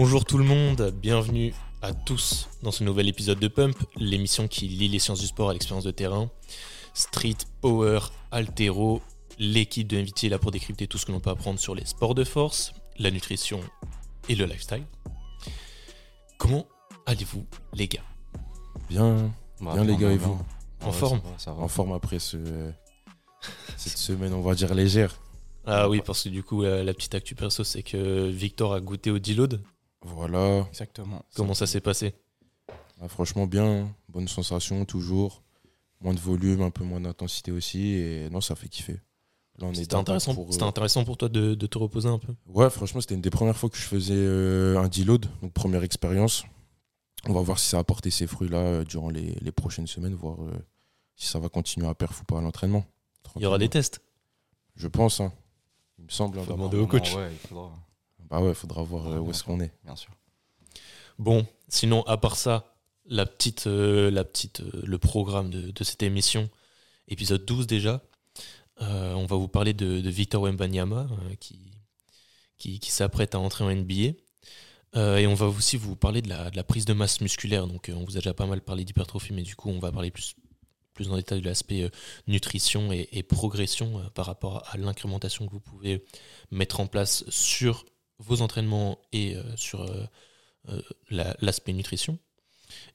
[0.00, 1.52] Bonjour tout le monde, bienvenue
[1.82, 5.50] à tous dans ce nouvel épisode de Pump, l'émission qui lie les sciences du sport
[5.50, 6.30] à l'expérience de terrain.
[6.94, 7.98] Street, power,
[8.30, 9.02] altéro,
[9.40, 11.84] l'équipe de MVT est là pour décrypter tout ce que l'on peut apprendre sur les
[11.84, 13.58] sports de force, la nutrition
[14.28, 14.84] et le lifestyle.
[16.38, 16.68] Comment
[17.04, 18.04] allez-vous les gars?
[18.88, 20.38] Bien, bien les gars et vous?
[20.80, 22.36] En forme En forme après ce,
[23.76, 25.20] cette semaine, on va dire légère.
[25.66, 28.80] Ah oui, parce que du coup, la, la petite actu perso, c'est que Victor a
[28.80, 29.60] goûté au deload.
[30.02, 30.66] Voilà.
[30.68, 31.24] Exactement.
[31.34, 32.14] Comment ça s'est passé?
[33.00, 33.94] Ah, franchement, bien.
[34.08, 35.42] Bonne sensation, toujours.
[36.00, 37.94] Moins de volume, un peu moins d'intensité aussi.
[37.94, 39.00] Et non, ça fait kiffer.
[39.58, 42.08] Là, on est C'était intéressant, pour, euh, c'était intéressant pour toi de, de te reposer
[42.08, 42.32] un peu?
[42.46, 45.82] Ouais, franchement, c'était une des premières fois que je faisais euh, un deload, donc première
[45.82, 46.44] expérience.
[47.26, 49.88] On va voir si ça a apporté ses fruits là euh, durant les, les prochaines
[49.88, 50.52] semaines, voir euh,
[51.16, 52.84] si ça va continuer à perf ou pas à l'entraînement.
[53.34, 54.00] Il y aura des tests?
[54.76, 55.32] Je pense, hein.
[55.98, 56.38] il me semble.
[56.38, 57.16] hein, Faut demander au coach.
[57.16, 57.72] Ouais, il faudra,
[58.30, 59.72] Bah ouais, faudra voir euh, Ouais, où est-ce qu'on est.
[59.84, 60.10] bien sûr.
[61.18, 62.74] Bon, sinon, à part ça,
[63.06, 66.48] la petite, euh, la petite, euh, le programme de, de cette émission,
[67.08, 68.02] épisode 12 déjà,
[68.82, 71.58] euh, on va vous parler de, de Victor Wembanyama euh, qui,
[72.58, 74.12] qui, qui s'apprête à entrer en NBA.
[74.96, 77.66] Euh, et on va aussi vous parler de la, de la prise de masse musculaire.
[77.66, 79.90] Donc, euh, on vous a déjà pas mal parlé d'hypertrophie, mais du coup, on va
[79.90, 80.34] parler plus,
[80.94, 81.90] plus en détail de l'aspect
[82.26, 86.04] nutrition et, et progression par rapport à l'incrémentation que vous pouvez
[86.50, 87.84] mettre en place sur
[88.18, 90.04] vos entraînements et euh, sur euh,
[90.68, 92.18] euh, la- l'aspect nutrition.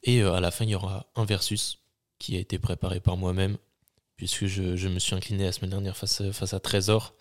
[0.04, 1.80] Et à la fin, il y aura un versus
[2.20, 3.58] qui a été préparé par moi-même,
[4.18, 7.14] puisque je, je me suis incliné la semaine dernière face, à- face à Trésor.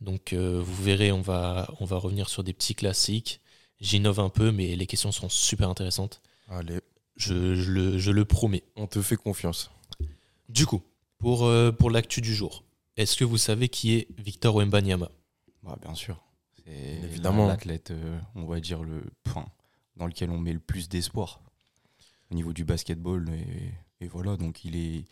[0.00, 3.40] Donc euh, vous verrez, on va, on va revenir sur des petits classiques.
[3.80, 6.20] J'innove un peu, mais les questions sont super intéressantes.
[6.48, 6.80] Allez,
[7.16, 8.64] Je, je le, je le promets.
[8.76, 9.70] on te fait confiance.
[10.48, 10.82] Du coup,
[11.18, 12.64] pour, euh, pour l'actu du jour,
[12.96, 15.10] est-ce que vous savez qui est Victor Wembanyama?
[15.62, 16.18] Bah, bien sûr.
[16.68, 17.46] C'est Évidemment.
[17.46, 19.46] l'athlète, euh, on va dire, le point
[19.96, 21.40] dans lequel on met le plus d'espoir
[22.30, 23.28] au niveau du basketball.
[23.30, 25.04] Et, et voilà, donc il est,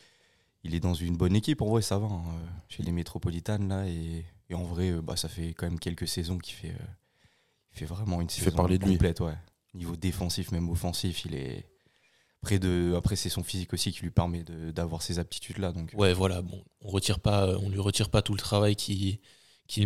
[0.65, 1.63] il est dans une bonne équipe.
[1.63, 2.07] En vrai, ça va.
[2.07, 3.87] hein, euh, chez les métropolitanes, là.
[3.89, 6.87] Et, et en vrai, euh, bah, ça fait quand même quelques saisons qu'il fait, euh,
[7.73, 8.93] il fait vraiment une fait saison parler de lui.
[8.93, 9.21] complète.
[9.21, 9.35] Ouais.
[9.75, 11.67] Niveau défensif, même offensif, il est.
[12.43, 15.73] Près de, après, c'est son physique aussi qui lui permet d'avoir ces aptitudes-là.
[15.73, 19.19] Donc, Ouais, voilà, bon, on retire pas, on lui retire pas tout le travail qu'il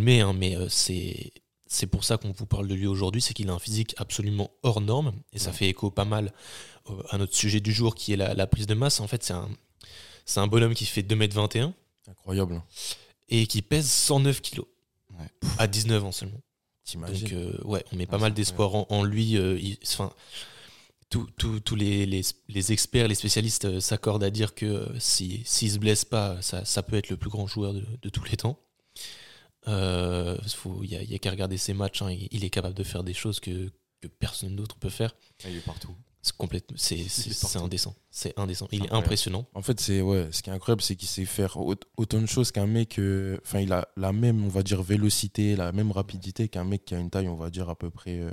[0.03, 1.32] met, hein, mais euh, c'est
[1.72, 4.50] c'est pour ça qu'on vous parle de lui aujourd'hui, c'est qu'il a un physique absolument
[4.64, 5.56] hors norme, et ça Ouais.
[5.56, 6.32] fait écho pas mal
[6.91, 8.98] euh, à notre sujet du jour qui est la, la prise de masse.
[8.98, 9.48] En fait, c'est un,
[10.26, 11.72] c'est un bonhomme qui fait 2m21
[12.09, 12.60] Incroyable.
[13.28, 14.60] et qui pèse 109 kg
[15.19, 15.26] Ouais.
[15.59, 16.41] à 19 ans seulement.
[16.84, 19.36] T'imagines Donc, euh, ouais, on met pas mal d'espoir en, en lui.
[19.36, 19.78] euh, il-
[21.09, 25.70] tous les, les- les experts, les spécialistes euh, s'accordent à dire que euh, si- s'il
[25.72, 28.36] se blesse pas, ça, ça peut être le plus grand joueur de, de tous les
[28.36, 28.59] temps.
[29.69, 32.03] Euh, faut- Il n'y a, y a qu'à regarder ses matchs.
[32.03, 35.15] hein, il, il est capable de faire des choses que, que personne d'autre peut faire.
[35.44, 35.94] il est partout.
[36.22, 36.98] C'est complètement, c'est
[37.56, 37.94] indécent.
[38.10, 38.69] C'est indécent.
[38.72, 39.47] Il est impressionnant.
[39.54, 42.26] En fait, c'est ouais, ce qui est incroyable, c'est qu'il sait faire au- autant de
[42.26, 42.98] choses qu'un mec.
[42.98, 46.84] euh, Enfin, il a la même, on va dire, vélocité, la même rapidité qu'un mec
[46.84, 48.31] qui a une taille, on va dire à peu près, euh,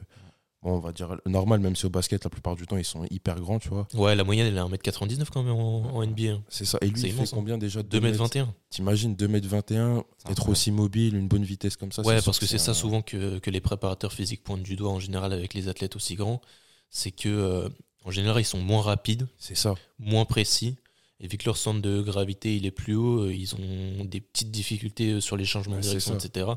[0.64, 3.06] bon, on va dire normal, même si au basket, la plupart du temps, ils sont
[3.10, 3.88] hyper grands, tu vois.
[3.94, 6.32] Ouais, la moyenne, elle est à 1m99 quand même en, en NBA.
[6.32, 6.44] hein.
[6.50, 6.78] C'est ça.
[6.82, 7.38] Et lui, il immense, fait hein.
[7.40, 8.48] combien déjà 2m21.
[8.70, 12.02] T'imagines 2m21, C'est être aussi mobile, une bonne vitesse comme ça.
[12.04, 14.92] Ouais, parce que c'est ça un- souvent que, que les préparateurs physiques pointent du doigt
[14.92, 16.42] en général avec les athlètes aussi grands.
[16.90, 17.70] C'est que euh,
[18.06, 19.76] en général, ils sont moins rapides, C'est ça.
[20.00, 20.78] moins précis.
[21.20, 24.22] Et vu que leur centre de gravité il est plus haut, euh, ils ont des
[24.22, 26.52] petites difficultés euh, sur les changements Ouais, de direction, etc.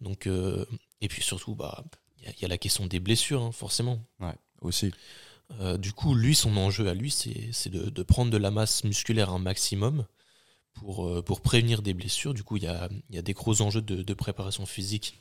[0.00, 0.64] Donc, euh,
[1.00, 1.84] et puis surtout, bah,
[2.26, 4.00] il y a- il y, a la question des blessures, hein, forcément.
[4.62, 4.90] Aussi.
[5.60, 8.82] Euh, du coup, lui, son enjeu à lui, c'est de, de prendre de la masse
[8.84, 10.06] musculaire un maximum
[10.74, 12.34] pour, euh, pour prévenir des blessures.
[12.34, 15.20] Du coup, il y a, il y a des gros enjeux de, de préparation physique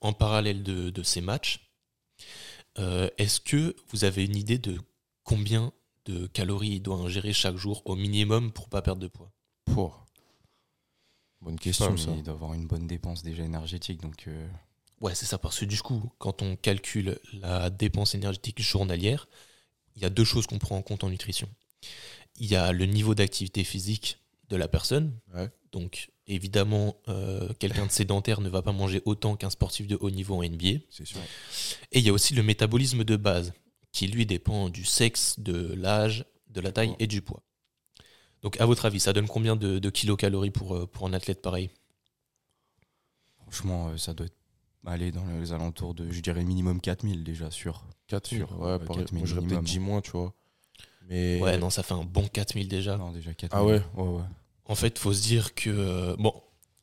[0.00, 1.68] en parallèle de, de ces matchs.
[2.78, 4.78] Euh, Est-ce que vous avez une idée de
[5.24, 5.72] combien
[6.04, 9.32] de calories il doit ingérer chaque jour au minimum pour pas perdre de poids?
[9.64, 10.06] Pour.
[11.40, 12.12] Bonne pas, question, ça.
[12.16, 14.00] il doit avoir une bonne dépense déjà énergétique.
[14.00, 14.48] Donc, euh,
[15.06, 19.28] Ouais, c'est ça, parce que du coup, quand on calcule la dépense énergétique journalière,
[19.94, 21.48] il y a deux choses qu'on prend en compte en nutrition.
[22.40, 24.18] Il y a le niveau d'activité physique
[24.48, 25.16] de la personne.
[25.32, 25.48] Ouais.
[25.70, 30.10] Donc, évidemment, euh, quelqu'un de sédentaire ne va pas manger autant qu'un sportif de haut
[30.10, 30.80] niveau en NBA.
[30.90, 31.20] C'est sûr.
[31.92, 33.52] Et il y a aussi le métabolisme de base,
[33.92, 37.44] qui lui dépend du sexe, de l'âge, de la taille et du poids.
[38.42, 41.42] Donc, à votre avis, ça donne combien de, de kilocalories pour, euh, pour un athlète
[41.42, 41.70] pareil?
[43.42, 44.34] Franchement, euh, ça doit être-
[44.92, 47.84] aller dans les alentours de, je dirais, minimum 4000 déjà, sûr.
[48.08, 49.04] 4 Sûr, ouais, ouais, pareil.
[49.04, 49.64] 4 Moi, j'aurais peut-être minimum.
[49.64, 50.32] 10 moins, tu vois.
[51.08, 51.40] Mais.
[51.40, 52.96] Ouais, non, ça fait un bon 4000 déjà.
[52.96, 53.50] Non, déjà 4000.
[53.52, 54.24] Ah ouais Ouais, ouais.
[54.64, 56.32] En fait, faut se dire que euh, bon,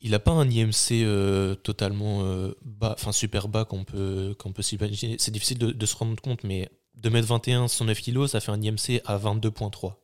[0.00, 4.52] il n'a pas un IMC euh, totalement euh, bas, enfin super bas qu'on peut, qu'on
[4.52, 5.16] peut s'imaginer.
[5.18, 6.70] C'est difficile de, de se rendre compte, mais
[7.02, 9.94] 2m21, 109 kg, ça fait un IMC à 22.3.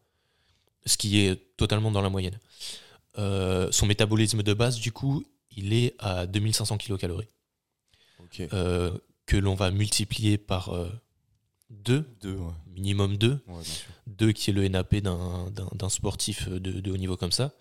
[0.87, 2.39] Ce qui est totalement dans la moyenne.
[3.19, 7.27] Euh, son métabolisme de base, du coup, il est à 2500 kcal.
[8.53, 8.97] Euh,
[9.27, 10.71] que l'on va multiplier par
[11.71, 12.53] 2, Deux, ouais.
[12.75, 13.87] minimum 2, Ouais, bien sûr.
[14.09, 17.53] 2 qui est le NAP d'un- sportif de, de haut niveau comme ça,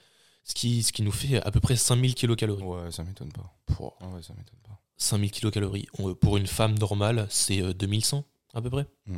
[0.44, 2.52] ce qui, ce qui nous fait à peu près 5000 kcal.
[2.52, 3.56] Ouais, ça m'étonne pas.
[3.68, 3.96] Pouah.
[4.02, 4.80] Ah ouais, ça m'étonne pas.
[4.98, 5.88] 5000 kilocalories.
[6.00, 8.88] On- Pour une femme normale, c'est euh, 2100 à peu près.
[9.06, 9.18] Mm.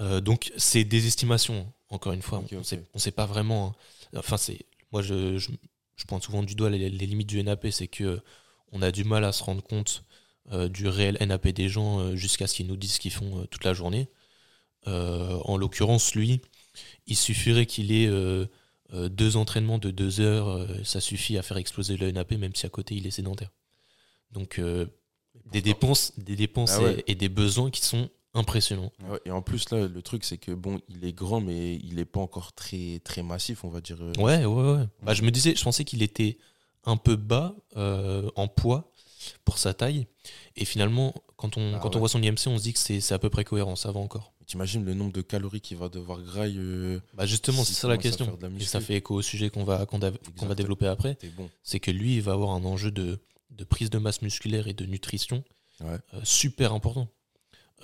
[0.00, 2.42] Euh, donc c'est des estimations, encore une fois.
[2.52, 2.64] On ok.
[2.96, 3.74] sait, pas vraiment.
[4.14, 4.18] hein.
[4.18, 5.50] Enfin, c'est moi je, je,
[5.96, 8.20] je pointe souvent du doigt les, les limites du NAP, c'est que euh,
[8.72, 10.09] on a du mal à se rendre compte euh,
[10.68, 13.44] du réel NAP des gens euh, jusqu'à ce qu'ils nous disent ce qu'ils font euh,
[13.46, 14.08] toute la journée.
[14.86, 16.40] Euh, en l'occurrence, lui,
[17.06, 18.46] il suffirait qu'il ait euh,
[18.94, 22.54] euh, deux entraînements de deux heures, euh, ça suffit à faire exploser le NAP, même
[22.54, 23.50] si à côté il est sédentaire.
[24.32, 24.86] Donc euh,
[25.52, 27.00] des dépenses, des dépenses Ah ouais.
[27.06, 28.92] et, et des besoins qui sont impressionnants.
[29.08, 31.98] Ouais, et en plus, là, le truc, c'est que bon, il est grand, mais il
[31.98, 33.98] est pas encore très, très massif, on va dire.
[34.00, 34.12] euh.
[34.18, 34.84] Ouais, ouais, ouais.
[35.02, 36.38] Bah, je me disais, je pensais qu'il était
[36.84, 38.89] un peu bas euh, en poids
[39.44, 40.06] pour sa taille.
[40.56, 43.12] Et finalement, quand on, Ah quand on voit son IMC, on se dit que c'est
[43.12, 44.32] à peu près cohérent, ça va encore.
[44.46, 46.58] T'imagines le nombre de calories qu'il va devoir grailler.
[46.58, 48.36] euh, Bah justement, c'est ça la question.
[48.58, 51.16] Et ça fait écho au sujet qu'on va, qu'on va, développer après.
[51.36, 51.48] Bon.
[51.62, 53.20] C'est que lui, il va avoir un enjeu de,
[53.50, 55.44] de prise de masse musculaire et de nutrition
[55.80, 55.96] Ouais.
[56.14, 57.08] euh, super important.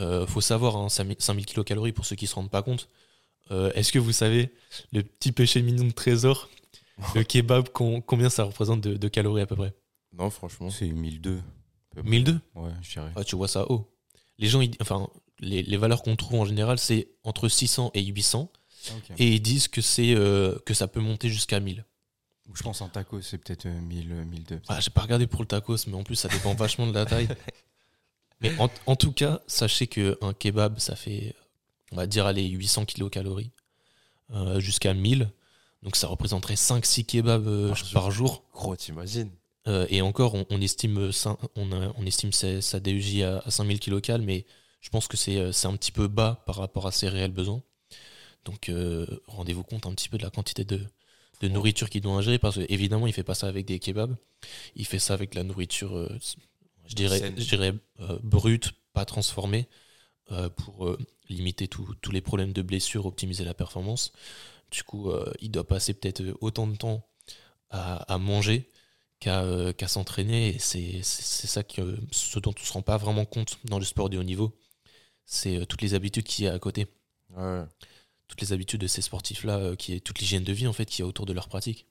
[0.01, 2.89] Euh, faut savoir, hein, 5000 5000 kilocalories pour ceux qui se rendent pas compte.
[3.51, 4.53] Euh, Est-ce que vous savez
[4.93, 6.51] le petit péché mignon de trésor,
[7.15, 9.73] le kebab, com- combien ça représente de, de calories à peu près?
[10.17, 10.71] Non, franchement.
[10.71, 11.37] C'est 1002.
[11.39, 12.11] à peu près.
[12.11, 13.13] 1002 Ouais, je dirais.
[13.17, 13.91] Ouais, Tu vois ça haut.
[14.39, 15.09] Les gens, ils- enfin,
[15.41, 18.51] les, les valeurs qu'on trouve en général, c'est entre 600 et 800.
[18.97, 19.03] Ok.
[19.19, 21.85] Et ils disent que, c'est euh, que ça peut monter jusqu'à 1000.
[22.55, 24.61] Je pense un taco, c'est peut-être euh, 1000, euh, 1002.
[24.69, 27.05] Ah, j'ai pas regardé pour le tacos, mais en plus, ça dépend vachement de la
[27.05, 27.29] taille.
[28.41, 31.35] Mais en, en tout cas, sachez qu'un kebab, ça fait,
[31.91, 33.51] on va dire, allez, 800 kilocalories
[34.31, 35.31] euh, jusqu'à 1000.
[35.83, 37.93] Donc ça représenterait 5-6 kebabs euh, Par jour.
[37.93, 38.45] par jour.
[38.53, 39.31] Gros, t'imagines
[39.67, 41.11] Euh, et encore, on, on estime, euh,
[41.57, 44.47] on, estime sa, sa DEJ à, à 5000 kilocales, mais
[44.81, 47.33] je pense que c'est euh, c'est un petit peu bas par rapport à ses réels
[47.33, 47.63] besoins.
[48.45, 50.81] Donc euh, rendez-vous compte un petit peu de la quantité de,
[51.41, 54.17] de nourriture qu'il doit ingérer, parce qu'évidemment, il fait pas ça avec des kebabs,
[54.77, 56.17] il fait ça avec de la nourriture, euh,
[56.87, 57.35] je dirais, Saine.
[57.37, 57.75] je dirais
[58.23, 59.67] brute, pas transformée,
[60.57, 60.97] pour
[61.29, 64.13] limiter tous les problèmes de blessure, optimiser la performance.
[64.71, 65.11] Du coup,
[65.41, 67.07] il doit passer peut-être autant de temps
[67.71, 68.71] à, à manger
[69.21, 70.57] qu'à euh, qu'à s'entraîner.
[70.57, 73.85] Et c'est ça que, ce dont on ne se rend pas vraiment compte dans le
[73.85, 74.59] sport de haut niveau.
[75.25, 76.87] C'est euh, toutes les habitudes qu'il y a à côté.
[77.31, 77.65] Ouais.
[78.29, 80.87] Toutes les habitudes de ces sportifs-là, euh, qui est toute l'hygiène de vie en fait
[80.87, 81.87] qu'il y a autour de leur pratique.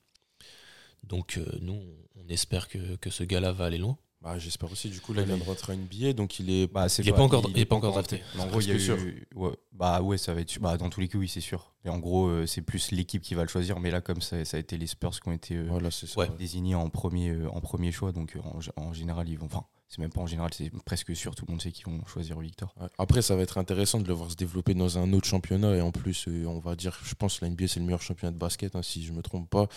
[1.04, 1.80] Donc nous,
[2.16, 4.00] on espère que, que ce gars-là va aller loin.
[4.26, 4.90] Bah, j'espère aussi.
[4.90, 6.66] Du coup, là, il vient de rentrer à NBA, donc il est.
[6.66, 8.24] Bah, c'est Il est pas encore- il est pas encore drafté.
[8.40, 9.28] En gros, il y a Presque eu.
[9.36, 10.50] ouais, bah ouais, ça va être.
[10.50, 10.64] sûr.
[10.64, 11.76] Bah, dans tous les cas, oui, c'est sûr.
[11.84, 13.80] Mais en gros, euh, c'est plus l'équipe qui va le choisir.
[13.80, 16.08] Mais là, comme ça, ça a été les Spurs qui ont été euh, Voilà, c'est
[16.08, 16.20] ça.
[16.20, 16.28] Ouais.
[16.40, 18.12] désignés en premier, euh, en premier choix.
[18.14, 18.36] Donc
[18.78, 19.46] en, général, ils vont.
[19.46, 21.36] Enfin, c'est même pas en général, c'est presque sûr.
[21.36, 22.74] Tout le monde sait qu'ils vont choisir Victor.
[22.82, 22.88] Ouais.
[22.98, 25.76] Après, ça va être intéressant de le voir se développer dans un autre championnat.
[25.76, 28.32] Et en plus, on va dire, je pense que la NBA, c'est le meilleur championnat
[28.32, 29.68] de basket, hein, si je me trompe pas.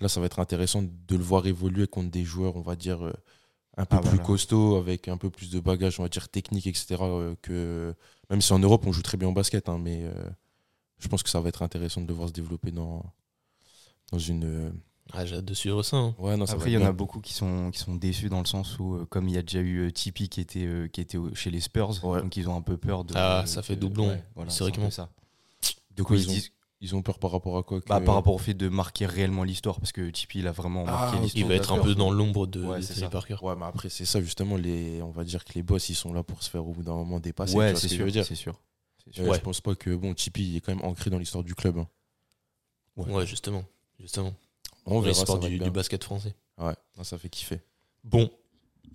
[0.00, 3.12] Là, ça va être intéressant de le voir évoluer contre des joueurs, on va dire,
[3.76, 4.22] un peu Ah, plus voilà.
[4.24, 6.96] costauds, avec un peu plus de bagages, on va dire, techniques, etc.
[7.02, 7.94] euh, que...
[8.30, 10.12] Même si en Europe, on joue très bien au basket, hein, mais euh,
[10.98, 13.02] je pense que ça va être intéressant de le voir se développer dans,
[14.10, 14.44] dans une.
[14.44, 14.70] euh,
[15.12, 15.96] Ah, J'ai hâte de suivre ça.
[15.96, 16.14] hein.
[16.18, 18.40] Ouais, non, ça Après, il y en a beaucoup qui sont, qui sont déçus dans
[18.40, 20.88] le sens où, euh, comme il y a déjà eu euh, Tipeee qui était, euh,
[20.88, 22.22] qui était chez les Spurs, Ouais.
[22.22, 23.14] donc ils ont un peu peur de.
[23.16, 24.90] Ah, ça fait doublon, ouais, voilà, historiquement.
[24.90, 25.74] c'est un peu ça.
[25.96, 26.50] De quoi ils ils ont, disent-
[26.82, 29.06] ils ont peur par rapport à quoi que- Bah, par rapport au fait de marquer
[29.06, 31.44] réellement l'histoire, parce que Tipeee, il a vraiment Ah, marqué l'histoire.
[31.44, 33.08] Il va être un peu dans l'ombre de, Ouais, de Tony.
[33.08, 33.36] Parker.
[33.40, 36.12] Ouais, mais après, c'est ça, justement, les, on va dire que les boss, ils sont
[36.12, 37.56] là pour se faire au bout d'un moment dépasser.
[37.56, 38.58] Ouais, ce c'est sûr, c'est sûr.
[39.04, 39.24] C'est sûr.
[39.24, 39.36] Euh, Ouais.
[39.38, 41.78] Je pense pas que, bon, Tipeee il est quand même ancré dans l'histoire du club.
[41.78, 41.86] hein.
[42.96, 43.64] Ouais, justement.
[43.98, 44.34] justement.
[44.84, 46.34] On les verra, va du, basket français.
[46.58, 47.60] Ouais, non, ça fait kiffer.
[48.04, 48.28] Bon,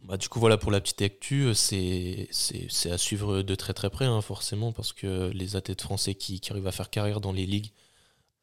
[0.04, 3.90] bah, du coup voilà pour la petite actu, c'est c'est- à suivre de très très
[3.90, 7.34] près hein, forcément parce que les athlètes français qui, qui arrivent à faire carrière dans
[7.34, 7.72] les ligues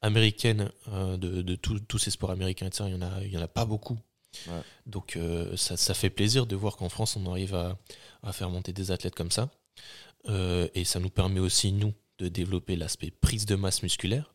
[0.03, 3.33] américaines euh, de, de tous tous ces sports américains, etc., il y en a, il
[3.33, 3.99] y en a pas beaucoup.
[4.49, 4.61] Ouais.
[4.87, 7.79] Donc euh, ça, ça fait plaisir de voir qu'en France on arrive à,
[8.23, 9.49] à faire monter des athlètes comme ça.
[10.29, 14.34] Euh, et ça nous permet aussi nous de développer l'aspect prise de masse musculaire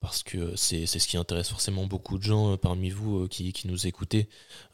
[0.00, 3.28] parce que c'est c'est ce qui intéresse forcément beaucoup de gens euh, parmi vous euh,
[3.28, 4.28] qui, qui nous écoutez.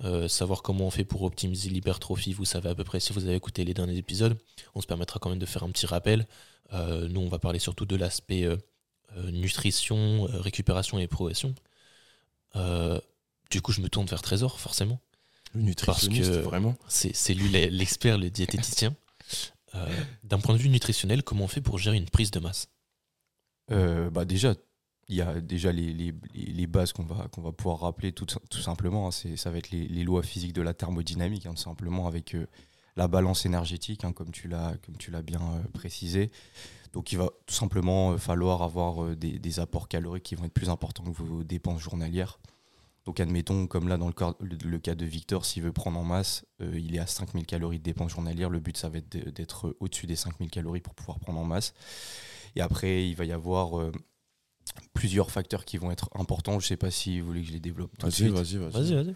[0.05, 3.25] Euh, savoir comment on fait pour optimiser l'hypertrophie, vous savez à peu près si vous
[3.25, 4.37] avez écouté les derniers épisodes.
[4.75, 6.27] On se permettra quand même de faire un petit rappel.
[6.73, 8.57] Euh, nous, on va parler surtout de l'aspect euh,
[9.31, 11.55] nutrition, récupération et progression.
[12.57, 12.99] Euh,
[13.51, 15.01] du coup, je me tourne vers Trésor, forcément.
[15.55, 16.77] Le nutritionniste, que- vraiment.
[16.89, 18.95] C'est c'est lui l'e- l'expert, le diététicien.
[19.75, 19.87] Euh,
[20.25, 22.69] D'un point de vue nutritionnel, comment on fait pour gérer une prise de masse?
[23.71, 24.55] Euh, bah déjà,
[25.13, 28.25] il y a déjà les, les- les- bases qu'on va, qu'on va pouvoir rappeler tout,
[28.25, 29.09] tout simplement.
[29.09, 29.11] hein.
[29.37, 32.47] Ça va être les, les lois physiques de la thermodynamique, hein, tout simplement avec euh,
[32.97, 36.31] la balance énergétique, hein, comme tu l'as bien euh, précisé.
[36.95, 40.71] Donc il va tout simplement euh, falloir avoir des, apports caloriques qui vont être plus
[40.71, 42.39] importants que vos dépenses journalières.
[43.05, 46.95] Donc admettons, comme là dans le cas, de Victor, s'il veut prendre en masse, il
[46.95, 48.49] est à 5000 calories de dépenses journalières.
[48.49, 51.75] Le but, ça va être d'être au-dessus des 5000 calories pour pouvoir prendre en masse.
[52.55, 53.91] Et après, il va y avoir
[54.95, 56.61] plusieurs facteurs qui vont être importants.
[56.61, 58.33] Je sais pas si vous voulez que je les développe tout de Vas-y, suite.
[58.33, 58.71] vas-y, vas-y.
[58.93, 59.15] Vas-y, vas-y.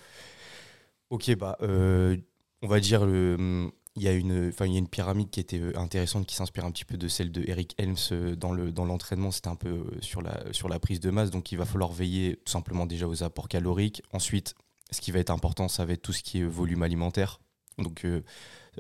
[1.10, 2.16] Ok, bah, euh,
[2.62, 3.70] on va dire le.
[3.98, 6.34] Il y, a une, enfin, il y a une pyramide qui était euh, intéressante, qui
[6.34, 9.30] s'inspire un petit peu de celle de Eric Helms euh, dans, le, dans l'entraînement.
[9.30, 11.30] C'était un peu sur la, sur la prise de masse.
[11.30, 14.02] Donc, il va falloir veiller tout simplement déjà aux apports caloriques.
[14.12, 14.54] Ensuite,
[14.90, 17.40] ce qui va être important, ça va être tout ce qui est volume alimentaire.
[17.78, 18.20] Donc, euh,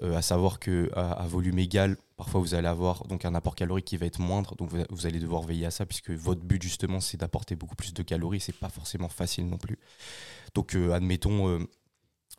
[0.02, 3.54] euh, à savoir que à, à volume égal, parfois vous allez avoir donc un apport
[3.54, 4.54] calorique qui va être moindre.
[4.56, 7.94] Donc, vous, allez devoir veiller à ça, puisque votre but justement, c'est d'apporter beaucoup plus
[7.94, 8.40] de calories.
[8.40, 9.78] C'est pas forcément facile non plus.
[10.54, 11.48] Donc, euh, admettons.
[11.48, 11.58] euh,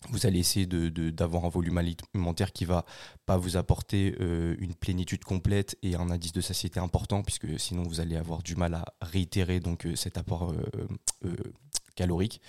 [0.10, 2.86] vous allez essayer d'avoir un volume alimentaire qui va
[3.26, 7.82] pas vous apporter euh, une plénitude complète et un indice de satiété important, puisque sinon
[7.82, 10.54] vous allez avoir du mal à réitérer donc, cet apport
[11.96, 12.42] calorique.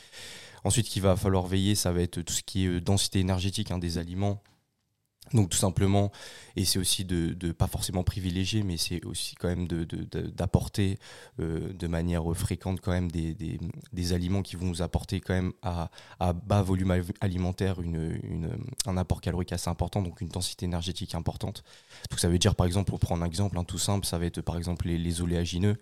[0.63, 3.79] Ensuite, qu'il va falloir veiller, ça va être tout ce qui est densité énergétique hein,
[3.79, 4.43] des aliments.
[5.35, 6.11] Donc tout simplement,
[6.57, 10.05] et c'est aussi de ne pas forcément privilégier, mais c'est aussi quand même de- de-
[10.05, 10.99] de- d'apporter
[11.41, 15.91] euh, de manière fréquente quand même des, aliments qui vont nous apporter quand même à,
[16.33, 17.77] bas volume al- alimentaire
[18.87, 21.63] un apport calorique assez important, donc une densité énergétique importante.
[22.11, 24.27] Donc ça veut dire par exemple, pour prendre un exemple hein, tout simple, ça va
[24.27, 25.77] être par exemple les, oléagineux.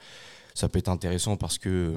[0.54, 1.96] Ça peut être intéressant parce que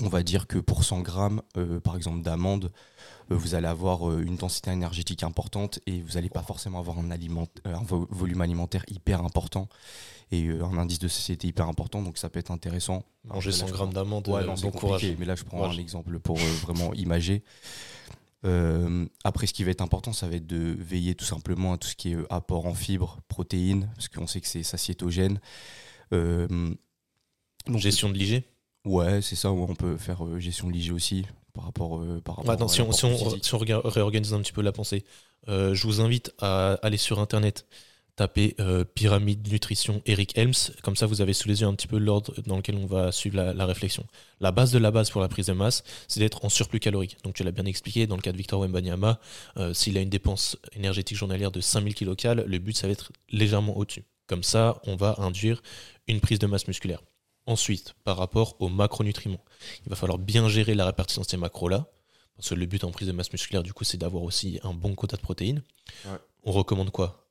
[0.00, 2.72] on va dire que pour 100 grammes, euh, par exemple d'amandes,
[3.36, 7.10] vous allez avoir euh, une densité énergétique importante et vous n'allez pas forcément avoir un,
[7.10, 9.68] aliment, euh, un vo- volume alimentaire hyper important
[10.32, 13.04] et euh, un indice de satiété hyper important, donc ça peut être intéressant.
[13.24, 15.00] Manger Là, 100 je grammes d'amande, Ouais, euh, non, c'est bon courage.
[15.00, 15.76] compliqué, mais là je prends Courage.
[15.76, 17.42] un exemple pour euh, vraiment imager.
[18.46, 21.78] Euh, après, ce qui va être important, ça va être de veiller tout simplement à
[21.78, 25.40] tout ce qui est euh, apport en fibres, protéines, parce qu'on sait que c'est satiétogène.
[26.14, 26.48] Euh,
[27.66, 28.44] donc, Gestion de l'IG.
[28.86, 32.20] Ouais, c'est ça, ouais, on peut faire euh, gestion de l'IG aussi par rapport, euh,
[32.24, 35.04] par rapport Attends, à si on, si on- si réorganise un petit peu la pensée,
[35.48, 37.66] euh, je vous invite à aller sur Internet,
[38.16, 40.52] taper euh, pyramide nutrition Eric Helms,
[40.82, 43.12] comme ça vous avez sous les yeux un petit peu l'ordre dans lequel on va
[43.12, 44.04] suivre la, la réflexion.
[44.40, 47.16] La base de la base pour la prise de masse, c'est d'être en surplus calorique.
[47.24, 49.18] Donc tu l'as bien expliqué, dans le cas de Victor Wembanyama,
[49.72, 53.76] s'il a une dépense énergétique journalière de 5000 kcal, le but ça va être légèrement
[53.76, 54.04] au-dessus.
[54.26, 55.62] Comme ça, on va induire
[56.06, 57.00] une prise de masse musculaire.
[57.50, 59.42] Ensuite, par rapport aux macronutriments,
[59.84, 61.86] il va falloir bien gérer la répartition de ces macros-là.
[62.36, 64.72] Parce que le but en prise de masse musculaire, du coup, c'est d'avoir aussi un
[64.72, 65.62] bon quota de protéines.
[66.06, 66.12] Ouais.
[66.44, 67.26] On recommande quoi?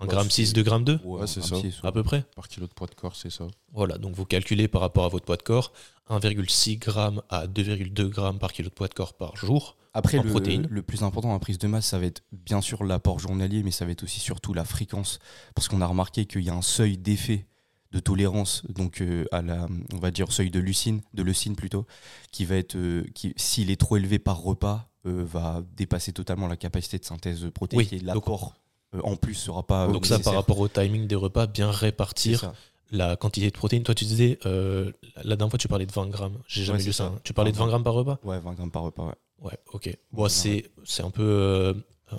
[0.00, 1.56] 1 Bah, gramme c'est- 6, 2 grammes 2 Ouais, Ouais, c'est ça.
[1.82, 3.46] À peu près Par kilo de poids de corps, c'est ça.
[3.72, 5.72] Voilà, donc vous calculez par rapport à votre poids de corps
[6.08, 9.76] 1,6 g à 2,2 g par kilo de poids de corps par jour.
[9.94, 10.66] Après, en le, protéines.
[10.70, 13.70] le plus important la prise de masse, ça va être bien sûr l'apport journalier, mais
[13.72, 15.18] ça va être aussi surtout la fréquence.
[15.54, 17.46] Parce qu'on a remarqué qu'il y a un seuil d'effet
[17.92, 21.86] de tolérance, donc euh, à la, on va dire seuil de leucine, de leucine plutôt,
[22.32, 26.48] qui va être, euh, qui, s'il est trop élevé par repas, euh, va dépasser totalement
[26.48, 28.54] la capacité de synthèse protéique Oui, et l'apport
[29.02, 29.86] en plus sera pas.
[29.88, 32.52] donc ça, par rapport au timing des repas, bien répartir
[32.90, 33.82] la quantité de protéines.
[33.82, 36.38] Toi, tu disais, la dernière fois, tu parlais de 20 grammes.
[36.46, 37.04] J'ai jamais Ouais, lu ça.
[37.04, 37.10] ça.
[37.10, 37.20] hein.
[37.24, 38.18] Tu parlais de 20 grammes par repas?
[38.24, 39.14] Ouais, 20 grammes par repas, ouais.
[39.40, 39.96] Ouais, ok.
[40.12, 41.74] Bon, c'est c'est un peu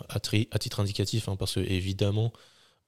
[0.09, 2.31] à, tri- à titre indicatif, hein, parce que évidemment,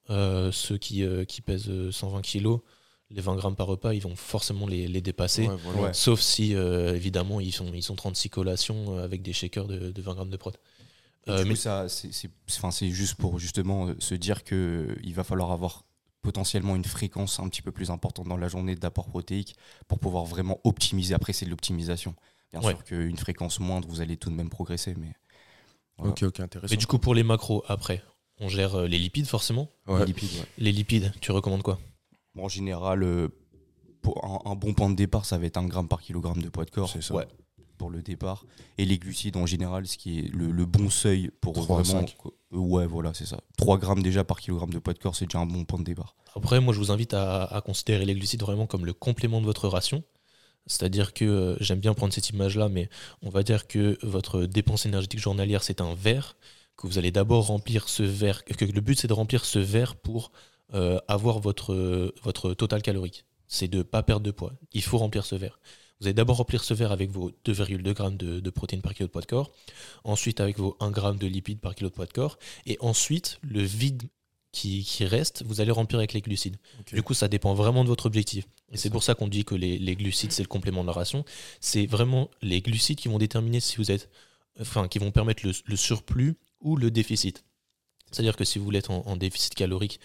[0.10, 2.62] euh, ceux qui, euh, qui pèsent euh, 120 kilos,
[3.10, 5.48] les 20 grammes par repas, ils vont forcément les, les dépasser.
[5.48, 5.82] Ouais, voilà.
[5.82, 5.94] Ouais.
[5.94, 9.92] Sauf si, euh, évidemment, ils sont, ils sont 36 collations euh, avec des shakers de,
[9.92, 10.52] de 20 grammes de prot.
[11.28, 14.56] Euh, mais coup, ça, c'est, c'est, enfin, c'est juste pour justement euh, se dire que
[14.90, 15.84] euh, il va falloir avoir
[16.22, 19.56] potentiellement une fréquence un petit peu plus importante dans la journée d'apport protéique
[19.88, 21.14] pour pouvoir vraiment optimiser.
[21.14, 22.16] Après, c'est de l'optimisation.
[22.52, 22.70] Bien Ouais.
[22.74, 25.14] sûr qu'une fréquence moindre, vous allez tout de même progresser, mais
[25.98, 26.12] voilà.
[26.12, 26.72] Ok, ok, intéressant.
[26.74, 28.04] mais du coup, pour les macros, après,
[28.42, 29.70] on gère euh, les lipides, forcément.
[29.88, 30.00] Ouais.
[30.02, 30.46] les lipides, ouais.
[30.58, 31.80] Les lipides, tu recommandes quoi?
[32.36, 33.30] Bon, en général, euh,
[34.02, 36.50] pour un, un bon point de départ, ça va être un gramme par kilogramme de
[36.50, 36.90] poids de corps.
[36.90, 37.14] C'est ça.
[37.16, 37.28] Ouais,
[37.78, 38.46] pour le départ.
[38.78, 41.82] Et les glucides, en général, ce qui est le, le bon seuil pour 3 à
[41.84, 42.02] vraiment.
[42.08, 42.16] 5.
[42.26, 43.40] Euh, Ouais, voilà, c'est ça.
[43.58, 45.86] 3 grammes déjà par kilogramme de poids de corps, c'est déjà un bon point de
[45.86, 46.16] départ.
[46.36, 49.46] Après, moi, je vous invite à, à considérer les glucides vraiment comme le complément de
[49.46, 50.04] votre ration.
[50.68, 52.90] C'est-à-dire que euh, j'aime bien prendre cette image-là, mais
[53.22, 56.36] on va dire que votre dépense énergétique journalière, c'est un verre,
[56.78, 59.96] que vous allez d'abord remplir ce verre, que le but, c'est de remplir ce verre
[59.96, 60.32] pour
[60.74, 63.26] euh, avoir votre, votre total calorique.
[63.48, 64.54] C'est de ne pas perdre de poids.
[64.72, 65.60] Il faut remplir ce verre.
[66.00, 69.06] Vous allez d'abord remplir ce verre avec vos 2,2 grammes de, de protéines par kilo
[69.08, 69.52] de poids de corps,
[70.04, 73.38] ensuite avec vos 1 gramme de lipides par kilo de poids de corps, et ensuite
[73.44, 74.04] le vide
[74.52, 76.58] qui, qui reste, vous allez remplir avec les glucides.
[76.92, 78.48] Du coup, ça dépend vraiment de votre objectif.
[78.72, 80.94] Et C'est pour ça qu'on dit que les, les glucides, c'est le complément de la
[80.94, 81.24] ration.
[81.60, 84.10] C'est vraiment les glucides qui vont déterminer si vous êtes.
[84.60, 87.44] Enfin, qui vont permettre le, le surplus ou le déficit.
[88.12, 90.00] C'est-à-dire que si vous voulez être en, en déficit calorique,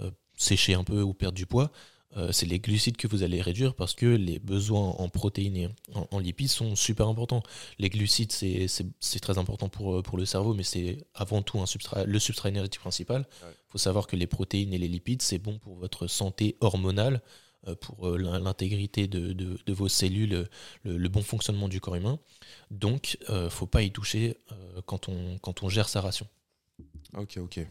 [0.00, 1.70] euh, sécher un peu ou perdre du poids,
[2.16, 5.68] euh, c'est les glucides que vous allez réduire parce que les besoins en protéines et
[5.94, 7.42] en, en lipides sont super importants.
[7.78, 11.66] Les glucides, c'est très important pour, euh, pour le cerveau, mais c'est avant tout un
[11.66, 13.26] substrat, le substrat énergétique principal.
[13.42, 13.54] Il Ouais.
[13.68, 17.20] faut savoir que les protéines et les lipides, c'est bon pour votre santé hormonale,
[17.80, 20.44] pour euh, l'in- l'intégrité de, de- de vos cellules, euh,
[20.84, 22.18] le, le bon fonctionnement du corps humain.
[22.70, 26.26] Donc, il ne faut pas y toucher euh, quand, on, quand on gère sa ration.
[27.14, 27.66] Ok, ok.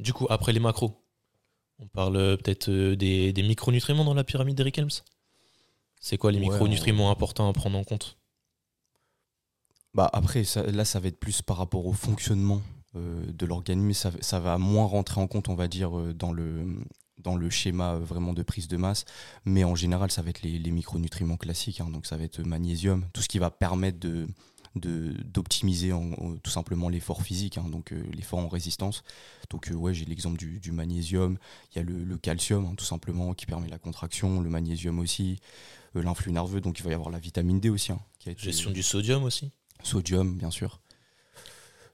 [0.00, 1.02] Du coup, après les macros,
[1.78, 5.02] on parle euh, peut-être euh, des, des micronutriments dans la pyramide d'Eric Helms?
[6.00, 8.18] C'est quoi les Ouais, micronutriments importants à prendre en compte?
[9.94, 12.62] Bah après, ça- là, ça va être plus par rapport au fonctionnement
[12.96, 16.32] euh, de l'organisme, ça, ça va moins rentrer en compte, on va dire, euh, dans
[16.32, 16.66] le,
[17.22, 19.04] dans le schéma euh, vraiment de prise de masse.
[19.44, 21.80] Mais en général, ça va être les, les micronutriments classiques.
[21.80, 21.88] hein.
[21.90, 24.26] donc ça va être magnésium, tout ce qui va permettre de
[24.74, 25.92] d'optimiser
[26.42, 29.02] tout simplement l'effort physique, hein, donc euh, l'effort en résistance.
[29.50, 31.36] Donc euh, ouais, j'ai l'exemple du, du magnésium,
[31.72, 34.98] il y a le, le calcium hein, tout simplement qui permet la contraction, le magnésium
[34.98, 35.38] aussi,
[35.96, 38.32] euh, l'influx nerveux, donc il va y avoir la vitamine D aussi, hein, qui a
[38.32, 39.50] été- Gestion du sodium aussi
[39.84, 40.80] sodium, bien sûr.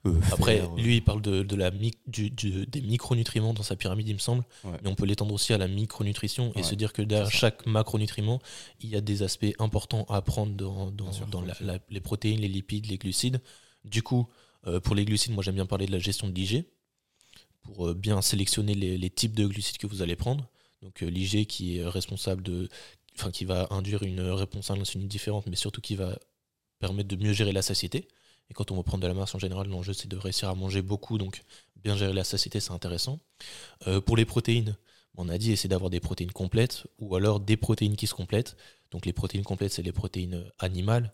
[0.05, 3.75] Euh, Après, euh, lui, il parle de, de la du- du- des micronutriments dans sa
[3.75, 4.45] pyramide, il me semble.
[4.63, 4.77] Ouais.
[4.81, 7.65] Mais on peut l'étendre aussi à la micronutrition et Ouais, se dire que derrière chaque
[7.65, 8.39] macronutriment,
[8.79, 11.53] il y a des aspects importants à prendre dans, dans- Bien sûr, dans bien la-
[11.55, 11.65] sûr.
[11.65, 13.41] la- les protéines, les lipides, les glucides.
[13.83, 14.29] Du coup,
[14.67, 16.63] euh, pour les glucides, moi j'aime bien parler de la gestion de l'IG
[17.61, 20.47] pour euh, bien sélectionner les, les types de glucides que vous allez prendre.
[20.81, 22.69] Donc euh, l'IG qui est responsable de.
[23.17, 26.17] Enfin, qui va induire une réponse à l'insuline différente, mais surtout qui va
[26.79, 28.07] permettre de mieux gérer la satiété.
[28.49, 30.55] Et quand on va prendre de la masse en général, l'enjeu c'est de réussir à
[30.55, 31.43] manger beaucoup, donc
[31.83, 33.19] bien gérer la satiété, c'est intéressant.
[33.87, 34.75] Euh, pour les protéines,
[35.15, 38.55] on a dit essayer d'avoir des protéines complètes ou alors des protéines qui se complètent.
[38.91, 41.13] Donc les protéines complètes, c'est les protéines animales.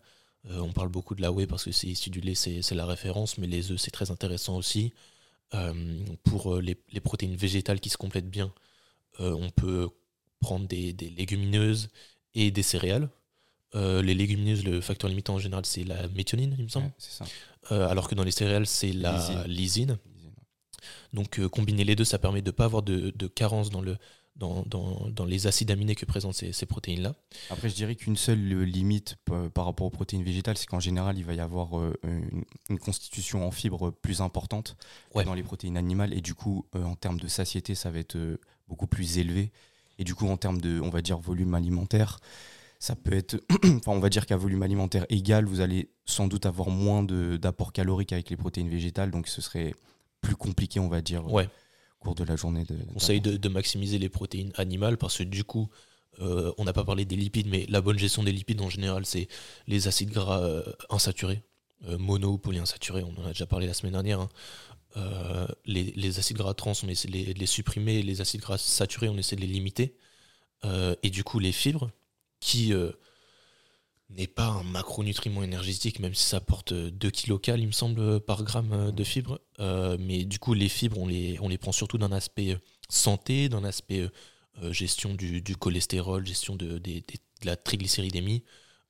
[0.50, 2.86] Euh, on parle beaucoup de la whey parce que c'est issu du lait, c'est la
[2.86, 4.92] référence, mais les œufs, c'est très intéressant aussi.
[5.54, 8.52] Euh, pour les, protéines végétales qui se complètent bien,
[9.18, 9.88] on peut
[10.40, 11.88] prendre des légumineuses
[12.34, 13.08] et des céréales.
[13.74, 16.86] Euh, les légumineuses, le facteur limitant en général, c'est la méthionine, il me semble.
[16.86, 17.24] ouais, c'est ça.
[17.72, 19.98] Euh, alors que dans les céréales, c'est la lysine.
[21.12, 23.80] Donc euh, combiner les deux, ça permet de ne pas avoir de, de carence dans,
[23.80, 23.96] le,
[24.36, 27.14] dans, dans, dans les acides aminés que présentent ces, ces protéines-là.
[27.50, 29.16] Après, je dirais qu'une seule limite
[29.52, 31.74] par rapport aux protéines végétales, c'est qu'en général, il va y avoir
[32.04, 34.76] une, une constitution en fibres plus importante
[35.12, 36.14] que dans les protéines animales.
[36.14, 38.16] Et du coup, en termes de satiété, ça va être
[38.68, 39.50] beaucoup plus élevé.
[39.98, 42.20] Et du coup, en termes de, on va dire, volume alimentaire,
[42.78, 46.46] ça peut être, enfin, on va dire qu'à volume alimentaire égal, vous allez sans doute
[46.46, 49.10] avoir moins d'apport calorique avec les protéines végétales.
[49.10, 49.74] Donc, ce serait
[50.20, 51.48] plus compliqué, on va dire, Ouais.
[52.00, 52.64] au cours de la journée.
[52.64, 55.68] De, conseille de, de maximiser les protéines animales parce que du coup,
[56.20, 59.04] euh, on n'a pas parlé des lipides, mais la bonne gestion des lipides en général,
[59.06, 59.28] c'est
[59.66, 61.42] les acides gras euh, insaturés,
[61.88, 64.20] euh, mono ou polyinsaturés, on en a déjà parlé la semaine dernière.
[64.20, 64.28] hein.
[64.96, 68.40] Euh, les, les acides gras trans, on essaie de les, de les supprimer, les acides
[68.40, 69.94] gras saturés, on essaie de les limiter.
[70.64, 71.90] Euh, et du coup, les fibres,
[72.46, 72.92] qui euh,
[74.08, 78.44] n'est pas un macronutriment énergétique, même si ça porte 2 kcal, il me semble, par
[78.44, 79.40] gramme euh, de fibres.
[79.58, 82.58] Euh, mais du coup, les fibres, on les, on les prend surtout d'un aspect euh,
[82.88, 84.10] santé, d'un aspect euh,
[84.62, 86.80] euh, gestion du, du cholestérol, gestion de,
[87.42, 88.44] la triglycéridémie.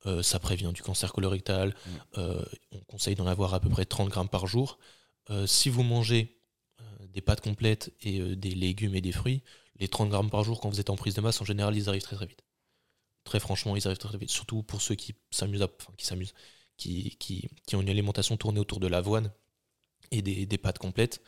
[0.04, 1.70] Euh, ça prévient du cancer colorectal.
[1.70, 1.90] Mm.
[2.18, 4.78] Euh, on conseille d'en avoir à peu près 30 grammes par jour.
[5.30, 6.36] Euh, si vous mangez
[6.80, 9.42] euh, des pâtes complètes et euh, des légumes et des fruits,
[9.80, 11.88] les 30 grammes par jour, quand vous êtes en prise de masse, en général, ils
[11.88, 12.45] arrivent très très vite.
[13.26, 14.30] Très franchement, ils arrivent très vite.
[14.30, 15.66] Surtout pour ceux qui s'amusent,
[16.76, 19.32] qui qui, qui, ont une alimentation tournée autour de l'avoine
[20.12, 21.20] et des, des pâtes complètes.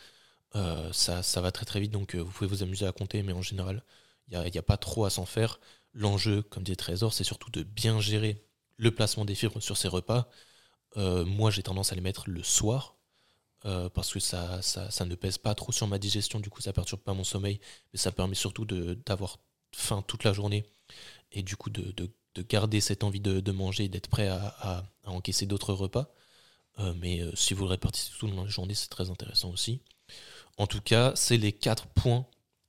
[0.54, 3.22] Euh, ça, ça va très très vite, donc euh, vous pouvez vous amuser à compter,
[3.24, 3.82] mais en général,
[4.30, 5.58] il n'y a, pas trop à s'en faire.
[5.92, 9.88] L'enjeu, comme dit Trésor, c'est surtout de bien gérer le placement des fibres sur ces
[9.88, 10.28] repas.
[10.96, 12.96] Euh, moi, j'ai tendance à les mettre le soir,
[13.62, 16.72] parce que ça, ça, ça ne pèse pas trop sur ma digestion, du coup ça
[16.72, 17.60] perturbe pas mon sommeil,
[17.92, 19.38] mais ça permet surtout d'avoir
[19.72, 20.64] faim toute la journée,
[21.32, 24.28] et du coup de, de- de garder cette envie de, de manger et d'être prêt
[24.28, 26.12] à, à- à encaisser d'autres repas.
[26.78, 29.80] Euh, mais euh, si vous le répartissez tout dans la journée, c'est très intéressant aussi.
[30.56, 32.26] En tout cas, c'est les quatre points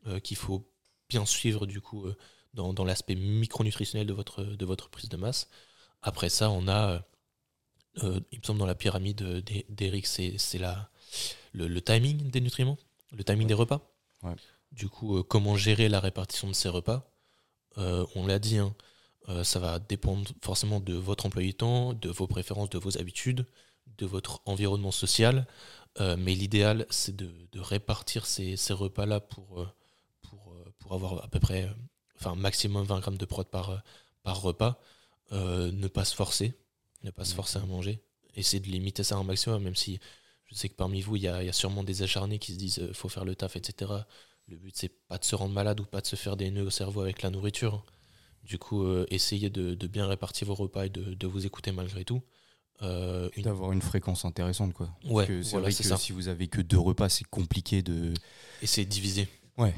[0.07, 0.67] euh, qu'il faut
[1.09, 2.07] bien suivre du coup
[2.53, 5.47] dans, dans l'aspect micronutritionnel de votre, de votre prise de masse.
[6.01, 7.03] Après ça, on a,
[8.01, 10.37] il me semble dans la pyramide d'E- d'Eric, c'est
[11.53, 12.77] le, le timing des nutriments,
[13.11, 13.81] le timing des repas.
[14.23, 14.35] Ouais.
[14.71, 17.08] Du coup, comment gérer la répartition de ces repas
[18.15, 18.75] On l'a dit, hein,
[19.29, 22.97] Euh, ça va dépendre forcément de votre emploi du temps, de vos préférences, de vos
[22.99, 23.45] habitudes,
[23.99, 25.47] de votre environnement social.
[26.01, 29.67] Euh, mais l'idéal, c'est de, de répartir ces, ces repas-là pour, euh,
[30.23, 31.73] pour, euh, pour avoir à peu près, euh,
[32.17, 33.77] enfin, maximum 20 grammes de prot par, euh,
[34.23, 34.79] par repas.
[35.33, 36.53] Euh, ne pas se forcer,
[37.03, 38.01] ne pas se forcer à manger.
[38.35, 39.99] Essayer de limiter ça un maximum, même si
[40.47, 42.57] je sais que parmi vous, il y a, y a sûrement des acharnés qui se
[42.59, 43.91] disent euh, faut faire le taf, etc.
[44.49, 46.63] Le but, c'est pas de se rendre malade ou pas de se faire des nœuds
[46.65, 47.85] au cerveau avec la nourriture.
[48.43, 51.71] Du coup, euh, essayez de, de bien répartir vos repas et de, de vous écouter
[51.71, 52.21] malgré tout.
[52.81, 54.89] Euh, une- D'avoir une fréquence intéressante, quoi.
[55.03, 55.97] Ouais, Parce que c'est voilà, vrai c'est que ça.
[55.97, 58.13] si vous avez que deux repas, c'est compliqué de.
[58.61, 59.27] Essayez de diviser.
[59.57, 59.71] Bien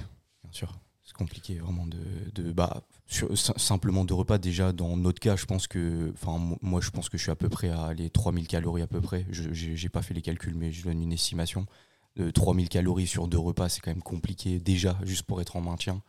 [0.52, 0.74] sûr.
[1.04, 1.98] C'est compliqué vraiment de.
[2.36, 6.14] de bah, sur- simplement deux repas, déjà, dans notre cas, je pense que.
[6.14, 8.84] Enfin, mo- moi, je pense que je suis à peu près à les 3000 calories
[8.84, 9.26] à peu près.
[9.32, 11.66] Je j'ai pas fait les calculs, mais je donne une estimation.
[12.16, 15.62] De 3000 calories sur deux repas, c'est quand même compliqué déjà, juste pour être en
[15.62, 16.02] maintien.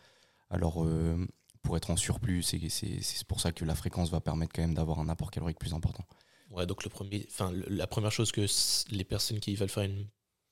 [0.51, 1.27] Alors, euh,
[1.63, 4.99] pour être en surplus, c'est pour ça que la fréquence va permettre quand même d'avoir
[4.99, 6.05] un apport calorique plus important.
[6.51, 8.47] Ouais, donc le premier, enfin, la première chose que
[8.91, 10.07] les personnes qui veulent faire une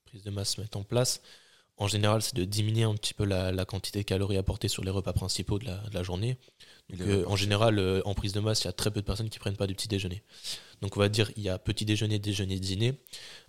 [0.05, 1.21] prise de masse mettent en place,
[1.77, 4.85] en général, c'est de diminuer un petit peu la, la quantité de calories apportées sur
[4.85, 6.39] les repas principaux de la journée.
[7.27, 9.39] En général, euh, en prise de masse, il y a très peu de personnes qui
[9.39, 10.23] prennent pas du petit déjeuner.
[10.83, 12.95] Donc, on va dire, il y a petit déjeuner, déjeuner, dîner.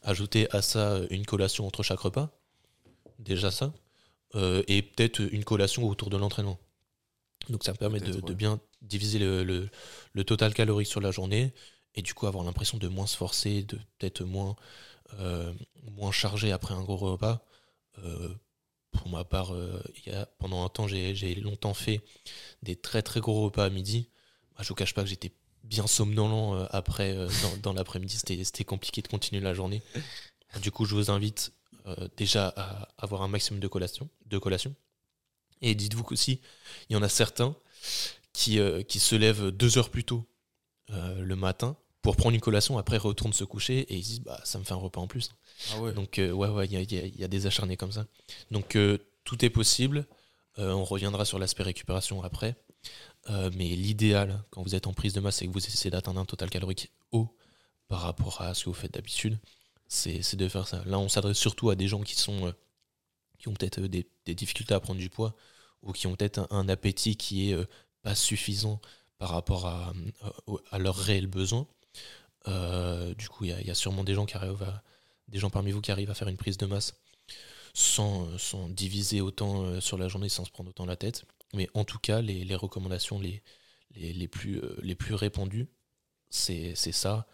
[0.03, 2.31] Ajouter à ça euh, une collation entre chaque repas.
[3.19, 3.73] Déjà ça.
[4.35, 6.59] Euh, et peut-être une collation autour de l'entraînement.
[7.49, 9.69] Donc, ça me permet de, bien diviser le, le-
[10.13, 11.53] le total calorique sur la journée
[11.95, 14.55] et du coup avoir l'impression de moins se forcer, de peut-être moins,
[15.19, 15.53] euh,
[15.97, 17.45] moins chargé après un gros repas.
[18.91, 19.81] Pour ma part, euh,
[20.37, 22.01] pendant un temps, j'ai longtemps fait
[22.63, 24.09] des très très gros repas à midi.
[24.55, 25.31] Bah, je vous cache pas que j'étais
[25.63, 27.29] bien somnolent euh, après, euh,
[27.63, 28.17] dans, l'après-midi.
[28.17, 29.81] C'était compliqué de continuer la journée.
[30.61, 31.53] Du coup, je vous invite
[32.15, 34.75] déjà à avoir un maximum de collations.
[35.61, 36.41] Et dites-vous qu'aussi,
[36.89, 37.55] il y en a certains
[38.33, 40.27] qui, se lèvent deux heures plus tôt
[40.89, 44.41] le matin pour prendre une collation, après retournent se coucher et ils se disent bah,
[44.43, 45.31] ça me fait un repas en plus.
[45.69, 45.91] Ah.
[45.91, 48.05] Donc, euh, ouais, ouais, il y a, des acharnés comme ça.
[48.49, 50.05] Donc, euh, tout est possible.
[50.59, 52.55] Euh, on reviendra sur l'aspect récupération après.
[53.29, 56.25] Mais l'idéal, quand vous êtes en prise de masse et que vous essayez d'atteindre un
[56.25, 57.37] total calorique haut
[57.87, 59.37] par rapport à ce que vous faites d'habitude,
[59.87, 60.81] c'est de faire ça.
[60.85, 62.51] Là, on s'adresse surtout à des gens qui sont
[63.37, 65.35] qui ont peut-être des, difficultés à prendre du poids
[65.83, 67.67] ou qui ont peut-être un, appétit qui est
[68.01, 68.81] pas suffisant
[69.19, 70.31] par rapport à, à,
[70.71, 71.67] à leurs réels besoins.
[72.47, 74.81] Du coup, il y, y a sûrement des gens qui arrivent à,
[75.31, 76.93] des gens parmi vous qui arrivent à faire une prise de masse
[77.73, 81.25] sans, euh, sans diviser autant euh, sur la journée, sans se prendre autant la tête.
[81.53, 83.41] Mais en tout cas, les, recommandations les,
[83.95, 85.67] les, les plus, euh, les plus répandues,
[86.29, 87.27] c'est ça.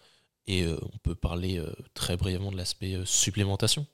[0.47, 1.62] Et on peut parler
[1.93, 3.86] très brièvement de l'aspect supplémentation,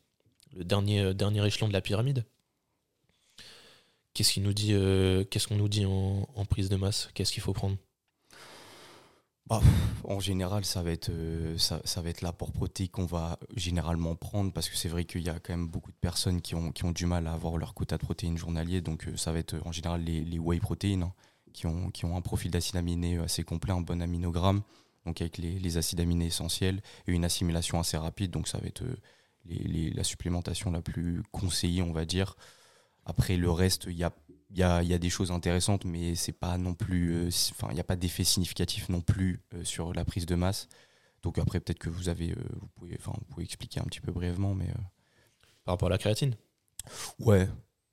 [0.56, 2.26] le dernier, dernier échelon de la pyramide.
[4.14, 4.36] Qu'est-ce
[5.48, 7.10] qu'on nous dit en prise de masse?
[7.16, 7.76] Qu'est-ce qu'il faut prendre?
[10.04, 14.52] En général, ça va être, euh, ça, va être l'apport protéique qu'on va généralement prendre
[14.52, 16.86] parce que c'est vrai qu'il y a quand même beaucoup de personnes qui ont, qui
[16.86, 18.82] ont du mal à avoir leur quota de protéines journalier.
[18.82, 21.14] Donc, euh, ça va être euh, en général les, les whey protéines hein,
[21.54, 24.62] qui, ont, qui ont un profil d'acide aminé assez complet, un bon aminogramme,
[25.06, 28.32] donc avec les, les acides aminés essentiels et une assimilation assez rapide.
[28.32, 28.84] Donc, ça va être
[29.46, 32.36] les- la supplémentation la plus conseillée, on va dire.
[33.06, 34.14] Après, le reste, il y a
[34.54, 37.68] il y a, y a des choses intéressantes, mais c'est pas non plus, euh, enfin,
[37.72, 40.70] il n'y a pas d'effet significatif non plus euh, sur la prise de masse.
[41.24, 44.02] Donc après, peut-être que vous avez, euh, vous pouvez, enfin, vous pouvez expliquer un petit
[44.02, 44.68] peu brièvement, mais
[45.66, 46.36] par rapport à la créatine
[47.20, 47.48] ouais,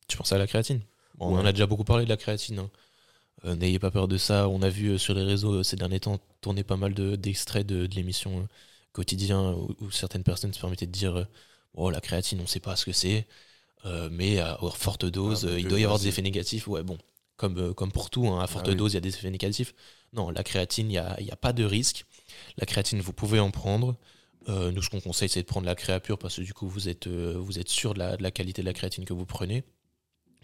[0.08, 0.80] Tu penses à la créatine
[1.16, 2.60] Bon, On en a déjà beaucoup parlé de la créatine.
[2.60, 2.70] hein.
[3.44, 4.48] Euh, N'ayez pas peur de ça.
[4.48, 7.86] On a vu sur les réseaux ces derniers temps tourner pas mal de- d'extraits de,
[7.86, 8.44] de l'émission euh,
[8.92, 11.26] quotidien où, où certaines personnes se permettaient de dire
[11.74, 13.26] Oh, la créatine, on ne sait pas ce que c'est,
[14.10, 16.66] mais à forte dose, Ah, euh, il doit y avoir des effets négatifs.
[16.68, 16.98] Ouais, bon,
[17.36, 18.76] comme, euh, comme pour tout, hein, à forte oui.
[18.76, 19.74] dose, il y a des effets négatifs.
[20.12, 22.04] Non, la créatine, il n'y a, y a pas de risque.
[22.58, 23.96] La créatine, vous pouvez en prendre.
[24.48, 26.68] Euh, nous, ce qu'on conseille, c'est de prendre la créa pure parce que du coup,
[26.68, 29.12] vous êtes, euh, vous êtes sûr de la, de la qualité de la créatine que
[29.12, 29.64] vous prenez.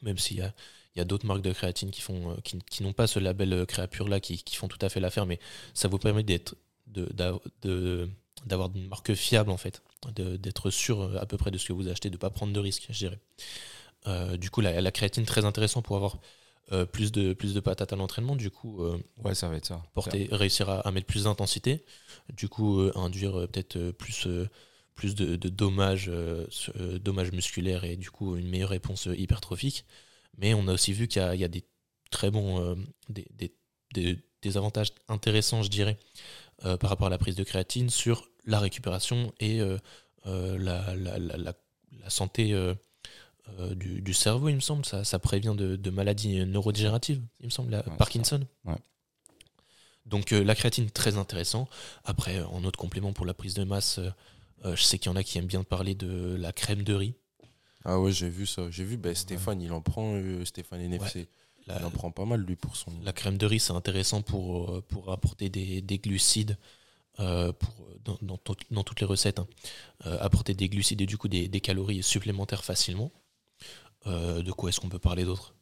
[0.03, 0.55] Même s'il y a,
[0.95, 3.53] y a d'autres marques de créatine qui, font, euh, qui, qui n'ont pas ce label
[3.53, 5.39] euh, créa pure là, qui, qui font tout à fait l'affaire, mais
[5.75, 6.55] ça vous permet d'être,
[6.87, 7.09] de,
[7.63, 8.09] de-
[8.45, 9.83] d'avoir une marque fiable en fait,
[10.15, 12.53] d'être sûr euh, à peu près de ce que vous achetez, de ne pas prendre
[12.53, 13.21] de risques, je dirais.
[14.07, 16.19] Euh, du coup, la, la créatine, très intéressant pour avoir
[16.73, 18.37] euh, plus, de, plus de patates à l'entraînement.
[18.37, 19.83] Du coup, euh, ouais, ça va être ça.
[19.95, 21.85] porter, réussir à, à mettre plus d'intensité,
[22.33, 24.29] du coup induire peut-être plus,
[24.95, 26.11] plus de, de dommages,
[27.33, 29.85] musculaires et du coup une meilleure réponse hypertrophique.
[30.39, 31.65] Mais on a aussi vu qu'il y a, il y a des
[32.11, 32.77] très bons,
[33.09, 33.55] des, des-
[33.95, 35.97] des- des avantages intéressants, je dirais,
[36.65, 39.79] euh, par rapport à la prise de créatine sur la récupération et euh,
[40.27, 41.55] euh, la, la- la- la-
[42.03, 42.55] la santé
[43.75, 44.85] du, du cerveau, il me semble.
[44.85, 48.41] Ça, ça prévient de, de maladies neurodégénératives, il me semble, la Parkinson.
[48.65, 48.75] Ouais.
[50.05, 51.69] Donc la créatine, très intéressant.
[52.05, 53.99] Après, en autre complément pour la prise de masse,
[54.65, 57.15] je sais qu'il y en a qui aiment bien parler de la crème de riz.
[57.85, 58.69] Ah ouais, j'ai vu ça.
[58.71, 61.29] J'ai vu ben, Stéphane, il en prend, euh, Stéphane NFC.
[61.67, 62.93] La, Il en prend pas mal, lui, pour son.
[63.03, 66.57] la crème de riz, c'est intéressant pour, euh, pour apporter des, des glucides
[67.21, 67.71] euh, pour,
[68.05, 68.39] dans, dans
[68.71, 69.39] dans toutes les recettes.
[69.41, 69.49] hein.
[70.07, 73.13] Euh, apporter des glucides et du coup des, des calories supplémentaires facilement.
[74.07, 75.55] Euh, de quoi est-ce qu'on peut parler d'autre?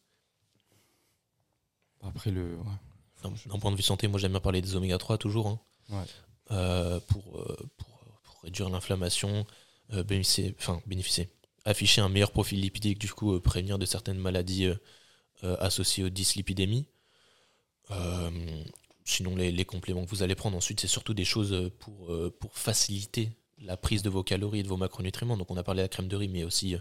[2.03, 2.57] Après, le.
[2.57, 3.31] ouais.
[3.47, 5.47] D'un point de vue santé, moi j'aime bien parler des oméga 3 toujours.
[5.49, 5.61] hein.
[5.89, 6.05] Ouais.
[6.51, 7.89] Euh, pour, euh, pour,
[8.23, 9.47] pour réduire l'inflammation,
[9.95, 11.31] euh, bénéficier, enfin bénéficier,
[11.65, 14.69] afficher un meilleur profil lipidique, du coup euh, prévenir de certaines maladies
[15.43, 16.87] euh, associées aux dyslipidémies.
[17.91, 18.31] Euh,
[19.05, 22.57] sinon, les, compléments que vous allez prendre ensuite, c'est surtout des choses euh, pour, pour
[22.57, 25.37] faciliter la prise de vos calories et de vos macronutriments.
[25.37, 26.77] Donc on a parlé de la crème de riz, mais aussi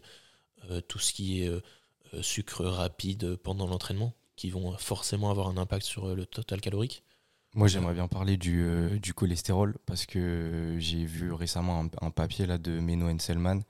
[0.87, 1.51] tout ce qui est
[2.21, 7.03] sucre rapide pendant l'entraînement, qui vont forcément avoir un impact sur le total calorique.
[7.53, 12.45] Moi, j'aimerais bien parler du, du cholestérol parce que j'ai vu récemment un, un papier
[12.45, 13.61] là, de Meno Enselman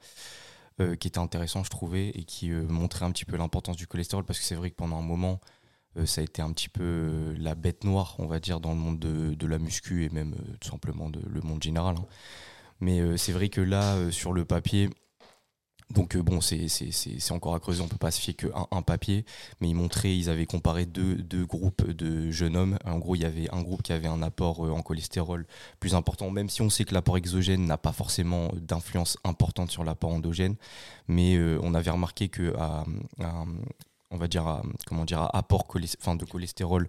[0.80, 3.86] euh, qui était intéressant, je trouvais, et qui euh, montrait un petit peu l'importance du
[3.86, 5.40] cholestérol parce que c'est vrai que pendant un moment,
[5.98, 8.78] euh, ça a été un petit peu la bête noire, on va dire, dans le
[8.78, 11.96] monde de, la muscu et même tout simplement de, le monde général.
[11.98, 12.06] hein.
[12.80, 14.90] Mais c'est vrai que là, sur le papier,
[15.94, 19.26] donc euh, bon, c'est encore à creuser, on peut pas se fier qu'un un papier,
[19.62, 22.78] mais ils montraient, ils avaient comparé deux, deux groupes de jeunes hommes.
[22.86, 25.46] En gros, il y avait un groupe qui avait un apport euh, en cholestérol
[25.80, 29.84] plus important, même si on sait que l'apport exogène n'a pas forcément d'influence importante sur
[29.84, 30.56] l'apport endogène,
[31.08, 32.86] mais euh, on avait remarqué que à,
[34.10, 34.48] on va dire
[35.34, 36.88] apport cholest- de cholestérol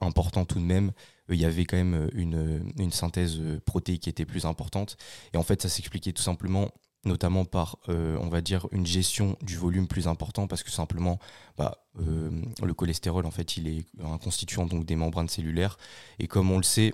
[0.00, 0.92] important tout de même,
[1.28, 4.96] il y avait quand même une, synthèse protéique qui était plus importante.
[5.32, 6.70] Et en fait, ça s'expliquait tout simplement
[7.04, 11.18] notamment par, euh, on va dire, une gestion du volume plus important, parce que simplement,
[11.56, 12.30] bah, euh,
[12.62, 15.78] le cholestérol, en fait, il est un constituant donc des membranes cellulaires,
[16.18, 16.92] et comme on le sait,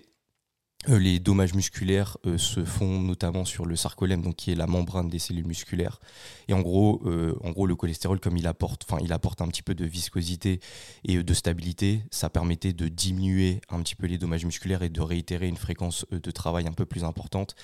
[0.88, 5.09] euh, les dommages musculaires se font notamment sur le sarcolème, donc qui est la membrane
[5.09, 5.99] des cellules musculaires.
[6.47, 7.03] Et en gros,
[7.42, 10.61] en gros, le cholestérol, comme il apporte, il apporte un petit peu de viscosité
[11.03, 15.01] et de stabilité, ça permettait de diminuer un petit peu les dommages musculaires et de
[15.01, 17.57] réitérer une fréquence de travail un peu plus importante.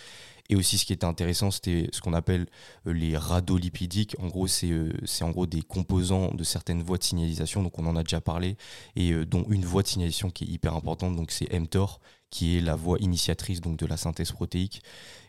[0.49, 2.47] Et aussi, ce qui était intéressant, c'était ce qu'on appelle
[2.87, 4.17] euh, les radolipidiques.
[4.19, 7.63] En gros, c'est euh, c'est en gros des composants de certaines voies de signalisation.
[7.63, 8.57] Donc, on en a déjà parlé,
[8.97, 11.17] et euh, dont une voie de signalisation qui est hyper importante.
[11.17, 12.01] Donc, c'est mTOR,
[12.31, 14.83] qui est la voie initiatrice donc de la synthèse protéique.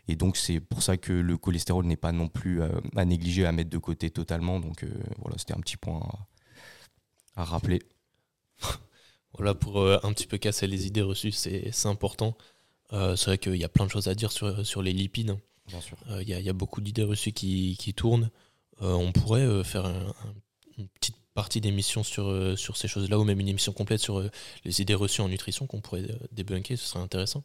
[0.08, 3.52] Et donc, c'est pour ça que le cholestérol n'est pas non plus à négliger, à
[3.52, 4.60] mettre de côté totalement.
[4.60, 4.84] Donc,
[5.18, 6.00] voilà, c'était un petit point
[7.36, 7.80] à, rappeler.
[9.36, 12.36] Voilà, pour un petit peu casser les idées reçues, c'est important.
[12.92, 15.36] Euh, c'est vrai qu'il y a plein de choses à dire sur, sur les lipides.
[15.66, 15.96] Bien sûr.
[16.10, 18.30] Euh, Il y, a- il y a beaucoup d'idées reçues qui, qui tournent.
[18.82, 20.34] Euh, on pourrait faire un- un-
[20.78, 24.18] une petite partie d'émission sur, euh, sur ces choses-là, ou même une émission complète sur
[24.20, 24.30] euh,
[24.64, 27.42] les idées reçues en nutrition qu'on pourrait euh, débunker, ce serait intéressant.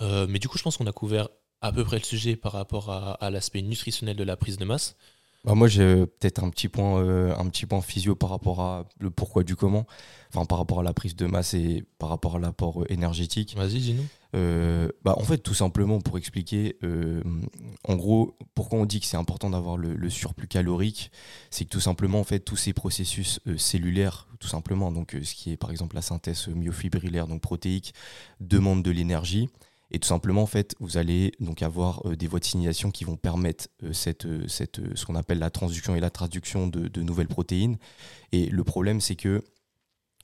[0.00, 1.28] Mais du coup, je pense qu'on a couvert
[1.60, 4.64] à peu près le sujet par rapport à, à l'aspect nutritionnel de la prise de
[4.64, 4.96] masse.
[5.44, 8.60] Bah, moi, j'ai euh, peut-être un petit point, euh, un petit point physio par rapport
[8.60, 9.86] à le pourquoi du comment,
[10.32, 13.56] enfin par rapport à la prise de masse et par rapport à l'apport euh, énergétique.
[13.56, 14.04] Vas-y, dis-nous.
[14.36, 17.22] Euh, bah, en fait, tout simplement pour expliquer, euh,
[17.82, 21.10] en gros, pourquoi on dit que c'est important d'avoir le, le surplus calorique,
[21.50, 25.50] c'est que tout simplement, en fait, tous ces processus cellulaires, tout simplement, donc ce qui
[25.50, 27.94] est par exemple la synthèse myofibrillaire, donc protéique,
[28.40, 29.48] demandent de l'énergie.
[29.92, 33.04] Et tout simplement, en fait, vous allez donc avoir euh, des voies de signalisation qui
[33.04, 37.02] vont permettre euh, cette, euh, cette, ce qu'on appelle la transduction et la traduction de,
[37.02, 37.76] nouvelles protéines.
[38.32, 39.44] Et le problème, c'est que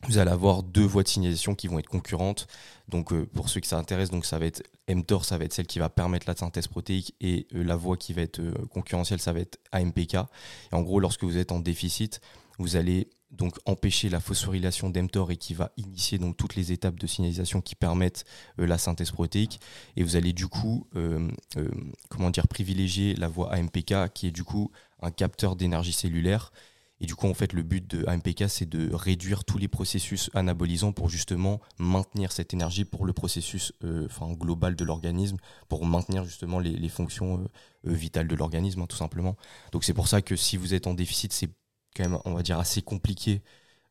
[0.07, 2.47] vous allez avoir deux voies de signalisation qui vont être concurrentes.
[2.89, 5.81] Donc, pour ceux qui s'intéressent, donc ça va être mTOR, ça va être celle qui
[5.81, 9.59] va permettre la synthèse protéique, et la voie qui va être concurrentielle, ça va être
[9.73, 10.15] AMPK.
[10.15, 12.21] Et en gros, lorsque vous êtes en déficit,
[12.59, 16.99] vous allez donc empêcher la phosphorylation d'mTOR et qui va initier donc toutes les étapes
[16.99, 18.25] de signalisation qui permettent
[18.59, 19.61] euh, la synthèse protéique.
[19.97, 21.69] Et vous allez du coup, euh, euh,
[22.09, 24.71] comment dire, privilégier la voie AMPK, qui est du coup
[25.03, 26.53] un capteur d'énergie cellulaire.
[27.01, 30.31] Et du coup, en fait, le but de AMPK, c'est de réduire tous les processus
[30.35, 33.73] anabolisants pour justement maintenir cette énergie pour le processus
[34.07, 35.37] enfin, global de l'organisme,
[35.69, 37.49] pour maintenir justement les, fonctions
[37.85, 39.37] vitales de l'organisme, hein, tout simplement.
[39.71, 41.51] Donc c'est pour ça que si vous êtes en déficit, c'est
[41.99, 43.43] quand même, on va dire, assez compliqué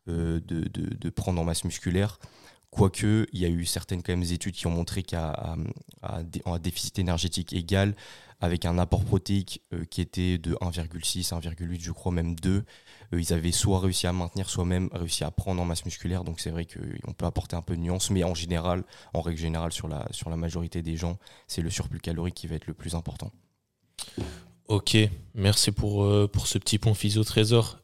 [0.09, 2.19] euh, de, de- prendre en masse musculaire.
[2.71, 5.55] Quoique, il y a eu certaines quand même études qui ont montré qu'à
[6.61, 7.95] déficit énergétique égal,
[8.39, 12.63] avec un apport protéique euh, qui était de 1,6, 1,8, je crois même 2,
[13.13, 16.23] euh, ils avaient soit réussi à maintenir, soit même réussi à prendre en masse musculaire.
[16.23, 19.39] Donc c'est vrai qu'on peut apporter un peu de nuance, mais en général, en règle
[19.39, 21.17] générale, sur la, sur la majorité des gens,
[21.47, 23.31] c'est le surplus calorique qui va être le plus important.
[24.67, 24.97] Ok,
[25.33, 27.79] merci pour, pour ce petit point physio trésor.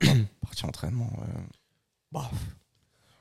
[0.42, 1.10] Partie entraînement.
[1.22, 1.40] euh,
[2.12, 2.30] bah,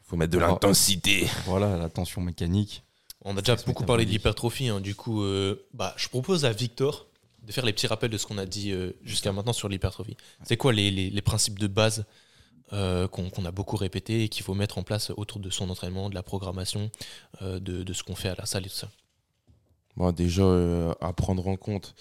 [0.03, 0.53] faut mettre de Voilà.
[0.53, 1.27] l'intensité.
[1.45, 2.83] Voilà, la tension mécanique.
[3.21, 7.07] On a déjà beaucoup parlé d'hypertrophie, hein, du coup, euh, bah, je propose à Victor
[7.41, 10.15] de faire les petits rappels de ce qu'on a dit euh, jusqu'à maintenant sur l'hypertrophie.
[10.43, 12.05] C'est quoi les, les- les principes de base
[12.73, 15.69] euh, qu'on qu'on a beaucoup répétés et qu'il faut mettre en place autour de son
[15.69, 16.91] entraînement, de la programmation,
[17.41, 18.89] euh, de, de ce qu'on fait à la salle et tout ça?
[19.95, 21.95] Bon, déjà, euh, à prendre en compte,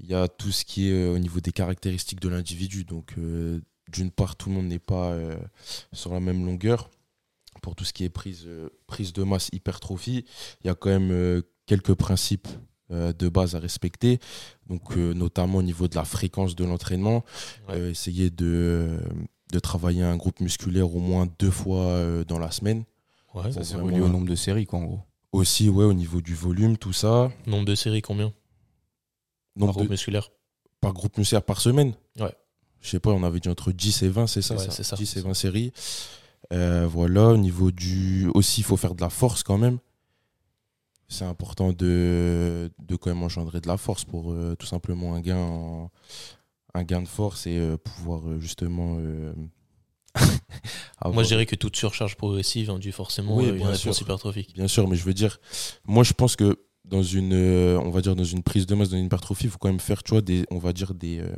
[0.00, 2.84] il y a tout ce qui est euh, au niveau des caractéristiques de l'individu.
[2.84, 3.60] Donc, euh,
[3.92, 5.36] d'une part, tout le monde n'est pas euh,
[5.92, 6.90] sur la même longueur.
[7.62, 10.24] Pour tout ce qui est prise, euh, prise de masse, hypertrophie,
[10.62, 12.48] il y a quand même euh, quelques principes
[12.90, 14.18] de base à respecter.
[14.68, 17.24] Donc, notamment au niveau de la fréquence de l'entraînement,
[17.68, 17.90] Ouais.
[17.90, 19.00] essayer de,
[19.52, 22.84] de travailler un groupe musculaire au moins deux fois dans la semaine.
[23.34, 23.50] Ouais.
[23.50, 25.00] Ça c'est relié au nombre de séries, quoi, en gros.
[25.32, 27.32] Aussi, ouais, au niveau du volume, tout ça.
[27.46, 28.32] Nombre de séries, combien?
[29.56, 30.30] Nombre Par groupe de- musculaire
[30.80, 31.94] par groupe musculaire par semaine.
[32.20, 32.34] Ouais.
[32.84, 34.82] Je sais pas, on avait dit entre 10 et 20, c'est ça, Ouais, ça c'est
[34.84, 34.94] ça.
[34.94, 35.72] 10 et 20 séries.
[36.52, 38.28] Euh, voilà, au niveau du.
[38.34, 39.78] Aussi, il faut faire de la force quand même.
[41.08, 45.20] C'est important de, de quand même engendrer de la force pour euh, tout simplement un
[45.20, 45.90] gain, en-
[46.74, 48.98] un gain de force et euh, pouvoir justement.
[48.98, 49.34] avoir-
[51.14, 54.52] Moi, je dirais que toute surcharge progressive induit forcément Oui, euh, une bien réponse hypertrophique.
[54.54, 55.38] Bien sûr, mais je veux dire,
[55.84, 58.90] moi je pense que dans une, euh, on va dire dans une prise de masse,
[58.90, 61.20] dans une hypertrophie, il faut quand même faire, tu vois, des, on va dire des,
[61.20, 61.28] euh,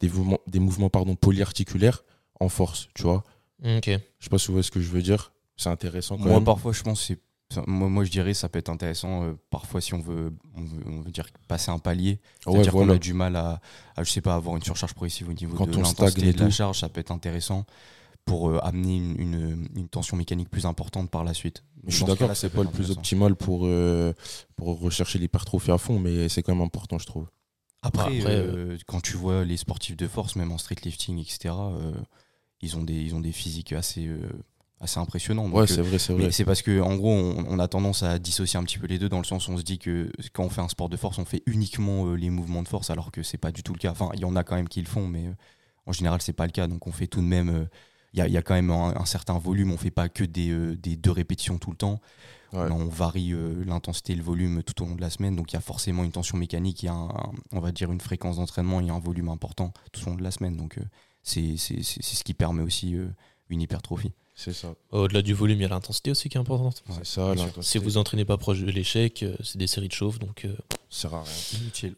[0.00, 2.04] des mouvements, des mouvements pardon, polyarticulaires
[2.38, 3.24] en force, tu vois.
[3.64, 3.86] Ok.
[3.86, 5.32] Je sais pas si vous voyez ce que je veux dire.
[5.56, 6.44] C'est intéressant quand Moi, même.
[6.44, 7.18] parfois, je pense que c'est.
[7.66, 10.82] Moi, moi, je dirais ça peut être intéressant euh, parfois si on veut, on veut,
[10.86, 12.20] on veut dire passer un palier.
[12.46, 13.60] Ouais, C'est-à-dire qu'on a du mal à,
[13.96, 16.50] à, je sais pas, avoir une surcharge progressive au niveau Quand de l'intensité de la
[16.50, 17.66] charge, ça peut être intéressant
[18.24, 21.64] pour euh, amener une, une, une tension mécanique plus importante par la suite.
[21.86, 24.12] Je suis d'accord c'est pas le plus optimal pour, euh,
[24.56, 27.26] pour rechercher l'hypertrophie à fond, mais c'est quand même important, je trouve.
[27.82, 31.54] Après, Après, euh, quand tu vois les sportifs de force, même en street lifting, etc.,
[31.58, 31.92] euh,
[32.60, 34.28] ils, ont des, ils ont des physiques assez, euh,
[34.80, 35.48] assez impressionnants.
[35.48, 36.30] Donc, ouais, euh, c'est vrai, c'est vrai.
[36.30, 38.98] c'est parce que en gros, on, on a tendance à dissocier un petit peu les
[38.98, 40.96] deux dans le sens où on se dit que quand on fait un sport de
[40.96, 43.72] force, on fait uniquement euh, les mouvements de force, alors que c'est pas du tout
[43.72, 43.92] le cas.
[43.92, 45.32] Enfin, il y en a quand même qui le font, mais euh,
[45.86, 46.66] en général, c'est pas le cas.
[46.66, 47.68] Donc, on fait tout de même.
[48.12, 49.70] Il y, a, il y a quand même un, un certain volume.
[49.72, 52.00] On fait pas que des, euh, des deux répétitions tout le temps.
[52.52, 52.68] Ouais.
[52.72, 55.36] On varie euh, l'intensité et le volume tout au long de la semaine.
[55.36, 56.82] Donc, il y a forcément une tension mécanique.
[56.82, 58.80] Il y a, un- un- on va dire, une fréquence d'entraînement.
[58.80, 60.56] Il y a un volume important tout au long de la semaine.
[60.56, 60.82] Donc, euh,
[61.22, 63.06] c'est c'est- c'est- c'est ce qui permet aussi euh,
[63.50, 64.12] une hypertrophie.
[64.34, 64.74] C'est ça.
[64.90, 66.82] Au-delà du volume, il y a l'intensité aussi qui est importante.
[66.96, 67.34] C'est ça.
[67.60, 70.56] Si vous entraînez pas proche de l'échec, euh, c'est des séries de chauffe, donc euh,
[70.88, 71.32] Ça sert à rien.
[71.60, 71.94] Inutile.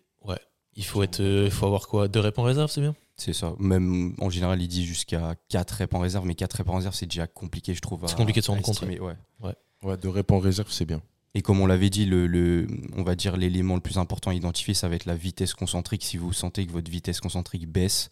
[0.75, 2.09] il faut être, euh, il faut avoir quoi?
[2.09, 2.95] Deux reps en réserve, c'est bien?
[3.17, 3.55] C'est ça.
[3.59, 6.95] Même en général, il dit jusqu'à 4 reps en réserve, mais 4 reps en réserve,
[6.95, 8.05] c'est déjà compliqué, je trouve.
[8.07, 9.57] C'est compliqué de s'en à rendre compte, ouais.
[9.83, 11.03] Ouais, de rep en réserve, c'est bien.
[11.35, 14.35] Et comme on l'avait dit, le, le- on va dire l'élément le plus important à
[14.35, 16.05] identifier, ça va être la vitesse concentrique.
[16.05, 18.11] Si vous sentez que votre vitesse concentrique baisse,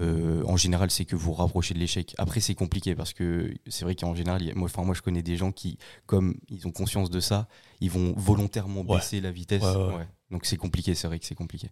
[0.00, 2.14] euh, en général, c'est que vous vous rapprochez de l'échec.
[2.18, 5.36] Après, c'est compliqué parce que c'est vrai qu'en général, moi, enfin, moi, je connais des
[5.36, 7.48] gens qui, comme ils ont conscience de ça,
[7.80, 8.96] ils vont volontairement Ouais.
[8.98, 9.62] baisser la vitesse.
[9.62, 9.94] Ouais, ouais.
[9.96, 10.08] Ouais.
[10.30, 11.70] Donc c'est compliqué, c'est vrai que c'est compliqué.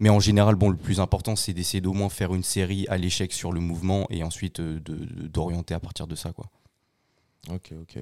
[0.00, 2.96] Mais en général, bon, le plus important, c'est d'essayer d'au moins faire une série à
[2.96, 6.48] l'échec sur le mouvement et ensuite euh, d'orienter à partir de ça, quoi.
[7.50, 7.96] Ok, ok.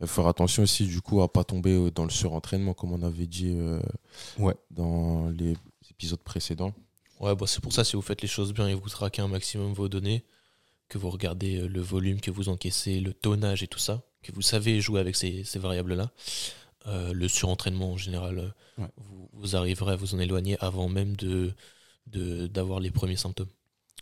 [0.00, 2.92] Il faut faire attention aussi, du coup, à pas tomber euh, dans le surentraînement, comme
[2.92, 3.80] on avait dit euh,
[4.38, 4.54] Ouais.
[4.70, 5.56] dans les
[5.90, 6.72] épisodes précédents.
[7.20, 9.28] Ouais, bah, c'est pour ça, si vous faites les choses bien et vous traquez un
[9.28, 10.24] maximum vos données,
[10.88, 14.42] que vous regardez le volume que vous encaissez, le tonnage et tout ça, que vous
[14.42, 16.10] savez jouer avec ces, ces variables-là,
[16.86, 18.88] euh, le surentraînement en général, euh, Ouais.
[18.98, 21.54] vous, vous arriverez à vous en éloigner avant même de
[22.48, 23.48] d'avoir les premiers symptômes.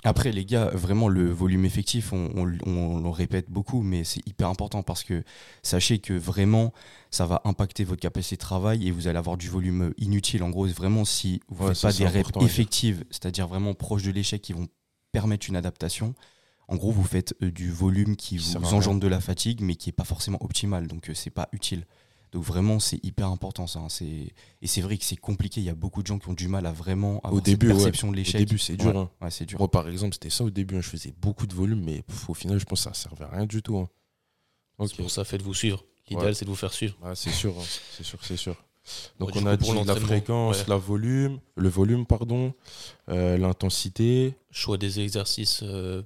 [0.06, 4.20] Après, les gars, vraiment, le volume effectif, on, on- on le répète beaucoup, mais c'est
[4.28, 5.24] hyper important parce que
[5.62, 6.74] sachez que vraiment,
[7.10, 10.42] ça va impacter votre capacité de travail et vous allez avoir du volume inutile.
[10.42, 14.02] En gros, vraiment, si vous ne Ouais, faites pas des reps effectives, c'est-à-dire vraiment proches
[14.02, 14.68] de l'échec qui vont
[15.12, 16.14] permettre une adaptation,
[16.68, 19.88] en gros, vous faites euh, du volume qui vous engendre de la fatigue, mais qui
[19.88, 20.86] n'est pas forcément optimal.
[20.86, 21.86] Donc, c'est pas utile.
[22.34, 23.78] Donc, vraiment, c'est hyper important ça.
[23.78, 23.88] hein.
[23.88, 25.60] C'est- Et c'est vrai que c'est compliqué.
[25.60, 27.76] Il y a beaucoup de gens qui ont du mal à vraiment avoir début, cette
[27.76, 27.82] ouais.
[27.82, 28.36] perception de Au l'échec.
[28.40, 28.86] début, c'est dur.
[28.94, 29.10] Ouais, hein.
[29.22, 29.58] ouais, c'est dur.
[29.58, 30.76] Moi, par exemple, c'était ça au début.
[30.76, 30.80] hein.
[30.82, 33.28] Je faisais beaucoup de volume, mais pff, au final, je pense que ça servait à
[33.28, 33.78] rien du tout.
[33.78, 33.88] hein.
[34.78, 34.88] Ok.
[34.90, 35.84] C'est pour ça, faites-vous suivre.
[36.10, 36.34] L'idéal, Ouais.
[36.34, 36.96] c'est de vous faire suivre.
[37.02, 37.62] Ouais, c'est sûr, hein.
[37.96, 38.56] c'est sûr, c'est sûr.
[39.18, 40.64] Donc on a dit la fréquence, ouais.
[40.68, 42.52] la volume, le volume, pardon,
[43.08, 46.02] euh, l'intensité, Choix des exercices, euh,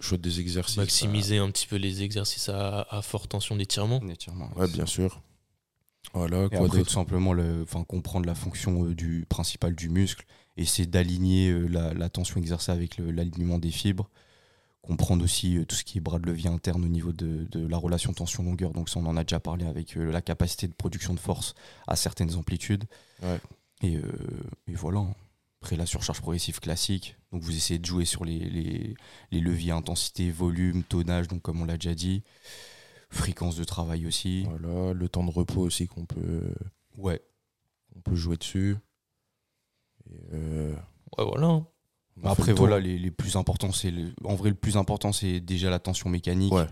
[0.00, 0.76] choix des exercices.
[0.78, 4.00] maximiser un petit peu les exercices à, à forte tension d'étirement.
[4.08, 5.20] Étirement, ouais, bien sûr.
[6.12, 10.26] Voilà, Et quoi après, tout simplement, le, comprendre la fonction euh, du, principale du muscle,
[10.56, 14.10] essayer d'aligner euh, la, la tension exercée avec l'alignement des fibres,
[14.82, 17.66] comprendre aussi euh, tout ce qui est bras de levier interne au niveau de, de
[17.66, 18.72] la relation tension-longueur.
[18.72, 21.54] Donc ça, on en a déjà parlé avec la capacité de production de force
[21.86, 22.84] à certaines amplitudes.
[23.22, 23.38] Ouais.
[23.82, 24.02] Et, euh,
[24.68, 25.06] et voilà.
[25.62, 27.16] Après, la surcharge progressive classique.
[27.32, 28.94] Donc vous essayez de jouer sur les, les,
[29.30, 32.22] les leviers intensité, volume, tonnage, donc comme on l'a déjà dit.
[33.10, 34.44] Fréquence de travail aussi.
[34.44, 36.52] Voilà, le temps de repos aussi qu'on peut,
[36.96, 37.20] Ouais.
[37.96, 38.76] on peut jouer dessus.
[40.10, 40.74] Et, euh,
[41.18, 41.62] Ouais, voilà.
[42.22, 45.40] Après, le voilà, les, les plus importants, c'est le- en vrai, le plus important, c'est
[45.40, 46.52] déjà la tension mécanique.
[46.52, 46.66] Ouais.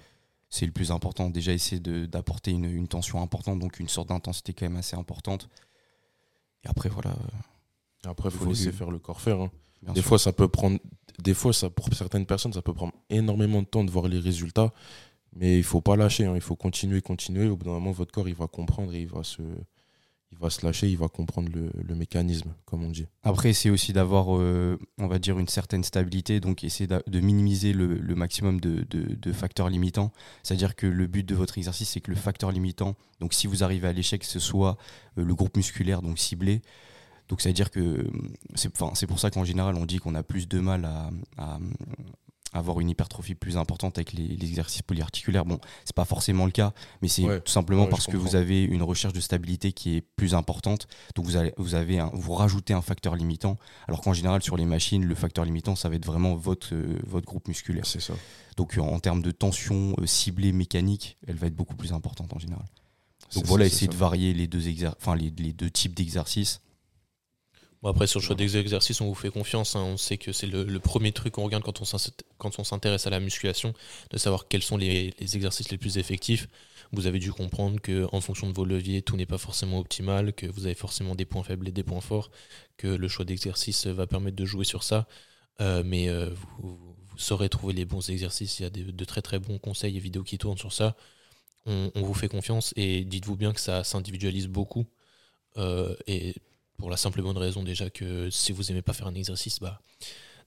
[0.51, 1.29] C'est le plus important.
[1.31, 4.97] Déjà, essayer de- d'apporter une, une tension importante, donc une sorte d'intensité quand même assez
[4.97, 5.49] importante.
[6.65, 7.15] Et après, voilà.
[8.07, 8.51] Après, il faut Évolue.
[8.59, 9.41] laisser faire le corps faire.
[9.41, 9.51] hein.
[9.83, 10.09] bien Des sûr.
[10.09, 10.79] fois, ça peut prendre.
[11.19, 14.19] Des fois, ça, pour certaines personnes, ça peut prendre énormément de temps de voir les
[14.21, 14.73] résultats.
[15.37, 16.27] Mais il faut pas lâcher.
[16.27, 16.33] hein.
[16.35, 17.49] Il faut continuer, continuer.
[17.49, 19.43] Au bout d'un moment, votre corps, il va comprendre et il va se,
[20.33, 20.89] il va se lâcher.
[20.89, 23.07] Il va comprendre le, mécanisme, comme on dit.
[23.23, 27.73] Après, c'est aussi d'avoir, euh, on va dire, une certaine stabilité, donc essayer de minimiser
[27.73, 30.13] le, maximum de, facteurs limitants.
[30.43, 33.63] C'est-à-dire que le but de votre exercice, c'est que le facteur limitant, donc si vous
[33.63, 34.77] arrivez à l'échec, ce soit
[35.19, 36.63] euh, le groupe musculaire donc ciblé.
[37.29, 38.07] Donc, c'est-à-dire que
[38.55, 38.71] c'est
[39.07, 40.87] pour ça qu'en général, on dit qu'on a plus de mal
[41.37, 41.59] à
[42.55, 45.45] avoir une hypertrophie plus importante avec les, les exercices polyarticulaires.
[45.45, 46.73] Bon, c'est pas forcément le cas,
[47.03, 47.41] mais c'est Ouais.
[47.41, 50.87] tout simplement Ouais, parce que vous avez une recherche de stabilité qui est plus importante.
[51.15, 54.57] Donc, vous, allez, vous, avez un- vous rajoutez un facteur limitant alors qu'en général, sur
[54.57, 57.85] les machines, le facteur limitant, ça va être vraiment votre, euh, votre groupe musculaire.
[57.87, 58.15] C'est ça.
[58.57, 62.33] Donc, euh, en termes de tension euh, ciblée mécanique, elle va être beaucoup plus importante
[62.35, 62.65] en général.
[63.35, 64.63] Donc, voilà, essayer de varier les deux,
[64.99, 66.61] enfin, les, les deux types d'exercices.
[67.83, 69.77] Bon, après, sur le choix des exercices, on vous fait confiance.
[69.77, 69.83] hein.
[69.85, 71.81] On sait que c'est le, le premier truc qu'on regarde quand
[72.59, 73.73] on s'intéresse à la musculation,
[74.11, 76.49] de savoir quels sont les, les exercices les plus effectifs.
[76.93, 80.33] Vous avez dû comprendre que en fonction de vos leviers, tout n'est pas forcément optimal,
[80.33, 82.31] que vous avez forcément des points faibles et des points forts,
[82.79, 85.07] que le choix d'exercice va permettre de jouer sur ça.
[85.61, 88.61] Euh, mais euh, vous, vous- vous saurez trouver les bons exercices.
[88.61, 90.97] Il y a de, de très très bons conseils et vidéos qui tournent sur ça.
[91.67, 94.87] On, on vous fait confiance et dites-vous bien que ça s'individualise beaucoup.
[95.57, 96.35] Euh, et
[96.79, 99.61] pour la simple et bonne raison déjà que si vous aimez pas faire un exercice,
[99.61, 99.81] bah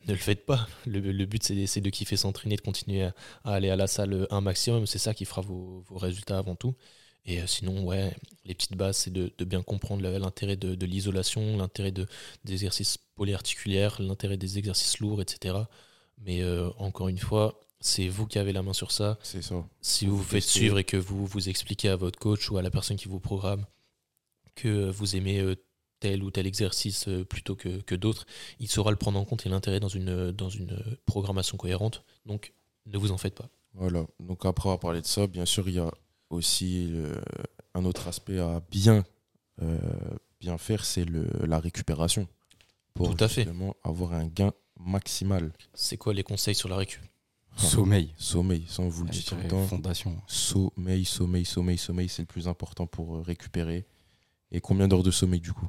[0.08, 0.68] ne le faites pas.
[0.88, 3.14] Le, le but c'est de kiffer s'entraîner, de continuer à,
[3.44, 4.88] à aller à la salle un maximum.
[4.88, 6.74] C'est ça qui fera vos, vos résultats avant tout.
[7.26, 8.12] Et euh, sinon, ouais,
[8.46, 12.08] les petites bases, c'est de, de bien comprendre l'intérêt de, de l'isolation, l'intérêt de,
[12.46, 15.56] des exercices polyarticulaires, l'intérêt des exercices lourds, etc.
[16.18, 19.64] Mais euh, encore une fois, c'est vous qui avez la main sur ça C'est ça.
[19.82, 22.62] si vous vous faites suivre et que vous vous expliquez à votre coach ou à
[22.64, 23.66] la personne qui vous programme
[24.56, 25.56] que vous aimez euh,
[26.02, 28.26] tel ou tel exercice euh, plutôt que, que d'autres,
[28.60, 32.04] il saura le prendre en compte et l'intérêt dans une, dans une programmation cohérente.
[32.26, 32.52] Donc,
[32.88, 33.48] ne vous en faites pas.
[33.74, 34.06] Voilà.
[34.20, 35.90] Donc après avoir parlé de ça, bien sûr, il y a
[36.30, 37.16] aussi euh,
[37.74, 39.06] un autre aspect à bien,
[39.62, 39.78] euh,
[40.42, 42.28] bien faire, c'est le- la récupération.
[42.94, 43.44] Pour Tout à fait.
[43.44, 45.54] justement avoir un gain maximal.
[45.74, 47.00] C'est quoi les conseils sur la récup
[47.58, 48.14] Sommeil.
[48.18, 49.66] Sommeil, ça on vous le dit tout le temps.
[49.68, 50.18] Fondation.
[50.28, 53.86] Sommeil, sommeil, sommeil, sommeil, c'est le plus important pour récupérer.
[54.52, 55.68] Et combien d'heures de sommeil du coup?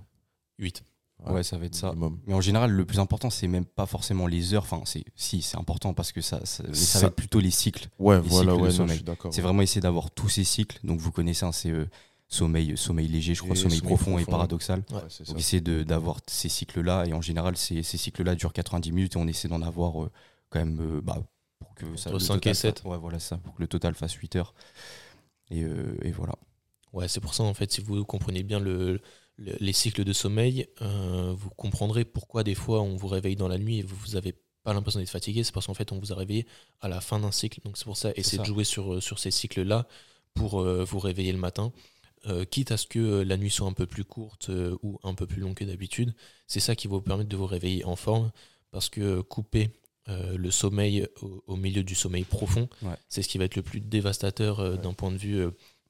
[0.58, 0.82] 8.
[1.26, 1.88] Ouais, ça va être ça.
[1.90, 2.18] minimum.
[2.26, 4.64] Mais en général, le plus important, c'est même pas forcément les heures.
[4.64, 7.38] Enfin, c'est si, c'est important parce que ça, ça, mais ça Ça- va être plutôt
[7.38, 7.88] les cycles.
[8.00, 8.96] Ouais, Les voilà, cycles de ouais, je sommeil.
[8.96, 9.32] suis d'accord.
[9.32, 10.80] C'est vraiment essayer d'avoir tous ces cycles.
[10.82, 11.86] Donc, vous connaissez, hein, c'est euh,
[12.26, 14.82] sommeil, sommeil léger, je crois, sommeil, sommeil profond, et paradoxal.
[15.28, 17.04] Donc, essayer de- d'avoir ces cycles-là.
[17.06, 20.10] Et en général, ces, ces cycles-là durent 90 minutes et on essaie d'en avoir euh,
[20.50, 21.22] quand même euh, bah,
[21.60, 22.10] pour que ça.
[22.10, 22.78] Entre le 5 et total 7.
[22.80, 24.54] fasse- Ouais, voilà ça, pour que le total fasse 8 heures.
[25.52, 26.34] Et, euh, et voilà.
[26.92, 29.00] Ouais, c'est pour ça, en fait, si vous comprenez bien le,
[29.36, 33.48] le- les cycles de sommeil, euh, vous comprendrez pourquoi des fois on vous réveille dans
[33.48, 35.42] la nuit et vous vous avez pas l'impression d'être fatigué.
[35.42, 36.46] C'est parce qu'en fait, on vous a réveillé
[36.80, 37.60] à la fin d'un cycle.
[37.64, 39.88] Donc c'est pour ça, essayez de jouer sur, euh, sur ces cycles-là
[40.34, 41.72] pour euh, vous réveiller le matin.
[42.28, 44.48] Euh, quitte à ce que la nuit soit un peu plus courte
[44.82, 46.14] ou un peu plus longue que d'habitude,
[46.46, 48.30] c'est ça qui va vous permettre de vous réveiller en forme.
[48.70, 49.70] Parce que couper
[50.08, 52.94] euh, le sommeil au, au milieu du sommeil profond, Ouais.
[53.08, 55.40] c'est ce qui va être le plus dévastateur euh, d'un point de vue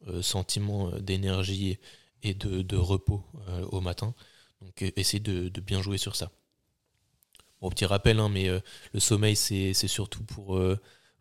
[0.09, 1.79] euh, sentiment d'énergie
[2.23, 4.15] et de, de repos euh, au matin.
[4.61, 6.31] Donc euh, essayez de, de bien jouer sur ça.
[7.61, 8.61] Bon, petit rappel, hein, mais euh,
[8.93, 10.79] le sommeil, c'est surtout pour, euh,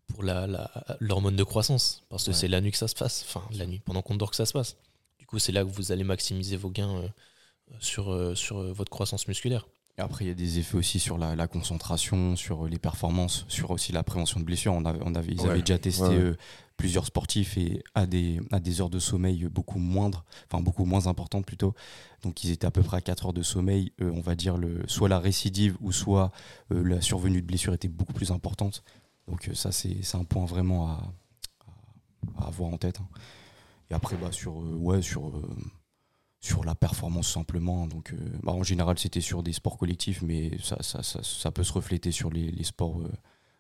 [0.08, 2.04] pour la- la- l'hormone de croissance.
[2.10, 2.36] Parce que Ouais.
[2.36, 3.24] c'est la nuit que ça se passe.
[3.28, 4.76] Enfin, la nuit, pendant qu'on dort que ça se passe.
[5.20, 7.14] Du coup, c'est là que vous allez maximiser vos gains
[7.80, 9.68] sur, sur votre croissance musculaire.
[10.02, 13.72] Après, il y a des effets aussi sur la, la concentration, sur les performances, sur
[13.72, 14.74] aussi la prévention de blessures.
[14.74, 15.49] On avait, on avait, ils Ouais.
[15.52, 16.16] avaient déjà testé Ouais, ouais.
[16.18, 16.36] euh,
[16.78, 21.06] plusieurs sportifs et à des, à des heures de sommeil beaucoup moindres, enfin beaucoup moins
[21.08, 21.74] importantes plutôt.
[22.24, 23.91] Donc ils étaient à peu près à 4 heures de sommeil.
[24.02, 26.32] Euh, on va dire le, soit la récidive ou soit
[26.72, 28.84] euh, la survenue de blessures était beaucoup plus importante.
[29.28, 31.14] Donc euh, ça, c'est un point vraiment à,
[32.39, 32.99] à- à avoir en tête.
[32.99, 33.08] hein.
[33.91, 35.32] Et après, bah, sur, ouais, sur,
[36.42, 37.88] sur la performance simplement.
[37.88, 41.52] Donc, euh, bah, en général, c'était sur des sports collectifs, mais ça, ça, ça, ça
[41.52, 43.12] peut se refléter sur les, les sports euh,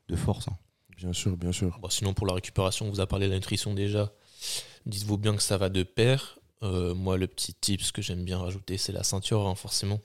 [0.09, 0.47] de force.
[0.47, 0.57] hein.
[0.97, 1.79] Bien sûr, bien sûr.
[1.79, 4.11] Bon, sinon, pour la récupération, on vous a parlé de la nutrition déjà.
[4.85, 6.39] Dites-vous bien que ça va de pair.
[6.63, 9.99] Euh, moi, le petit tips que j'aime bien rajouter, c'est la ceinture, hein, forcément.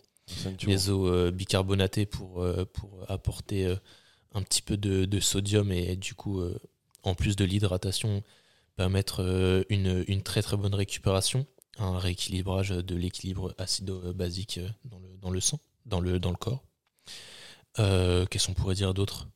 [0.66, 3.76] les eaux euh, bicarbonatées pour, euh, pour apporter euh,
[4.32, 6.58] un petit peu de, de sodium et du coup, euh,
[7.02, 8.22] en plus de l'hydratation,
[8.76, 11.46] permettre euh, une, une très très bonne récupération,
[11.78, 16.62] un rééquilibrage de l'équilibre acido-basique dans le, dans le sang, dans le, dans le corps.
[17.78, 19.28] Euh, Qu'est-ce qu'on pourrait dire d'autre?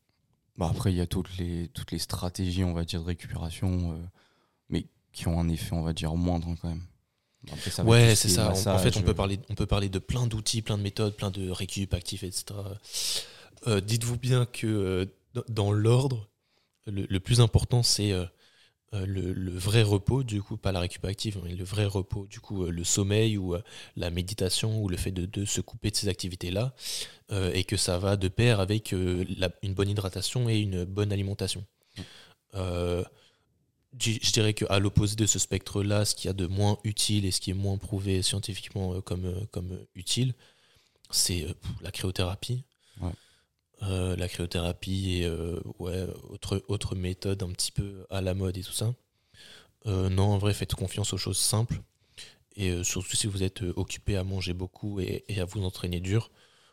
[0.56, 3.92] Bah après, il y a toutes les, toutes les stratégies, on va dire, de récupération,
[3.92, 3.96] euh,
[4.68, 6.82] mais qui ont un effet, on va dire, moindre quand même.
[7.50, 8.50] Après, ça Ouais, c'est ça.
[8.50, 11.14] En- fait, on peut euh, parler, on peut parler de plein d'outils, plein de méthodes,
[11.16, 12.44] plein de récup actifs, etc.
[13.66, 15.08] Euh, Dites-vous bien que
[15.48, 16.28] dans- l'ordre,
[16.86, 18.12] le, le plus important, c'est
[18.92, 22.40] le, le vrai repos, du coup, pas la récup active, mais le vrai repos, du
[22.40, 23.62] coup, euh, le sommeil ou euh,
[23.96, 26.74] la méditation ou le fait de, se couper de ces activités-là,
[27.30, 29.24] euh, et que ça va de pair avec euh,
[29.62, 31.64] une bonne hydratation et une bonne alimentation.
[32.54, 33.04] Euh,
[33.98, 37.30] je dirais qu'à l'opposé de ce spectre-là, ce qu'il y a de moins utile et
[37.30, 40.34] ce qui est moins prouvé scientifiquement euh, comme, euh, comme euh, utile,
[41.10, 42.64] c'est euh, la cryothérapie.
[43.82, 48.58] Euh, la cryothérapie et euh, ouais, autre, autre méthode un petit peu à la mode
[48.58, 48.94] et tout ça.
[49.86, 51.80] Euh, non, en vrai, faites confiance aux choses simples.
[52.56, 56.00] Et euh, surtout si vous êtes occupé à manger beaucoup et, et à vous entraîner
[56.00, 56.30] dur,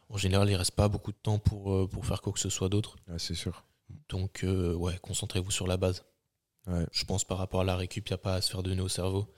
[0.10, 2.50] en général, il reste pas beaucoup de temps pour, euh, pour faire quoi que ce
[2.50, 2.98] soit d'autre.
[3.08, 3.64] Ouais, c'est sûr.
[4.10, 6.04] Donc, euh, ouais, concentrez-vous sur la base.
[6.66, 6.86] Ouais.
[6.92, 8.82] Je pense par rapport à la récup, il n'y a pas à se faire donner
[8.82, 9.34] au cerveau.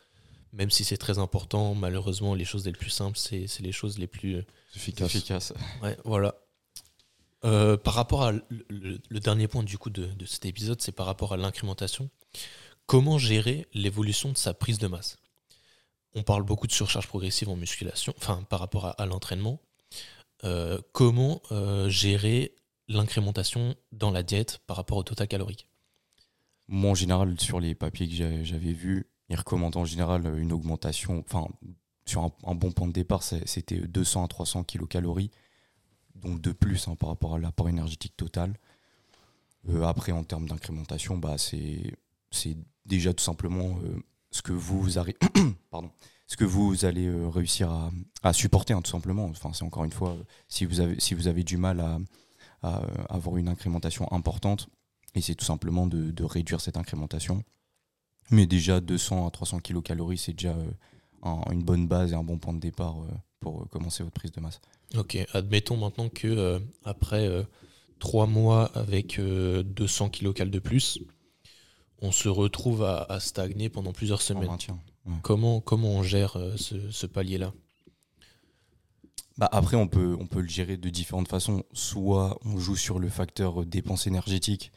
[0.53, 3.99] Même si c'est très important, malheureusement, les choses les plus simples, c'est c'est les choses
[3.99, 4.38] les plus.
[4.38, 5.15] euh, C'est efficace.
[5.15, 5.53] efficace.
[5.84, 6.34] Ouais, voilà.
[7.45, 11.33] Euh, par rapport à le, dernier point du coup de, cet épisode, c'est par rapport
[11.33, 12.09] à l'incrémentation.
[12.85, 15.17] Comment gérer l'évolution de sa prise de masse?
[16.15, 19.61] On parle beaucoup de surcharge progressive en musculation, enfin par rapport à, l'entraînement.
[20.43, 22.55] Euh, comment euh, gérer
[22.87, 25.67] l'incrémentation dans la diète par rapport au total calorique?
[26.67, 31.23] Moi, en général, sur les papiers que j'avais vus, ils recommandent en général une augmentation,
[31.25, 31.47] enfin,
[32.05, 35.31] sur un, bon point de départ, c'était 200 à 300 kilocalories,
[36.22, 38.53] donc de plus hein, par rapport à l'apport énergétique total.
[39.67, 44.01] Euh, après, en termes d'incrémentation, bah, c'est déjà tout simplement euh,
[44.32, 44.99] ce que vous
[46.86, 47.72] allez euh, réussir
[48.24, 49.26] à, supporter, hein, tout simplement.
[49.26, 50.15] Enfin, c'est encore une fois,
[50.47, 51.80] si vous avez, du mal
[52.61, 54.70] à, avoir une incrémentation importante,
[55.15, 57.43] et c'est tout simplement de, réduire cette incrémentation.
[58.32, 60.55] Mais déjà 200 à 300 kilocalories, c'est déjà
[61.24, 62.97] un- une bonne base et un bon point de départ
[63.39, 64.59] pour euh, commencer votre prise de masse.
[64.97, 67.43] Ok, admettons maintenant que euh, après euh,
[67.99, 70.99] trois mois avec euh, 200 kilocales de plus,
[72.01, 74.47] on se retrouve à, à stagner pendant plusieurs semaines.
[74.49, 74.79] maintien.
[75.23, 77.53] Comment, comment on gère euh, ce, ce palier-là?
[79.37, 81.63] Bah après, on peut, on peut le gérer de différentes façons.
[81.71, 84.71] Soit on joue sur le facteur dépense énergétique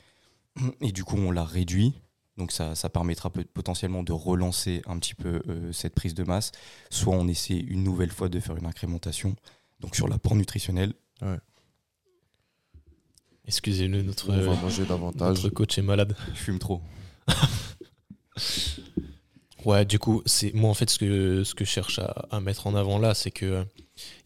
[0.80, 1.94] et du coup on la réduit.
[2.38, 6.24] Donc ça, ça permettra peut- potentiellement de relancer un petit peu euh, cette prise de
[6.24, 6.50] masse.
[6.90, 9.36] Soit on essaie une nouvelle fois de faire une incrémentation.
[9.80, 10.94] Donc sur l'apport nutritionnel.
[13.46, 15.42] Excusez-le, notre, On va euh, manger davantage.
[15.42, 16.16] notre coach est malade.
[16.34, 16.80] Je fume trop.
[19.64, 22.40] Ouais, du coup, c'est moi en fait ce que, ce que je cherche à, à
[22.40, 23.64] mettre en avant là, c'est que euh,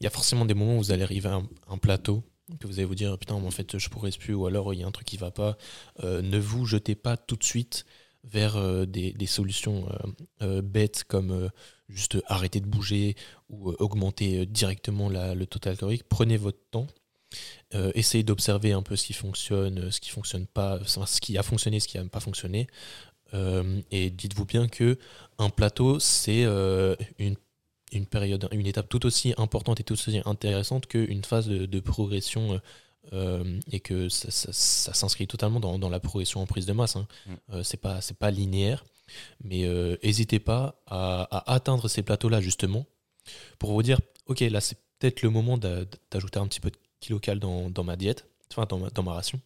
[0.01, 2.23] il y a forcément des moments où vous allez arriver à un, un plateau,
[2.61, 4.81] que vous allez vous dire putain, mais en fait je progresse plus, ou alors il
[4.81, 5.57] y a un truc qui va pas.
[6.05, 7.85] Euh, ne vous jetez pas tout de suite
[8.25, 9.89] vers euh, des, solutions
[10.43, 11.51] euh, bêtes comme
[11.89, 13.17] juste arrêter de bouger
[13.49, 16.05] ou augmenter directement le total calorique.
[16.09, 16.87] Prenez votre temps.
[17.95, 21.81] Essayez d'observer un peu ce qui fonctionne, ce qui fonctionne pas, ce qui a fonctionné,
[21.81, 22.69] ce qui n'a pas fonctionné.
[23.91, 24.99] Et dites-vous bien que
[25.39, 26.45] un plateau, c'est
[27.19, 27.37] une,
[27.93, 31.81] une période, une étape tout aussi importante et tout aussi intéressante qu'une phase de, de
[31.81, 32.61] progression
[33.13, 36.73] euh, et que ça, ça- ça s'inscrit totalement dans, dans la progression en prise de
[36.73, 36.97] masse.
[36.97, 37.07] Hein.
[37.27, 37.33] Mm.
[37.53, 38.85] Euh, c'est pas c'est pas linéaire,
[39.45, 42.85] mais euh, n'hésitez pas à, à atteindre ces plateaux-là justement
[43.59, 46.77] pour vous dire ok là c'est peut-être le moment d'a- d'ajouter un petit peu de
[47.01, 49.41] kilocal dans, dans ma diète, enfin dans ma, dans ma ration.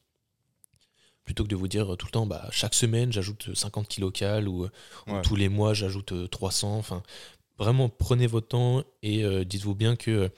[1.25, 4.65] Plutôt que de vous dire tout le temps, bah, chaque semaine j'ajoute 50 kilocal ou,
[4.65, 6.79] ou tous les mois j'ajoute euh, 300.
[6.79, 7.03] Enfin,
[7.61, 10.29] vraiment prenez votre temps et euh, dites-vous bien que euh,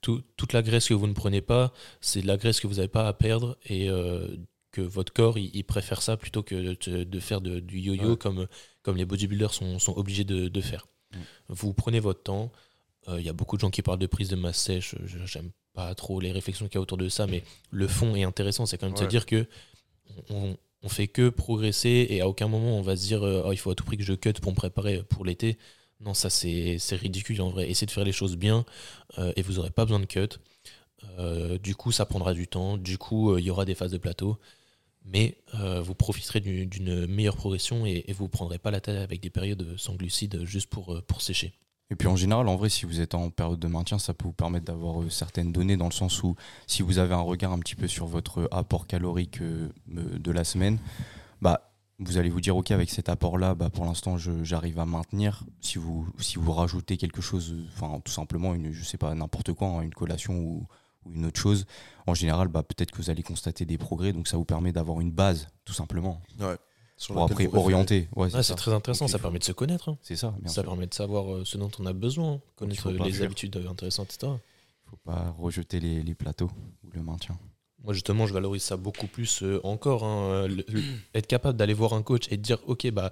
[0.00, 2.74] tout- toute la graisse que vous ne prenez pas, c'est de la graisse que vous
[2.76, 4.26] n'avez pas à perdre et euh,
[4.72, 8.10] que votre corps il, il préfère ça plutôt que de, de faire de- du yo-yo
[8.12, 8.16] Ouais.
[8.16, 8.46] comme,
[8.82, 10.86] comme les bodybuilders sont, sont obligés de, de faire.
[11.12, 11.16] Mm.
[11.50, 12.50] Vous prenez votre temps.
[13.08, 14.94] Euh, Il y a beaucoup de gens qui parlent de prise de masse sèche.
[15.26, 18.22] J'aime pas trop les réflexions qu'il y a autour de ça, mais le fond est
[18.24, 18.64] intéressant.
[18.66, 19.46] C'est quand même de se dire que
[20.30, 23.52] on, on fait que progresser et à aucun moment on va se dire euh, Oh,
[23.52, 25.58] il faut à tout prix que je cut pour me préparer pour l'été.
[26.04, 27.70] Non, ça c'est ridicule en vrai.
[27.70, 28.64] Essayez de faire les choses bien
[29.18, 30.28] euh, et vous n'aurez pas besoin de cut.
[31.18, 32.76] Euh, du coup, ça prendra du temps.
[32.76, 34.38] Du coup, euh, il y aura des phases de plateau.
[35.04, 39.20] Mais vous profiterez du- d'une meilleure progression et, vous ne prendrez pas la tête avec
[39.20, 41.54] des périodes sans glucides juste pour, pour sécher.
[41.90, 44.26] Et puis en général, en vrai, si vous êtes en période de maintien, ça peut
[44.26, 46.36] vous permettre d'avoir certaines données dans le sens où
[46.68, 49.40] si vous avez un regard un petit peu sur votre apport calorique
[49.88, 50.78] de la semaine,
[51.40, 51.71] bah
[52.04, 55.44] vous allez vous dire, ok, avec cet apport-là, bah, pour l'instant, je- j'arrive à maintenir.
[55.60, 59.52] Si vous, si vous rajoutez quelque chose, enfin, tout simplement, une, je sais pas, n'importe
[59.52, 60.66] quoi, hein, une collation ou,
[61.06, 61.66] ou une autre chose,
[62.06, 64.12] en général, bah, peut-être que vous allez constater des progrès.
[64.12, 66.20] Donc, ça vous permet d'avoir une base, tout simplement,
[66.96, 68.08] Sur pour après orienter.
[68.14, 69.88] Ouais, c'est Ouais, très intéressant, Donc, ça faut- permet de se connaître.
[69.88, 69.98] hein.
[70.02, 70.64] C'est ça, bien Ça sûr.
[70.64, 72.40] permet de savoir euh, ce dont on a besoin, hein.
[72.56, 74.32] connaître les habitudes intéressantes, etc.
[74.84, 76.50] faut pas rejeter les, les plateaux
[76.84, 77.36] ou le maintien.
[77.84, 80.04] Moi, justement, je valorise ça beaucoup plus euh, encore.
[80.04, 80.62] hein, euh,
[81.14, 83.10] être capable d'aller voir un coach et de dire Ok, bah,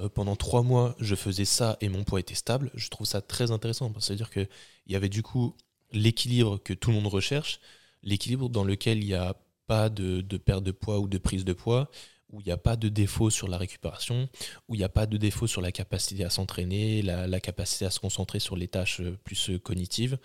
[0.00, 3.20] euh, pendant trois mois, je faisais ça et mon poids était stable, je trouve ça
[3.20, 3.92] très intéressant.
[3.98, 4.48] C'est-à-dire qu'il
[4.86, 5.56] y avait du coup
[5.92, 7.60] l'équilibre que tout le monde recherche,
[8.02, 9.36] l'équilibre dans lequel il n'y a
[9.66, 11.90] pas de, perte de poids ou de prise de poids,
[12.30, 14.28] où il n'y a pas de défaut sur la récupération,
[14.68, 17.90] où il n'y a pas de défaut sur la capacité à s'entraîner, la, capacité à
[17.90, 20.18] se concentrer sur les tâches plus cognitives.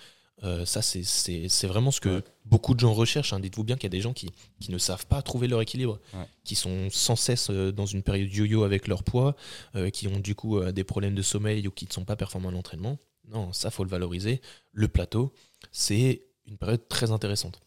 [0.43, 2.23] Euh, ça, c'est- vraiment ce que Ouais.
[2.45, 3.31] beaucoup de gens recherchent.
[3.33, 3.39] hein.
[3.39, 5.99] Dites-vous bien qu'il y a des gens qui, qui ne savent pas trouver leur équilibre,
[6.13, 6.27] Ouais.
[6.43, 9.35] qui sont sans cesse euh, dans une période yo-yo avec leur poids,
[9.75, 12.49] euh, qui ont du coup des problèmes de sommeil ou qui ne sont pas performants
[12.49, 12.97] à l'entraînement.
[13.29, 14.41] Non, ça, faut le valoriser.
[14.71, 15.33] Le plateau,
[15.71, 17.59] c'est une période très intéressante.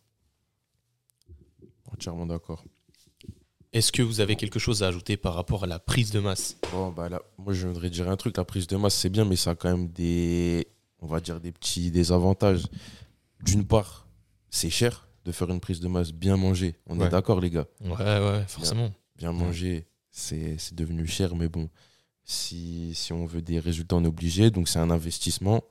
[1.92, 2.62] Entièrement d'accord.
[3.72, 6.56] Est-ce que vous avez quelque chose à ajouter par rapport à la prise de masse?
[6.72, 8.36] Bon, bah là, moi, je voudrais dire un truc.
[8.36, 10.68] La prise de masse, c'est bien, mais ça a quand même des,
[11.00, 12.64] on va dire, des petits désavantages.
[13.44, 14.06] D'une part,
[14.50, 16.76] c'est cher de faire une prise de masse bien mangée.
[16.86, 17.66] On est d'accord, les gars.
[17.80, 18.90] Ouais, ouais, forcément.
[19.16, 21.68] Bien manger, c'est c'est devenu cher, mais bon,
[22.24, 24.50] si, si on veut des résultats, on est obligé.
[24.50, 25.62] Donc, c'est un investissement.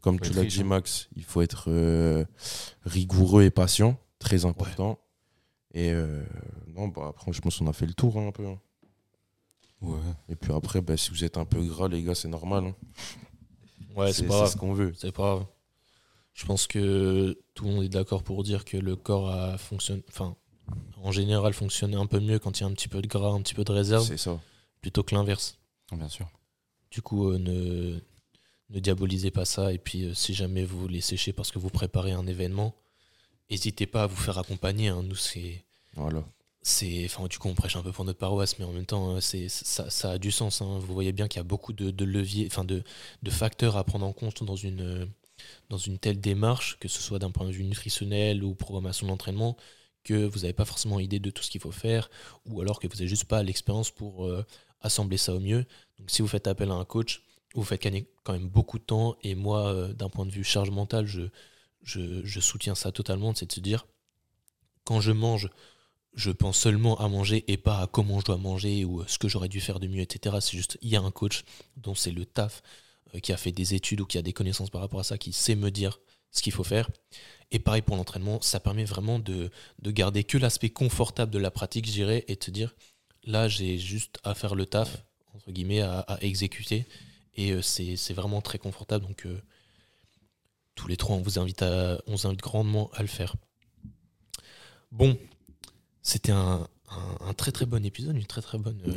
[0.00, 0.64] Comme tu l'as dit, hein.
[0.64, 2.24] Max, il faut être euh,
[2.84, 3.98] rigoureux et patient.
[4.18, 4.98] Très important.
[5.74, 6.22] Et euh,
[6.68, 8.46] non, bah, après, je pense qu'on a fait le tour hein, un peu.
[8.46, 8.58] hein.
[9.80, 9.98] Ouais.
[10.28, 12.64] Et puis après, bah, si vous êtes un peu gras, les gars, c'est normal.
[12.66, 12.74] hein.
[13.96, 14.92] Ouais, c'est pas ce qu'on veut.
[14.96, 15.46] C'est pas grave.
[16.34, 20.02] Je pense que tout le monde est d'accord pour dire que le corps a fonctionne,
[20.08, 20.34] enfin,
[21.02, 23.30] en général, fonctionne un peu mieux quand il y a un petit peu de gras,
[23.32, 24.40] un petit peu de réserve, C'est ça.
[24.80, 25.58] plutôt que l'inverse.
[25.92, 26.26] Bien sûr.
[26.90, 28.00] Du coup, euh, ne,
[28.70, 29.72] ne diabolisez pas ça.
[29.74, 32.74] Et puis, euh, si jamais vous voulez sécher parce que vous préparez un événement,
[33.50, 34.88] n'hésitez pas à vous faire accompagner.
[34.88, 35.02] hein.
[35.02, 35.62] Nous, c'est.
[35.94, 36.24] Voilà.
[36.62, 39.16] C'est enfin du coup on prêche un peu pour notre paroisse mais en même temps
[39.16, 40.78] euh, c'est ça, ça a du sens hein.
[40.78, 42.84] vous voyez bien qu'il y a beaucoup de, leviers enfin de,
[43.22, 45.06] de facteurs à prendre en compte dans une euh,
[45.70, 49.56] dans une telle démarche que ce soit d'un point de vue nutritionnel ou programmation d'entraînement
[50.04, 52.08] que vous n'avez pas forcément idée de tout ce qu'il faut faire
[52.46, 54.46] ou alors que vous n'avez juste pas l'expérience pour euh,
[54.80, 55.66] assembler ça au mieux
[55.98, 57.22] donc si vous faites appel à un coach
[57.56, 60.70] vous faites gagner quand même beaucoup de temps et moi d'un point de vue charge
[60.70, 61.06] mentale
[61.82, 63.84] je soutiens ça totalement c'est de se dire
[64.84, 65.50] quand je mange
[66.14, 69.18] je pense seulement à manger et pas à comment je dois manger ou euh, ce
[69.18, 70.36] que j'aurais dû faire de mieux, etc.
[70.40, 71.44] C'est juste, il y a un coach
[71.76, 72.62] dont c'est le taf,
[73.14, 75.18] euh, qui a fait des études ou qui a des connaissances par rapport à ça,
[75.18, 76.00] qui sait me dire
[76.30, 76.90] ce qu'il faut faire.
[77.50, 79.50] Et pareil pour l'entraînement, ça permet vraiment de,
[79.80, 82.74] de garder que l'aspect confortable de la pratique, je dirais, et de se dire,
[83.24, 85.04] là, j'ai juste à faire le taf,
[85.34, 86.86] entre guillemets, à, exécuter.
[87.34, 89.06] Et euh, c'est vraiment très confortable.
[89.06, 89.26] Donc,
[90.74, 93.36] tous les trois, on vous invite, à, on vous invite grandement à le faire.
[94.90, 95.18] Bon,
[96.02, 98.92] c'était un, un- un très très bon épisode, une très très bonne, euh,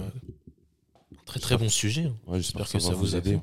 [1.14, 2.06] un très très bon sujet.
[2.06, 2.16] hein.
[2.28, 3.40] Ouais, J'espère que ça va vous aider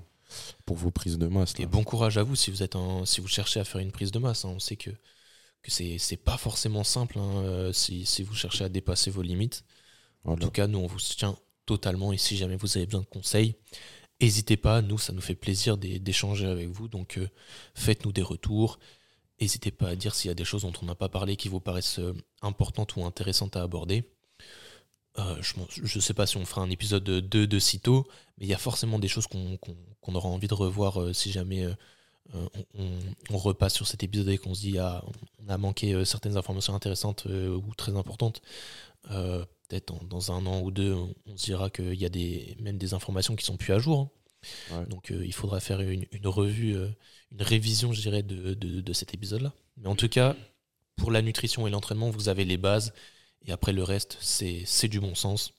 [0.64, 1.54] pour vos prises de masse.
[1.58, 3.92] Et bon courage à vous si vous êtes en- si vous cherchez à faire une
[3.92, 4.44] prise de masse.
[4.44, 4.50] hein.
[4.54, 4.90] On sait que
[5.62, 9.64] que c'est pas forcément simple hein, euh, si, si vous cherchez à dépasser vos limites.
[10.24, 11.36] En tout cas, nous on vous soutient
[11.66, 13.54] totalement et si jamais vous avez besoin de conseils,
[14.20, 14.82] n'hésitez pas.
[14.82, 16.88] Nous, ça nous fait plaisir d'é- d'échanger avec vous.
[16.88, 17.28] Donc euh,
[17.74, 18.78] faites-nous des retours.
[19.40, 21.48] N'hésitez pas à dire s'il y a des choses dont on n'a pas parlé qui
[21.48, 24.04] vous paraissent euh, importantes ou intéressantes à aborder.
[25.18, 28.06] Euh, je ne sais pas si on fera un épisode 2 de sitôt,
[28.38, 31.66] mais il y a forcément des choses qu'on aura envie de revoir euh, si jamais
[32.74, 35.04] on, repasse sur cet épisode et qu'on se dit ah,
[35.44, 38.40] on a manqué certaines informations intéressantes ou très importantes.
[39.02, 43.36] Peut-être dans, un an ou deux, on, se dira qu'il y a même des informations
[43.36, 44.00] qui sont plus à jour.
[44.00, 44.21] hein.
[44.70, 44.86] Ouais.
[44.86, 46.88] Donc euh, il faudra faire une, une revue, euh,
[47.30, 49.52] une révision, je dirais, de, de- de cet épisode-là.
[49.78, 50.36] Mais en tout cas,
[50.96, 52.92] pour la nutrition et l'entraînement, vous avez les bases.
[53.44, 55.52] Et après, le reste, c'est du bon sens.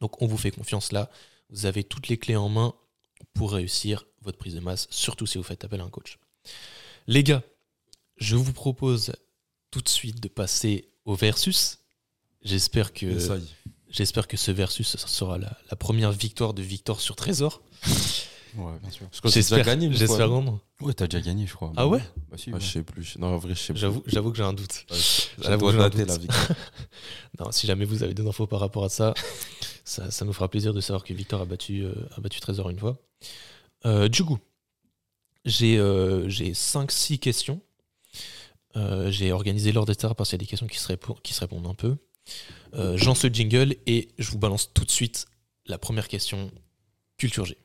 [0.00, 1.10] Donc on vous fait confiance là.
[1.50, 2.74] Vous avez toutes les clés en main
[3.34, 6.18] pour réussir votre prise de masse, surtout si vous faites appel à un coach.
[7.06, 7.42] Les gars,
[8.18, 9.12] je vous propose
[9.70, 11.78] tout de suite de passer au versus.
[12.42, 13.46] J'espère que, Essaye.
[13.88, 17.62] j'espère que ce versus sera la, la première victoire de Victor sur Trésor.
[18.56, 19.06] Ouais, bien sûr.
[19.22, 20.30] Que J'espère gagné j'espère.
[20.80, 21.72] Ouais, t'as déjà gagné, je crois.
[21.76, 22.50] Ah ouais Bah si.
[22.50, 22.60] Ah, ouais.
[22.60, 23.16] je sais plus.
[23.18, 23.80] Non, en vrai, je sais plus.
[23.80, 24.86] J'avoue, j'avoue que j'ai un doute.
[24.90, 24.96] Ouais,
[25.38, 26.26] j'avoue, doit j'ai un doute.
[26.28, 26.54] la.
[27.44, 29.14] Non, si jamais vous avez des infos par rapport à ça,
[29.84, 32.70] ça, ça nous fera plaisir de savoir que Victor a battu, euh, a battu Trésor
[32.70, 32.98] une fois.
[33.86, 34.38] Euh, du coup,
[35.44, 37.60] j'ai euh, j'ai 5-6 questions.
[38.76, 40.12] Euh, j'ai organisé l'ordre, etc.
[40.16, 41.96] parce qu'il y a des questions qui se, répondent, qui se répondent un peu.
[42.74, 45.26] Euh, J'en ce jingle et je vous balance tout de suite
[45.66, 46.50] la première question
[47.16, 47.56] culture G.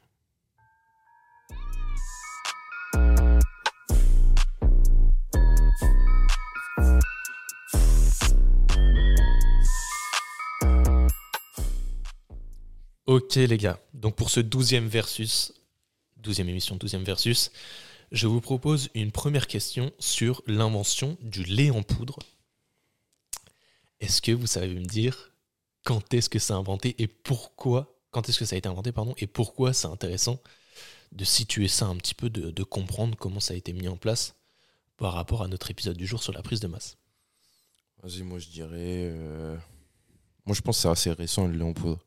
[13.15, 15.53] Ok les gars, donc pour ce douzième versus,
[16.17, 17.49] douzième émission, douzième versus,
[18.11, 22.19] je vous propose une première question sur l'invention du lait en poudre.
[24.01, 25.31] Est-ce que vous savez me dire
[25.85, 29.15] quand est-ce que a inventé et pourquoi, quand est-ce que ça a été inventé, pardon,
[29.17, 30.41] et pourquoi c'est intéressant
[31.13, 33.95] de situer ça un petit peu, de, de comprendre comment ça a été mis en
[33.95, 34.35] place
[34.97, 36.97] par rapport à notre épisode du jour sur la prise de masse?
[38.03, 39.09] Vas-y, moi je dirais.
[39.13, 39.55] euh,
[40.45, 42.01] Moi je pense que c'est assez récent le lait en poudre.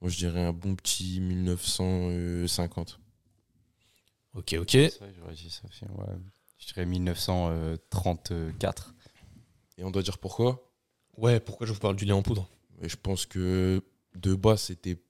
[0.00, 3.00] Moi je dirais un bon petit 1950.
[4.34, 4.70] Ok, ok.
[4.70, 4.78] Ça,
[5.32, 6.14] dit ça aussi, ouais.
[6.58, 8.94] Je dirais 1934.
[9.78, 10.70] Et on doit dire pourquoi?
[11.16, 12.50] Ouais, pourquoi je vous parle du lait en poudre?
[12.82, 13.82] Et je pense que
[14.14, 15.00] de base c'était,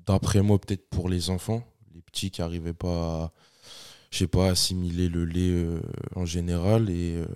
[0.00, 3.32] d'après moi, peut-être pour les enfants, les petits qui n'arrivaient pas à,
[4.10, 5.80] je sais pas, assimiler le lait euh,
[6.14, 6.90] en général.
[6.90, 7.26] Et, euh,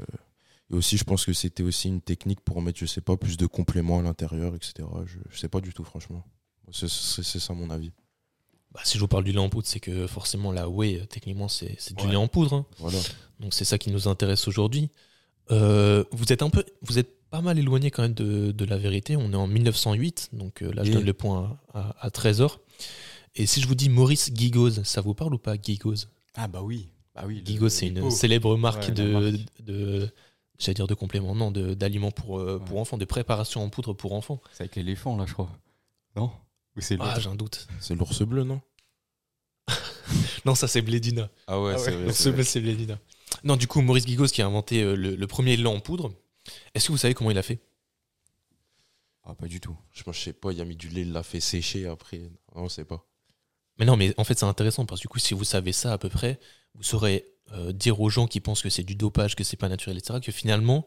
[0.71, 3.39] et aussi, je pense que c'était aussi une technique pour mettre, je sais pas, plus
[3.39, 4.87] de compléments à l'intérieur, etc.
[5.07, 6.23] Je, je sais pas du tout, franchement.
[6.73, 7.93] C'est- ça mon avis.
[8.73, 11.07] bah, Si je vous parle du lait en poudre, c'est que forcément la whey, euh,
[11.07, 12.11] techniquement, c'est du Ouais.
[12.11, 12.55] lait en poudre.
[12.55, 12.67] hein.
[12.79, 12.99] Voilà.
[13.41, 14.91] Donc c'est ça qui nous intéresse aujourd'hui.
[15.51, 18.77] Euh, vous êtes un peu, vous êtes pas mal éloigné quand même de, de la
[18.79, 19.17] vérité.
[19.17, 22.11] On est en 1908, donc euh, là je Et- donne le point à, à, à
[22.11, 22.61] Trésor.
[23.35, 26.61] Et si je vous dis Maurice Gigoz, ça vous parle ou pas Gigoz Ah bah
[26.63, 26.89] oui.
[27.15, 27.43] Bah oui.
[27.71, 29.63] C'est une célèbre marque Ouais, de, marque.
[29.65, 30.09] de,
[30.59, 32.65] j'allais dire de compléments, non, de- d'aliments pour, euh, Ouais.
[32.65, 34.41] pour enfants, de préparation en poudre pour enfants.
[34.53, 35.51] C'est avec l'éléphant là, je crois.
[36.17, 36.31] Non?
[36.79, 37.67] Ou c'est Ah, j'ai un doute.
[37.81, 38.61] C'est l'ours bleu, non
[40.45, 41.29] Non, ça c'est Blédina.
[41.47, 42.13] Ah ouais, Ah c'est vrai.
[42.13, 42.45] C'est ce vrai.
[42.45, 42.99] c'est Blédina.
[43.45, 46.13] Non, du coup, Maurice Gigoz qui a inventé euh, le, le premier lait en poudre.
[46.75, 47.61] Est-ce que vous savez comment il a fait?
[49.25, 49.77] Ah, pas du tout.
[49.93, 52.19] Je pense, je sais pas, il a mis du lait, il l'a fait sécher après.
[52.55, 53.05] Non, on sait pas.
[53.79, 55.93] Mais non, mais en fait, c'est intéressant parce que du coup, si vous savez ça
[55.93, 56.41] à peu près,
[56.75, 59.69] vous saurez euh, dire aux gens qui pensent que c'est du dopage, que c'est pas
[59.69, 60.87] naturel, etc., que finalement,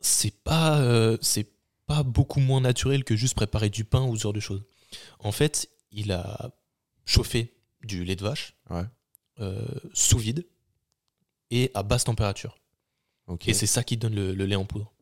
[0.00, 1.50] c'est pas, euh, c'est
[1.86, 4.62] pas beaucoup moins naturel que juste préparer du pain ou ce genre de choses.
[5.18, 6.50] En fait, il a
[7.04, 8.84] chauffé du lait de vache Ouais.
[9.40, 9.64] euh,
[9.94, 10.46] sous vide
[11.50, 12.58] et à basse température.
[13.46, 14.92] Et c'est ça qui donne le, le lait en poudre.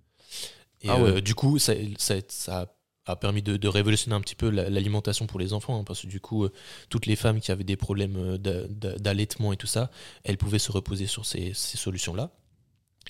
[0.82, 1.10] Et Ah ouais.
[1.16, 2.74] euh, du coup, ça, ça, ça
[3.06, 6.02] a permis de, de révolutionner un petit peu la- l'alimentation pour les enfants, hein, parce
[6.02, 6.52] que du coup, euh,
[6.90, 9.90] toutes les femmes qui avaient des problèmes d'a- d'a- d'allaitement et tout ça,
[10.24, 12.30] elles pouvaient se reposer sur ces, ces solutions-là.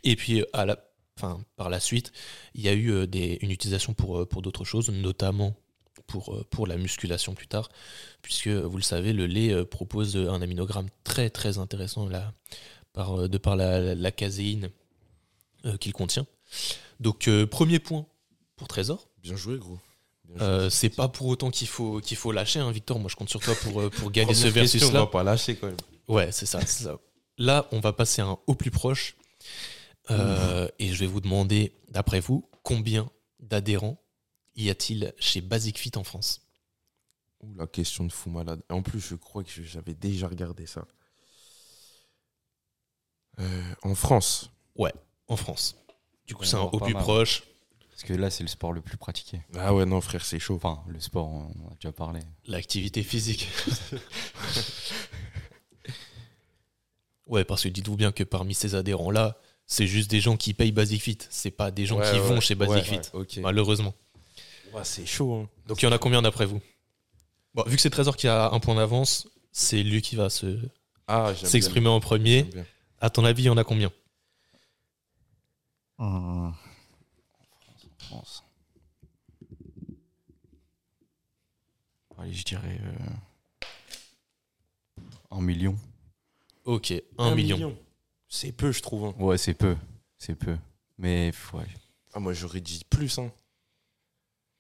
[0.05, 0.79] Et puis, à la,
[1.16, 2.12] enfin, par la suite,
[2.55, 5.57] il y a eu des, une utilisation pour, pour d'autres choses, notamment
[6.09, 7.69] pour, euh, pour la musculation plus tard,
[8.23, 12.33] puisque, vous le savez, le lait euh, propose un aminogramme très très intéressant là,
[12.93, 14.71] par, euh, de par la, la- la caséine
[15.81, 16.27] qu'il contient.
[17.01, 18.07] Donc, premier point
[18.57, 19.09] pour Trésor.
[19.23, 19.79] Bien joué, gros.
[20.41, 22.99] Euh, c'est pas pour autant qu'il faut, qu'il faut lâcher, hein, Victor.
[22.99, 25.01] Moi, je compte sur toi pour, pour gagner ce question, On versus-là.
[25.01, 25.77] va pas lâcher quand même.
[26.07, 26.61] Ouais, c'est ça.
[27.39, 29.17] Là, on va passer à un au plus proche.
[30.11, 34.01] Euh, et je vais vous demander, d'après vous, combien d'adhérents
[34.65, 36.43] y a-t-il chez Basic Fit en France?
[37.41, 38.63] Ouh, la question de fou malade.
[38.69, 40.87] En plus, je crois que j'avais déjà regardé ça.
[43.39, 44.51] Euh, en France.
[45.29, 45.77] en France
[46.27, 47.03] Du coup, c'est un au plus mal.
[47.03, 47.45] proche.
[47.91, 49.41] Parce que là, c'est le sport le plus pratiqué.
[49.57, 50.55] Ah ouais, non, frère, c'est chaud.
[50.57, 52.21] Enfin, le sport, on en a déjà parlé.
[52.47, 53.49] L'activité physique.
[57.27, 59.37] ouais, parce que dites-vous bien que parmi ces adhérents-là,
[59.67, 61.19] c'est juste des gens qui payent Basic Fit.
[61.29, 63.95] C'est pas des gens Ouais, qui ouais, vont chez Basic ouais, Fit, ouais, malheureusement.
[64.73, 65.35] Ouais, c'est chaud.
[65.35, 65.49] hein.
[65.66, 66.61] Donc il y en a combien d'après vous?
[67.55, 70.59] Bon, vu que c'est Trésor qui a un point d'avance, c'est lui qui va se
[71.07, 72.49] Ah, s'exprimer en premier.
[73.01, 73.91] À ton avis, il y en a combien?
[75.99, 76.53] En
[77.99, 78.45] France.
[82.19, 82.81] Allez, je dirais.
[82.83, 83.64] euh,
[85.31, 85.77] un million.
[86.64, 87.77] Ok, un million.
[88.29, 89.05] C'est peu, je trouve.
[89.07, 89.14] hein.
[89.19, 89.77] Ouais, c'est peu.
[90.19, 90.57] C'est peu.
[90.99, 91.64] Mais ouais.
[92.12, 93.19] Ah, moi, j'aurais dit plus.
[93.19, 93.31] Hein.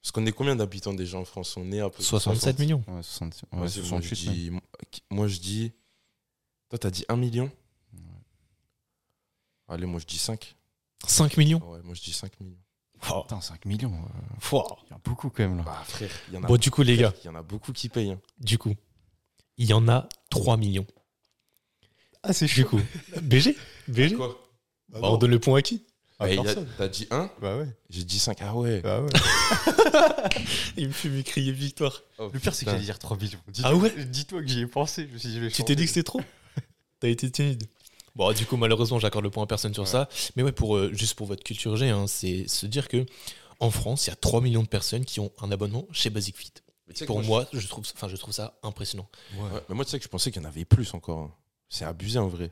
[0.02, 1.56] Parce qu'on est combien d'habitants déjà en France?
[1.56, 2.58] On est à peu près 67 60.
[2.60, 2.84] millions.
[2.88, 4.14] Ouais, 60 ouais, Vas-y, moi, 68.
[4.16, 4.50] je dis,
[5.10, 5.72] moi, je dis.
[6.70, 7.50] Toi, t'as dit 1 million?
[9.68, 10.56] Allez, moi, je dis 5.
[11.06, 11.58] 5 millions?
[11.70, 12.56] Ouais, moi, je dis 5 millions.
[13.10, 13.22] Oh.
[13.22, 13.92] Putain, 5 millions.
[13.92, 14.58] euh.
[14.86, 15.62] Il y a beaucoup quand même là.
[15.62, 16.46] Bah, frère, il y en a.
[16.46, 18.12] Bon, du coup, les frère, gars, Il y en a beaucoup qui payent.
[18.12, 18.20] hein.
[18.40, 18.74] du coup,
[19.56, 20.86] il y en a 3 millions.
[22.22, 22.80] Ah, c'est Du coup,
[23.22, 24.36] BG BG Quoi?
[24.88, 25.84] Bah, On donne le point à qui?
[26.18, 27.68] Bah, il y a- T'as dit 1 Bah ouais.
[27.90, 28.38] J'ai dit 5.
[28.40, 28.80] Ah ouais.
[28.80, 29.10] Bah ouais.
[30.76, 32.02] Il me fait me crier victoire.
[32.18, 33.38] Oh, Le pire, c'est que j'allais dire 3 millions.
[33.48, 35.06] Dis- Ah ouais Dis-toi que j'y ai pensé.
[35.08, 36.20] Je me suis dit, je vais Tu t'es dit que c'était trop
[37.00, 37.64] T'as été timide.
[38.16, 39.88] Bon, du coup, malheureusement, j'accorde le point à personne sur Ouais.
[39.88, 40.08] ça.
[40.34, 43.06] Mais ouais, pour, euh, juste pour votre culture G, hein, c'est se dire que
[43.60, 46.36] En France, il y a 3 millions de personnes qui ont un abonnement chez Basic
[46.36, 46.52] Fit.
[47.06, 49.08] Pour moi, je trouve, enfin, je trouve ça impressionnant.
[49.36, 51.36] Ouais, mais moi, tu sais que je pensais qu'il y en avait plus encore.
[51.68, 52.50] C'est abusé en vrai.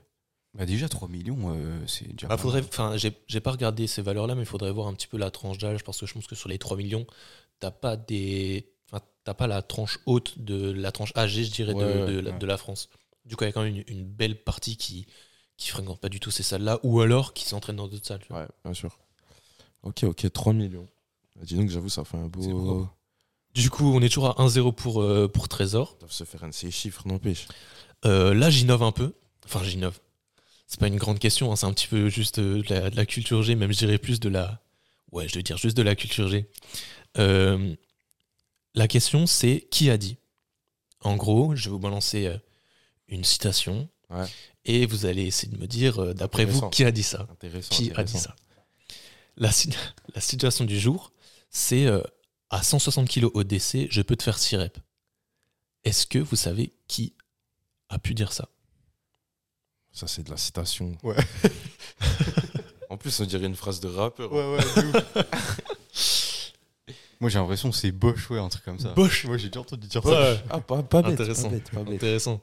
[0.56, 2.28] Bah déjà 3 millions, euh, c'est déjà.
[2.28, 5.06] Bah, faudrait, enfin, j'ai j'ai pas regardé ces valeurs-là, mais il faudrait voir un petit
[5.06, 7.06] peu la tranche d'âge parce que je pense que sur les 3 millions,
[7.60, 11.74] t'as pas des, enfin, t'as pas la tranche haute de la tranche âgée, je dirais,
[11.74, 12.38] de- Ouais, de, la, ouais.
[12.38, 12.88] de la France.
[13.26, 15.06] Du coup, il y a quand même une, une belle partie qui
[15.58, 18.20] qui fréquente pas du tout ces salles-là, ou alors qui s'entraînent dans d'autres salles.
[18.20, 18.42] tu vois.
[18.42, 18.98] Ouais, bien sûr.
[19.82, 20.86] Ok, ok, 3 millions.
[21.34, 22.86] Bah, dis donc, j'avoue, ça fait un beau.
[23.54, 25.94] Du coup, on est toujours à 1-0 pour euh, pour Trésor.
[25.96, 27.48] Ils doivent se faire un de ces chiffres, n'empêche.
[28.04, 29.14] Euh, là, j'innove un peu.
[29.46, 29.98] Enfin, j'innove.
[30.66, 32.96] C'est pas une grande question, hein, c'est un petit peu juste euh, de la, de
[32.96, 34.60] la culture G, même je dirais plus de la.
[35.12, 36.50] Ouais, je veux dire juste de la culture G.
[37.18, 37.74] Euh,
[38.74, 40.16] la question, c'est qui a dit?
[41.00, 42.36] En gros, je vais vous balancer euh,
[43.08, 44.26] une citation Ouais.
[44.64, 47.26] et vous allez essayer de me dire, d'après vous, qui a dit ça?
[47.28, 47.74] Intéressant.
[47.74, 48.36] Qui a dit ça?
[49.36, 49.50] La,
[50.14, 51.12] la situation du jour,
[51.50, 52.02] c'est euh,
[52.50, 54.80] à 160 kg au décès, je peux te faire 6 reps.
[55.84, 57.14] Est-ce que vous savez qui
[57.88, 58.48] a pu dire ça?
[59.96, 60.92] Ça, c'est de la citation.
[61.02, 61.16] Ouais.
[62.90, 64.30] en plus, on dirait une phrase de rappeur.
[64.30, 64.58] ouais,
[67.18, 68.90] Moi j'ai l'impression que c'est Bosch, ouais, un truc comme ça.
[68.90, 69.24] Bosch.
[69.24, 70.38] Moi j'ai déjà entendu dire Ouais.
[70.50, 71.14] Ah, pas, pas bête.
[71.14, 71.48] Intéressant.
[71.48, 71.94] Pas bête, pas bête.
[71.94, 72.42] Intéressant.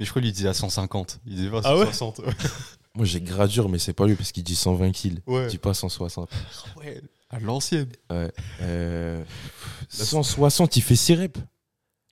[0.00, 1.20] Mais je crois qu'il disait à 150.
[1.24, 2.22] Il disait pas Ah ouais 160.
[2.96, 5.22] Moi, j'ai Gradure, mais c'est pas lui parce qu'il dit 120 kills.
[5.28, 5.44] Ouais.
[5.44, 6.28] Il dit pas 160.
[6.78, 7.00] ouais.
[7.30, 7.92] À l'ancienne.
[8.10, 9.22] Euh,
[9.88, 11.40] 160, il fait 6 reps.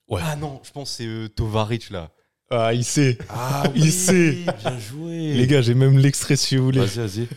[0.07, 0.21] Ouais.
[0.25, 2.13] Ah non, je pense que c'est euh, Tovarich là.
[2.51, 3.19] Ah, il sait.
[3.29, 4.33] Ah, Il sait.
[4.61, 5.35] Bien joué.
[5.35, 6.81] Les gars, j'ai même l'extrait si vous voulez.
[6.81, 7.29] Vas-y, vas-y.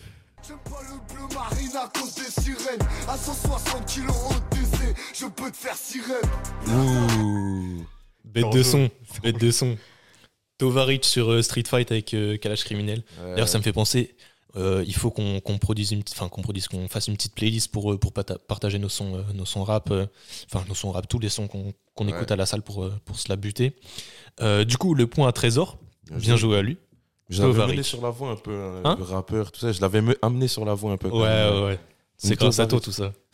[0.47, 2.87] J'aime pas le bleu marine à cause des sirènes.
[3.07, 6.29] À 160 kilos au décès, je peux te faire sirène.
[6.67, 7.83] Ouh.
[8.23, 8.89] Bête de son.
[9.23, 9.77] Bête de son.
[10.59, 13.01] Tovaric sur euh, Street Fight avec euh, Kalash Criminel.
[13.19, 14.15] D'ailleurs, ça me fait penser.
[14.57, 17.71] euh, il faut qu'on produise une, petite- enfin qu'on produise, qu'on fasse une petite playlist
[17.71, 20.05] pour pour partager nos sons, euh, nos sons rap, euh,
[20.51, 21.73] enfin nos sons rap, tous les sons qu'on
[22.05, 22.09] Ouais.
[22.11, 23.73] écoute à la salle pour pour se la buter.
[24.41, 25.77] Euh, du coup, le point à Trésor,
[26.11, 26.77] bien joué à lui.
[27.29, 27.71] Je l'avais Tovaric.
[27.75, 29.71] mené sur la voie un peu, hein, Hein le rappeur, tout ça.
[29.71, 31.09] Je l'avais me- amené sur la voie un peu.
[31.09, 31.53] Ouais, même.
[31.53, 31.79] ouais, ouais.
[32.17, 33.13] C'est grâce à toi tout ça.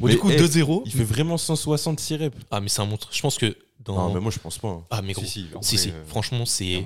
[0.00, 0.82] bon, Mais, du coup, eh, 2-0.
[0.86, 2.36] Il fait vraiment 166 reps.
[2.50, 3.08] Ah, mais c'est un montre.
[3.12, 3.94] Je pense que dans.
[4.08, 4.68] Non, mais moi, je pense pas.
[4.68, 4.84] hein.
[4.90, 5.24] Ah, mais gros.
[5.24, 6.84] Si, si, euh, franchement, c'est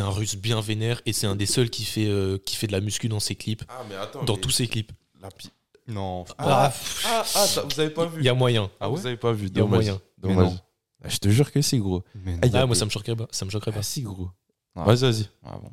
[0.00, 2.72] un russe bien vénère et c'est un des seuls qui fait, euh, qui fait de
[2.72, 3.64] la muscu dans ses clips.
[3.68, 4.22] Ah, mais attends.
[4.24, 4.92] Dans mais tous ses clips.
[5.20, 5.50] la pi-
[5.88, 6.24] Non.
[6.38, 6.72] Ah,
[7.04, 8.70] ah, ah, t'as- vous avez pas vu Il y a moyen.
[8.80, 9.76] Ah, vous avez pas vu Il y a Dommage.
[9.86, 10.00] moyen.
[10.22, 10.52] Mais Dommage.
[11.02, 11.06] Non.
[11.06, 12.04] Ah, Je te jure que si, gros.
[12.14, 12.36] Mais.
[12.42, 13.28] Ah, Ah, moi, ça me choquerait pas.
[13.30, 13.80] Ça me choquerait pas.
[13.80, 14.30] Ah, si, gros.
[14.76, 14.84] Ah.
[14.84, 15.28] Vas-y, vas-y.
[15.44, 15.70] Ah bon.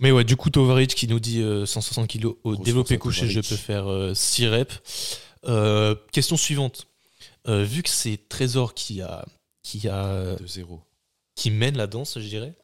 [0.00, 3.28] Mais ouais, du coup, Tovaric qui nous dit euh, 160 kg au Grosse développé couché,
[3.28, 5.18] je peux faire 6 reps.
[5.46, 6.86] Euh, question suivante.
[7.46, 9.24] Euh, vu que c'est Trésor qui a
[9.62, 10.80] qui a 2-0.
[11.34, 12.54] qui mène la danse, je dirais.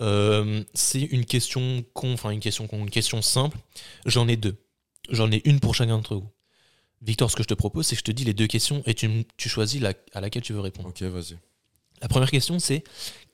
[0.00, 3.58] Euh, c'est une question con, enfin une question con, une question simple.
[4.06, 4.56] J'en ai deux.
[5.10, 6.28] J'en ai une pour chacun d'entre vous.
[7.02, 8.94] Victor, ce que je te propose, c'est que je te dis les deux questions et
[8.94, 10.88] tu, tu choisis la, à laquelle tu veux répondre.
[10.88, 11.36] Ok, vas-y.
[12.00, 12.82] La première question, c'est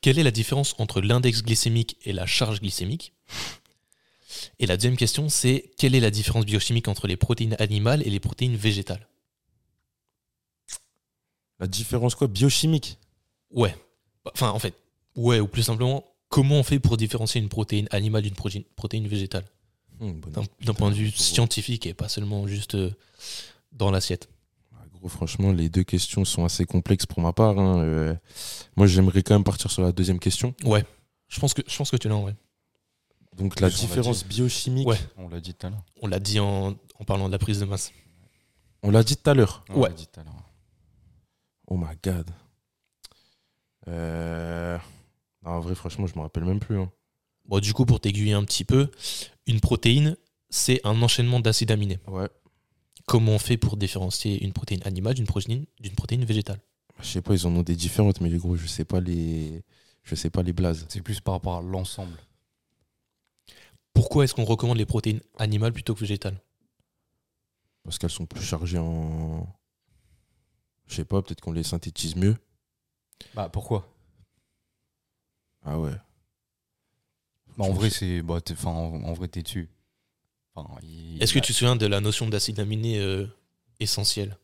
[0.01, 3.13] quelle est la différence entre l'index glycémique et la charge glycémique?
[4.59, 8.11] Et la deuxième question, c'est quelle est la différence biochimique entre les protéines animales et
[8.11, 9.07] les protéines végétales?
[11.59, 12.27] La différence, quoi?
[12.27, 12.99] Biochimique?
[13.51, 13.75] Ouais.
[14.25, 14.75] Enfin, en fait,
[15.17, 18.35] ouais, ou plus simplement, comment on fait pour différencier une protéine animale d'une
[18.77, 19.45] protéine végétale?
[20.01, 22.91] Bonne- D'un point de vue scientifique et pas seulement juste euh,
[23.73, 24.29] dans l'assiette.
[24.95, 27.59] Gros, franchement, les deux questions sont assez complexes pour ma part.
[27.59, 27.83] hein.
[27.83, 28.15] Euh,
[28.77, 30.55] moi, j'aimerais quand même partir sur la deuxième question.
[30.65, 30.85] Ouais.
[31.29, 32.37] Je pense que, je pense que tu l'as en vrai.
[33.37, 34.99] Donc, la Plus, on l'a différence biochimique, Ouais.
[35.17, 35.85] On l'a dit tout à l'heure.
[36.03, 37.93] On l'a dit en, en parlant de la prise de masse.
[38.83, 39.65] on l'a dit tout à l'heure.
[39.71, 39.89] On Ouais.
[39.89, 40.51] l'a dit tout à l'heure.
[41.69, 42.29] Oh my god.
[43.89, 44.77] Euh...
[45.45, 46.79] non, en vrai, franchement, je me rappelle même plus.
[46.79, 46.91] hein.
[47.47, 48.91] Bon, du coup, pour t'aiguiller un petit peu,
[49.51, 50.17] une protéine,
[50.49, 51.99] c'est un enchaînement d'acides aminés.
[52.07, 52.29] Ouais.
[53.07, 56.61] Comment on fait pour différencier une protéine animale d'une protéine, d'une protéine végétale?
[57.01, 59.65] Je sais pas, ils en ont des différentes, mais les gros, je sais pas les,
[60.05, 60.87] je sais pas les blazes.
[60.89, 62.17] C'est plus par rapport à l'ensemble.
[63.93, 66.41] Pourquoi est-ce qu'on recommande les protéines animales plutôt que végétales?
[67.83, 69.47] Parce qu'elles sont plus chargées en.
[70.87, 72.37] Je sais pas, peut-être qu'on les synthétise mieux.
[73.35, 73.93] Bah pourquoi?
[75.63, 75.95] Ah ouais.
[77.61, 78.23] Bah, En vrai, c'est.
[78.23, 79.69] Bah, enfin, en, en vrai, t'es dessus.
[80.55, 83.27] Enfin, il- Est-ce que tu te souviens de la notion d'acides aminés euh,
[83.79, 84.37] essentiels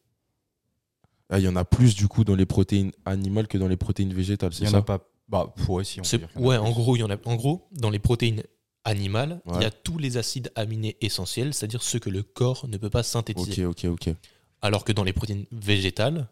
[1.31, 3.77] Ah, il y en a plus du coup dans les protéines animales que dans les
[3.77, 4.77] protéines végétales, Il c'est y en ça?
[4.79, 5.01] a pas.
[5.29, 7.17] Bah, ouais, si, on peut dire en Ouais, en gros, il y en a.
[7.25, 8.45] En gros, dans les protéines
[8.85, 9.63] animales, il Ouais.
[9.63, 13.03] y a tous les acides aminés essentiels, c'est-à-dire ceux que le corps ne peut pas
[13.03, 13.65] synthétiser.
[13.67, 14.15] Ok, ok, ok.
[14.63, 16.29] Alors que dans les protéines végétales,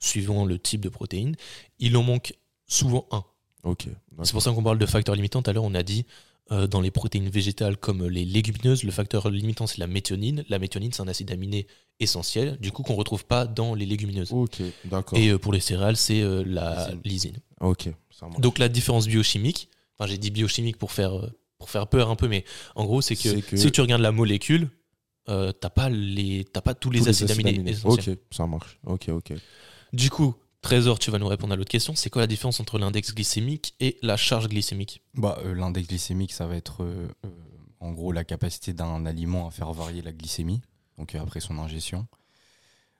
[0.00, 1.36] suivant le type de protéine,
[1.78, 2.34] il en manque
[2.66, 3.24] souvent un.
[3.64, 3.86] Ok.
[4.22, 5.42] C'est pour ça qu'on parle de facteurs limitants.
[5.42, 6.04] Tout à l'heure, on a dit
[6.50, 8.82] euh, dans les protéines végétales comme les légumineuses.
[8.82, 10.44] Le facteur limitant, c'est la méthionine.
[10.48, 11.66] La méthionine, c'est un acide aminé
[12.00, 14.32] essentiel, du coup, qu'on ne retrouve pas dans les légumineuses.
[14.32, 15.16] Ok, d'accord.
[15.16, 17.36] Et euh, pour les céréales, c'est euh, la Lysine.
[17.60, 18.28] Ok, ça.
[18.38, 22.26] Donc la différence biochimique, enfin j'ai dit biochimique pour faire, pour faire peur un peu,
[22.26, 22.44] mais
[22.74, 24.68] en gros, c'est que, si tu regardes la molécule,
[25.26, 28.16] t'as pas, les, t'as pas tous les Tous acides aminés, essentiels.
[28.16, 28.80] Ok, ça marche.
[28.84, 29.32] Ok, ok.
[29.92, 31.96] Du coup, Trésor, tu vas nous répondre à l'autre question.
[31.96, 35.02] C'est quoi la différence entre l'index glycémique et la charge glycémique?
[35.14, 37.28] Bah, euh, L'index glycémique, ça va être euh, euh,
[37.80, 40.62] en gros la capacité d'un aliment à faire varier la glycémie,
[40.98, 42.06] donc après son ingestion.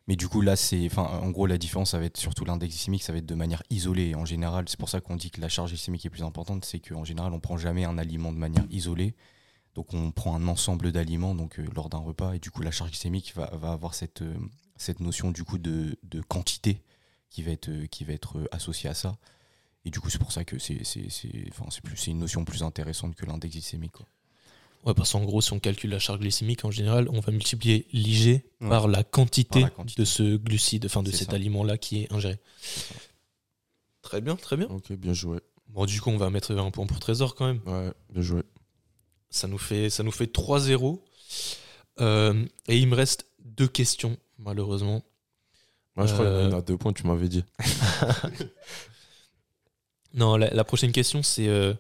[0.09, 0.89] Mais du coup, là, c'est.
[0.99, 3.63] En gros, la différence, ça va être surtout l'index glycémique, ça va être de manière
[3.71, 4.17] isolée.
[4.17, 6.81] En général, c'est pour ça qu'on dit que la charge glycémique est plus importante, c'est
[6.81, 9.15] qu'en général, on prend jamais un aliment de manière isolée.
[9.77, 12.91] Donc, on prend un ensemble d'aliments donc lors d'un repas, et du coup, la charge
[12.91, 14.25] glycémique va, va avoir cette,
[14.77, 16.83] cette notion du coup de, de quantité
[17.33, 19.17] qui va être, euh, qui va être euh, associée à ça.
[19.85, 22.19] Et du coup, c'est pour ça que c'est c'est- c'est- enfin, c'est plus- c'est une
[22.21, 23.93] notion plus intéressante que l'index glycémique.
[23.93, 24.07] quoi.
[24.85, 27.87] Ouais, parce qu'en gros, si on calcule la charge glycémique, en général, on va multiplier
[27.93, 28.69] l'IG Ouais.
[28.69, 30.03] par la quantité, Par la quantité.
[30.03, 32.39] de ce glucide, enfin de cet aliment-là qui est ingéré.
[34.03, 34.67] Très bien, très bien.
[34.67, 35.39] Ok, bien joué.
[35.69, 37.61] Bon, du coup, on va mettre un point pour Trésor quand même.
[37.67, 38.43] Ouais, bien joué.
[39.31, 41.03] Ça nous fait, ça nous fait 3-0.
[42.01, 45.03] Euh, et il me reste deux questions, malheureusement.
[45.97, 47.45] Moi, je crois qu'il y en a Euh, deux points, tu m'avais dit.
[50.15, 51.73] Non, la, la prochaine question, c'est euh,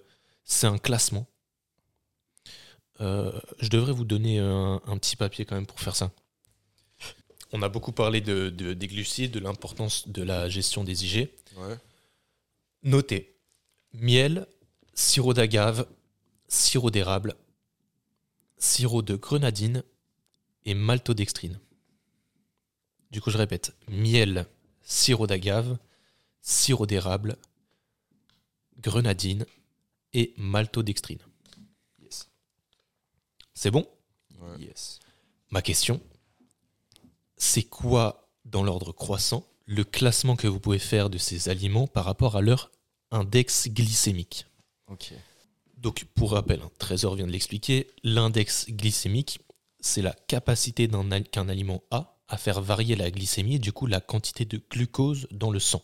[0.62, 1.26] un classement.
[3.00, 6.10] Euh, je devrais vous donner un, un petit papier quand même pour faire ça.
[7.52, 11.28] On a beaucoup parlé de, de- des glucides, de l'importance de la gestion des IG.
[11.56, 11.76] Ouais.
[12.82, 13.34] Notez
[13.92, 14.46] miel,
[14.94, 15.86] sirop d'agave,
[16.48, 17.34] sirop d'érable,
[18.56, 19.82] sirop de grenadine
[20.64, 21.58] et maltodextrine.
[23.12, 24.46] Du coup, je répète miel,
[24.82, 25.76] sirop d'agave,
[26.40, 27.36] sirop d'érable,
[28.78, 29.44] grenadine
[30.14, 31.20] et maltodextrine.
[32.02, 32.30] Yes.
[33.52, 33.86] C'est bon?
[34.40, 34.64] Ouais.
[34.64, 34.98] Yes.
[35.50, 36.00] Ma question,
[37.36, 42.06] c'est quoi, dans l'ordre croissant, le classement que vous pouvez faire de ces aliments par
[42.06, 42.72] rapport à leur
[43.10, 44.46] index glycémique?
[44.86, 45.12] Ok.
[45.76, 49.40] Donc, pour rappel, hein, Trésor vient de l'expliquer, l'index glycémique,
[49.80, 50.88] c'est la capacité
[51.30, 55.28] qu'un aliment a à faire varier la glycémie et du coup la quantité de glucose
[55.30, 55.82] dans le sang.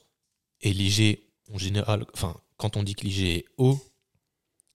[0.63, 1.21] Et l'IG,
[1.53, 3.79] en général, enfin, quand on dit que l'IG est haut,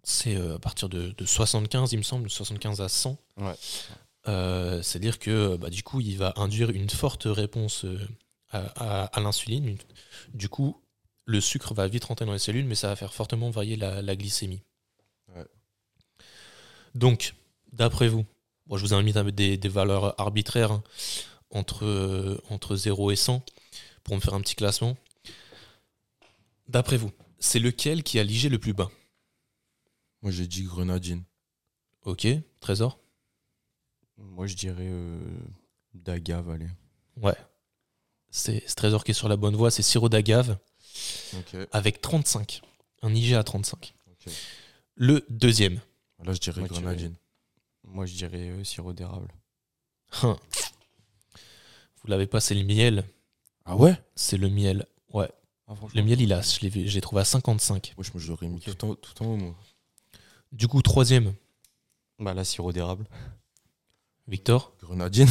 [0.03, 3.17] c'est euh, à partir de, de 75, il me semble, 75 à 100.
[3.37, 3.53] Ouais.
[4.27, 7.97] Euh, C'est-à-dire que bah, du coup, il va induire une forte réponse euh,
[8.51, 9.75] à, à- à l'insuline.
[10.33, 10.79] Du coup,
[11.25, 14.01] le sucre va vite rentrer dans les cellules, mais ça va faire fortement varier la,
[14.01, 14.61] la glycémie.
[15.35, 15.45] Ouais.
[16.95, 17.33] Donc,
[17.71, 18.25] d'après vous,
[18.67, 20.83] bon, je vous invite à mettre des, des valeurs arbitraires hein,
[21.53, 23.45] entre, euh, entre 0 et 100
[24.03, 24.97] pour me faire un petit classement.
[26.67, 28.91] D'après vous, c'est lequel qui a l'IG le plus bas?
[30.21, 31.23] Moi, j'ai dit grenadine.
[32.03, 32.27] Ok,
[32.59, 32.99] Trésor?
[34.17, 35.19] Moi, je dirais euh,
[35.93, 36.69] d'agave, allez.
[37.17, 37.35] Ouais.
[38.29, 40.57] C'est Trésor qui est sur la bonne voie, c'est sirop d'agave
[41.71, 42.61] avec 35.
[43.01, 43.93] Un IG à 35.
[44.09, 44.33] Ok.
[44.95, 45.81] Le deuxième.
[46.23, 47.15] Là, je dirais Moi, grenadine.
[47.83, 49.27] Moi, je dirais euh, sirop d'érable.
[50.23, 50.37] Hein.
[52.03, 53.05] Vous l'avez pas, c'est le miel.
[53.65, 53.95] Ah ouais?
[54.15, 54.85] C'est le miel.
[55.13, 55.29] Ouais.
[55.67, 57.93] Ah, Le miel, il a, je l'ai vu- je l'ai trouvé à 55.
[57.97, 59.55] Moi, je me l'aurais mis tout, en, tout en haut, moi.
[60.51, 61.33] Du coup, troisième,
[62.19, 63.05] Bah là, sirop d'érable.
[64.27, 64.73] Victor?
[64.81, 65.27] Grenadine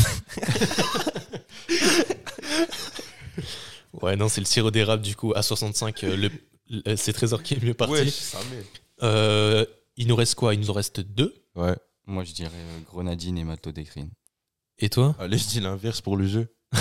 [4.00, 6.02] Ouais, non, c'est le sirop d'érable, du coup, à 65.
[6.04, 6.30] euh, le,
[6.68, 8.10] le- c'est Trésor qui est mieux parti.
[8.10, 8.38] ça.
[9.02, 9.64] Euh,
[9.96, 10.54] il nous reste quoi?
[10.54, 11.34] Il nous en reste deux?
[11.54, 11.76] Ouais.
[12.06, 14.10] Moi, je dirais euh, grenadine et maltodextrine.
[14.78, 15.14] Et toi?
[15.18, 16.52] Allez, je dis l'inverse pour le jeu.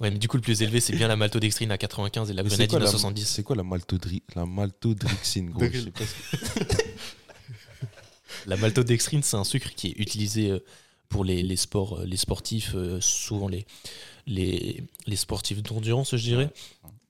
[0.00, 2.42] Ouais, mais du coup, le plus élevé, c'est bien la maltodextrine à 95 et la
[2.42, 3.24] grenadine quoi à la- 70.
[3.24, 4.22] C'est quoi la, maltodri...
[4.34, 5.78] la maltodrixine, gros D'accord.
[5.80, 6.74] Je sais pas ce-
[8.46, 10.58] La maltodextrine, c'est un sucre qui est utilisé euh,
[11.08, 13.64] pour les, les sports, euh, les sportifs, euh, souvent les,
[14.26, 16.50] les, les sportifs d'endurance, je dirais.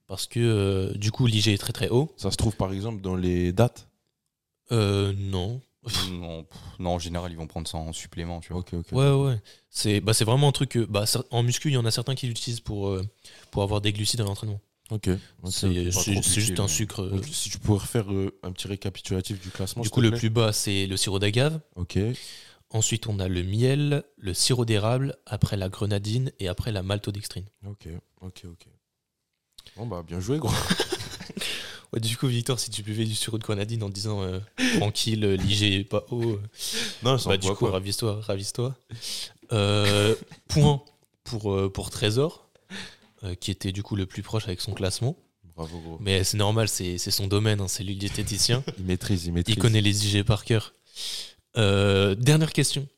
[0.06, 2.12] Parce que euh, du coup, l'IG est très très haut.
[2.18, 3.88] Ça se trouve, par exemple, dans les dates?
[4.70, 5.62] Euh, non.
[6.10, 8.60] Non, pff, non, en général, ils vont prendre ça en supplément, tu vois.
[8.60, 8.86] Ok, ok.
[8.92, 9.40] Ouais, ouais.
[9.70, 10.80] C'est bah, c'est vraiment un truc que.
[10.84, 13.02] Bah, en muscu, il y en a certains qui l'utilisent pour, euh,
[13.50, 14.60] pour avoir des glucides à l'entraînement.
[14.90, 15.08] Ok.
[15.50, 17.02] C'est juste un sucre.
[17.02, 19.82] euh, Donc, si tu pourrais refaire euh, un petit récapitulatif du classement.
[19.82, 20.18] du coup, le plaît.
[20.18, 21.60] plus bas, c'est le sirop d'agave.
[21.76, 21.98] Ok.
[22.70, 27.44] Ensuite, on a le miel, le sirop d'érable, après la grenadine et après la maltodextrine.
[27.66, 27.86] Ok,
[28.20, 28.66] ok, ok.
[29.76, 30.50] Bon, bah, bien joué, gros.
[31.92, 34.40] Ouais, du coup, Victor, si tu buvais du sirop de grenadine en disant euh,
[34.78, 36.40] tranquille, euh, l'IG est pas haut, euh,
[37.02, 38.74] Non, bah, du coup, ravise-toi, ravise-toi.
[39.52, 40.14] Euh,
[40.48, 40.82] point
[41.24, 42.48] pour, pour Trésor,
[43.24, 45.16] euh, qui était du coup le plus proche avec son classement.
[45.54, 45.98] Bravo, gros.
[46.00, 48.64] Mais c'est normal, c'est c'est son domaine, hein, c'est lui le diététicien.
[48.78, 49.54] Il maîtrise, il maîtrise.
[49.54, 50.72] Il connaît les IG par cœur.
[51.54, 52.88] Dernière question.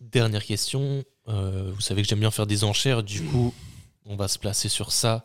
[0.00, 1.04] Dernière question.
[1.26, 3.54] Vous savez que j'aime bien faire des enchères, du coup,
[4.06, 5.24] on va se placer sur ça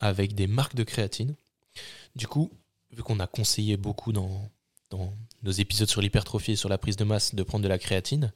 [0.00, 1.36] avec des marques de créatine.
[2.16, 2.50] Du coup,
[2.90, 4.50] vu qu'on a conseillé beaucoup dans,
[5.42, 8.32] nos épisodes sur l'hypertrophie et sur la prise de masse de prendre de la créatine,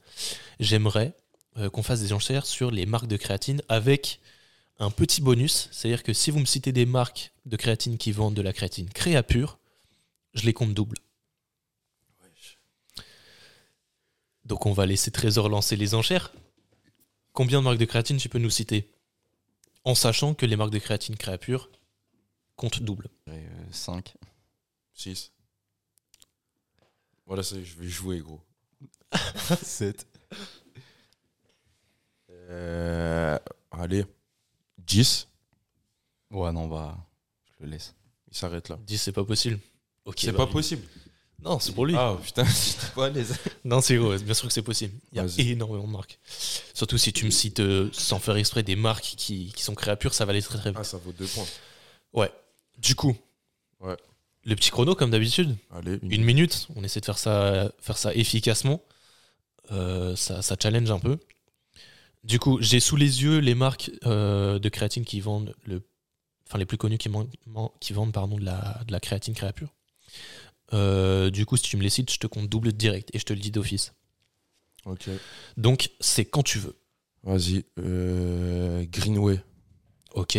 [0.59, 1.13] j'aimerais
[1.57, 4.19] euh, qu'on fasse des enchères sur les marques de créatine avec
[4.79, 5.69] un petit bonus.
[5.71, 8.89] C'est-à-dire que si vous me citez des marques de créatine qui vendent de la créatine
[8.89, 9.59] créa pure,
[10.33, 10.97] je les compte double.
[14.45, 16.33] Donc on va laisser Trésor lancer les enchères.
[17.31, 18.91] Combien de marques de créatine tu peux nous citer?
[19.85, 21.69] En sachant que les marques de créatine créa pure
[22.55, 23.09] comptent double.
[23.71, 24.13] 5.
[24.93, 25.31] 6.
[27.25, 28.41] Voilà, ça, je vais jouer, gros.
[29.61, 30.05] 7.
[32.49, 33.37] Euh,
[33.71, 34.05] allez.
[34.79, 35.27] 10.
[36.31, 36.97] Ouais, non, bah,
[37.59, 37.93] je le laisse.
[38.31, 38.77] Il s'arrête là.
[38.85, 39.59] 10, c'est pas possible.
[40.05, 40.83] Ok, c'est bah pas possible.
[41.41, 41.95] Non, c'est pour lui.
[41.95, 43.35] Ah putain, j'étais pas à l'aise.
[43.63, 44.93] Non, c'est gros, bien sûr que c'est possible.
[45.11, 45.51] Il y a Vas-y.
[45.51, 46.19] énormément de marques.
[46.73, 49.95] Surtout si tu me cites euh, sans faire exprès des marques qui, qui sont créa
[49.95, 50.79] pure, ça va aller très très vite.
[50.81, 51.45] Ah, ça vaut 2 points.
[52.13, 52.31] Ouais.
[52.83, 53.15] Du coup,
[53.79, 53.95] Ouais.
[54.43, 55.55] le petit chrono comme d'habitude.
[55.71, 58.81] Allez, une, Une minute, on essaie de faire ça, faire ça efficacement.
[59.71, 61.17] Euh, ça, ça challenge un peu.
[62.23, 65.81] Du coup, j'ai sous les yeux les marques euh, de créatine qui vendent le,
[66.47, 69.73] enfin les plus connues qui, vendent pardon de la, de la créatine créapure.
[70.73, 73.23] Euh, du coup, si tu me les cites, je te compte double direct et je
[73.25, 73.93] te le dis d'office.
[74.85, 75.09] Ok.
[75.55, 76.75] Donc, c'est quand tu veux.
[77.23, 77.63] Vas-y.
[77.77, 79.39] Greenway.
[80.13, 80.37] Ok.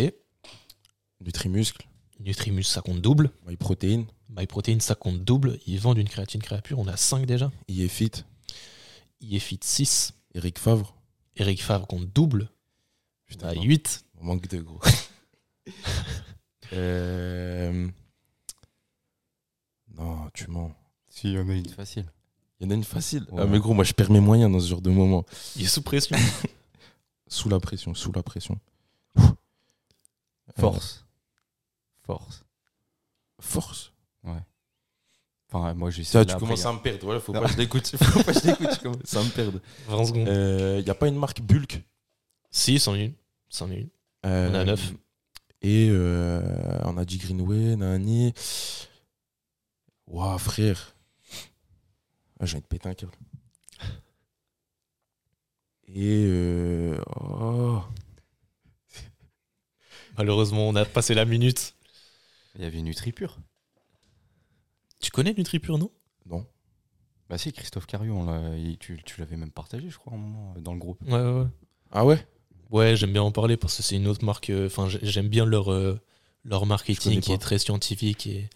[1.21, 1.87] Nutrimuscle.
[2.19, 3.29] Nutrimus, ça compte double.
[3.47, 4.05] MyProtein.
[4.29, 5.59] MyProtein, ça compte double.
[5.67, 6.79] Ils vendent une créatine créapure.
[6.79, 7.51] On a 5 déjà.
[7.67, 8.23] IEFIT.
[9.21, 10.13] IEFIT 6.
[10.33, 10.95] Eric Favre.
[11.35, 12.49] Eric Favre compte double.
[12.49, 14.05] On Putain, a non, 8.
[14.21, 14.79] on manque de gros.
[16.73, 17.87] Euh,
[19.95, 20.71] Non, tu mens.
[21.07, 22.05] Si, il y en a une facile.
[22.59, 23.23] Il y en a une facile.
[23.31, 23.43] Ouais.
[23.43, 25.25] Ah, mais gros, moi, je perds mes moyens dans ce genre de moment.
[25.55, 26.17] Il est sous pression.
[27.27, 28.59] Sous la pression, sous la pression.
[30.57, 31.04] Force.
[32.05, 32.45] Force.
[33.39, 33.91] Force.
[35.51, 37.05] Enfin, moi, j'ai Ça, tu commences à me perdre.
[37.05, 37.41] Voilà, faut Non.
[37.41, 37.85] pas que je l'écoute.
[37.97, 38.69] Faut pas que je l'écoute.
[38.73, 39.59] Je commence à me perdre.
[39.87, 40.27] 20 secondes.
[40.79, 41.81] Il n'y a pas une marque Bulk?
[42.49, 43.13] Si, c'en est une.
[43.49, 43.89] C'en est une.
[44.25, 44.91] Euh, On a neuf.
[45.61, 46.41] Et euh,
[46.83, 48.33] on a dit Greenway, Nani.
[50.07, 50.95] Waouh, frère.
[52.39, 53.13] Ah, j'ai envie de péter un câble.
[55.87, 56.25] Et.
[56.27, 57.81] euh, oh.
[60.17, 61.74] Malheureusement, on a passé la minute.
[62.55, 63.37] Il y avait NutriPure.
[65.01, 65.91] Tu connais NutriPure, non?
[66.29, 66.45] Non.
[67.29, 68.25] Bah si, Christophe Cario,
[68.79, 71.01] tu, tu l'avais même partagé, je crois, un moment, euh, dans le groupe.
[71.05, 71.47] Ouais, ouais, ouais.
[71.91, 72.25] Ah ouais?
[72.71, 74.49] Ouais, j'aime bien en parler parce que c'est une autre marque.
[74.49, 75.99] euh, Enfin, j'ai- j'aime bien leur, euh,
[76.43, 78.27] leur marketing qui est très scientifique.
[78.27, 78.49] Et...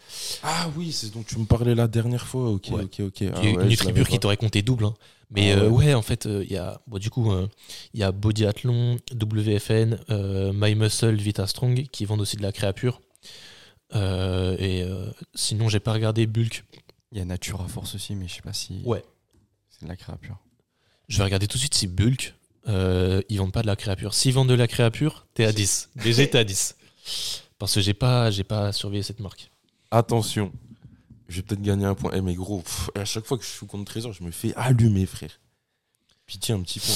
[0.44, 2.50] Ah oui, c'est dont tu me parlais la dernière fois.
[2.50, 2.84] Ok, Ouais.
[2.84, 3.24] ok, ok.
[3.34, 4.86] Ah ouais, NutriPure qui t'aurait compté double.
[4.86, 4.94] hein.
[5.32, 5.94] Mais Ah euh, ouais.
[5.94, 6.82] en fait, il y a.
[6.88, 7.32] Bon, du coup,
[7.94, 10.00] il y a Bodyathlon, WFN,
[10.54, 13.02] My Muscle, Vita Strong qui vendent aussi de la créapure.
[13.96, 16.64] Euh, et euh, sinon, j'ai pas regardé Bulk.
[17.12, 18.82] Il y a Natura Force aussi, mais je sais pas si.
[18.86, 19.04] Ouais.
[19.70, 20.38] C'est de la créapure.
[21.08, 22.36] Je vais regarder tout de suite si Bulk,
[22.68, 24.14] euh, ils vendent pas de la créapure.
[24.14, 25.90] S'ils vendent de la créapure, t'es à 10.
[26.04, 26.76] Déjà, t'es à 10.
[27.58, 29.50] Parce que j'ai pas, j'ai pas surveillé cette marque.
[29.90, 30.52] Attention,
[31.28, 32.12] je vais peut-être gagner un point.
[32.14, 34.54] Eh, mais gros, pff, à chaque fois que je suis contre Trésor, je me fais
[34.56, 35.40] allumer, frère.
[36.28, 36.96] Pitié, un petit point.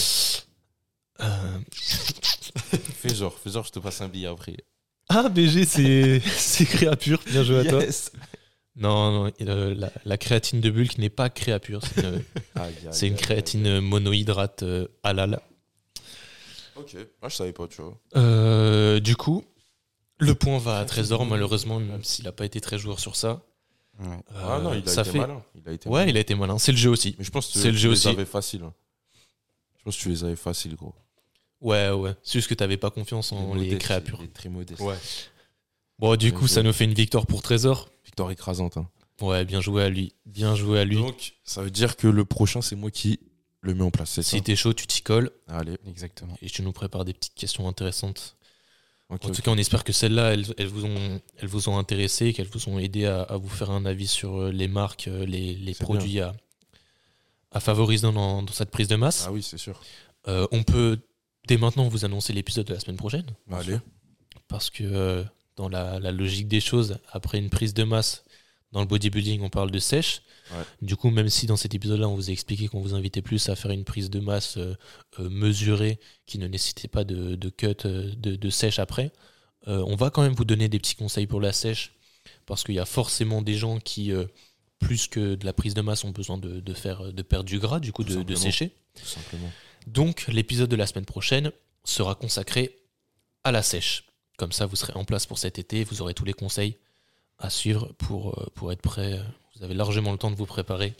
[3.03, 4.57] Fais genre, fais genre, je te passe un billet après.
[5.09, 7.19] Ah, BG, c'est, c'est créapure.
[7.27, 7.81] Bien joué à toi.
[7.81, 8.11] Yes.
[8.75, 11.81] Non, non, euh, la, la créatine de Bulk n'est pas créapure.
[12.91, 15.39] C'est une, créatine monohydrate euh, halal.
[16.75, 17.95] Ok, ah, je savais pas, tu vois.
[18.15, 19.43] Euh, du coup,
[20.17, 23.43] le point va à Trésor, malheureusement, même s'il n'a pas été très joueur sur ça.
[23.99, 24.07] Ouais.
[24.35, 25.17] ah non, Euh, il a ça été fait...
[25.19, 25.43] malin.
[25.53, 26.09] Il a été Ouais, malin.
[26.09, 26.57] il a été malin.
[26.57, 27.15] C'est le jeu aussi.
[27.19, 28.07] Mais je pense que C'est le tu jeu les aussi.
[28.07, 28.63] avais facile.
[28.63, 28.73] hein.
[29.77, 30.95] Je pense que tu les avais faciles, gros.
[31.63, 32.13] Ouais, ouais.
[32.23, 34.81] C'est juste que t'avais pas confiance en les il est très modeste.
[35.99, 37.89] Bon, du Bien coup, ça nous fait une victoire pour Trésor.
[38.03, 38.77] Victoire écrasante.
[38.77, 38.87] hein.
[39.21, 40.13] Ouais, bien joué à lui.
[40.25, 40.97] Bien joué à lui.
[40.97, 43.19] Donc, ça veut dire que le prochain, c'est moi qui
[43.61, 45.77] le mets en place, c'est si t'es chaud, tu t'y colles Allez.
[45.87, 46.35] Exactement.
[46.41, 48.35] et tu nous prépares des petites questions intéressantes.
[49.09, 52.33] En tout cas, on espère que celles-là, elles, elles vous ont, elles vous ont intéressé,
[52.33, 55.25] qu'elles vous ont aidé à, à vous faire un avis sur euh, les marques, euh,
[55.25, 56.33] les, les produits à,
[57.51, 59.25] à favoriser dans, dans cette prise de masse.
[59.27, 59.79] Ah oui, c'est sûr.
[60.27, 60.97] Euh, on peut
[61.47, 63.77] dès maintenant vous annoncer l'épisode de la semaine prochaine, Allez.
[64.47, 65.23] parce que euh,
[65.55, 68.23] dans la, la logique des choses, après une prise de masse,
[68.71, 70.23] dans le bodybuilding, on parle de sèche.
[70.51, 70.63] Ouais.
[70.81, 73.47] Du coup, même si dans cet épisode-là, on vous a expliqué qu'on vous invitait plus
[73.49, 74.75] à faire une prise de masse euh,
[75.19, 79.11] euh, mesurée, qui ne nécessitait pas de, de cut, de, de sèche après,
[79.67, 81.93] Euh, on va quand même vous donner des petits conseils pour la sèche,
[82.45, 84.25] parce qu'il y a forcément des gens qui, euh,
[84.79, 87.59] plus que de la prise de masse, ont besoin de, de faire, de perdre du
[87.59, 88.71] gras, du coup Tout de, de sécher.
[88.99, 89.49] Tout simplement.
[89.87, 91.51] Donc l'épisode de la semaine prochaine
[91.83, 92.79] sera consacré
[93.43, 94.05] à la sèche.
[94.37, 96.77] Comme ça, vous serez en place pour cet été, vous aurez tous les conseils
[97.39, 99.19] à suivre pour, euh, pour être prêt.
[99.55, 100.95] Vous avez largement le temps de vous préparer.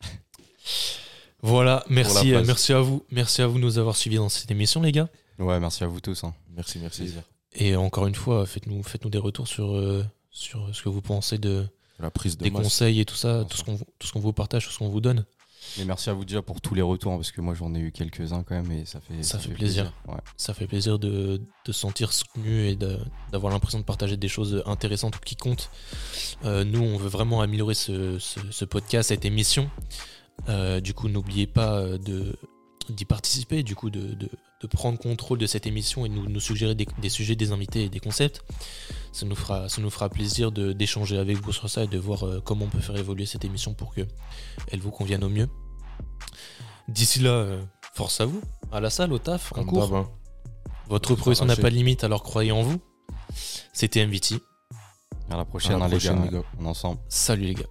[1.42, 3.04] voilà, merci, euh, merci à vous.
[3.10, 5.08] Merci à vous de nous avoir suivis dans cette émission, les gars.
[5.38, 6.24] Ouais, merci à vous tous.
[6.24, 6.34] hein.
[6.50, 7.12] Merci, merci.
[7.54, 11.38] Et encore une fois, faites-nous faites-nous des retours sur, euh, sur ce que vous pensez
[11.38, 11.66] de,
[12.00, 12.62] La prise de des masse.
[12.62, 15.00] conseils et tout ça, ce qu'on tout ce qu'on vous partage, tout ce qu'on vous
[15.00, 15.24] donne.
[15.86, 17.92] Merci à vous déjà pour tous les retours, hein, parce que moi j'en ai eu
[17.92, 19.92] quelques-uns quand même, et ça fait, Ça fait plaisir.
[20.06, 20.14] Ouais.
[20.36, 24.62] Ça fait plaisir de, de se sentir soutenu et d'avoir l'impression de partager des choses
[24.66, 25.70] intéressantes ou qui comptent.
[26.44, 29.70] Euh, nous, on veut vraiment améliorer ce, ce- ce podcast, cette émission.
[30.48, 31.98] Euh, du coup, n'oubliez pas euh,
[32.88, 34.28] d'y participer, du coup, de
[34.66, 37.88] prendre contrôle de cette émission et nous, nous suggérer des, des sujets, des invités et
[37.88, 38.42] des concepts.
[39.12, 41.98] Ça nous fera, ça nous fera plaisir de- d'échanger avec vous sur ça et de
[41.98, 44.02] voir euh, comment on peut faire évoluer cette émission pour que
[44.70, 45.48] elle vous convienne au mieux.
[46.88, 47.62] D'ici là, euh,
[47.94, 48.40] force à vous,
[48.72, 49.94] à la salle, au taf, en cours.
[49.94, 50.08] hein.
[50.88, 52.78] Votre progression n'a pas de limite, alors croyez en vous.
[53.72, 54.36] C'était MVT.
[55.30, 56.24] À la prochaine, À la hein, les prochaine, gars.
[56.30, 56.44] les gars.
[56.60, 57.00] On est ensemble.
[57.08, 57.62] Salut les gars.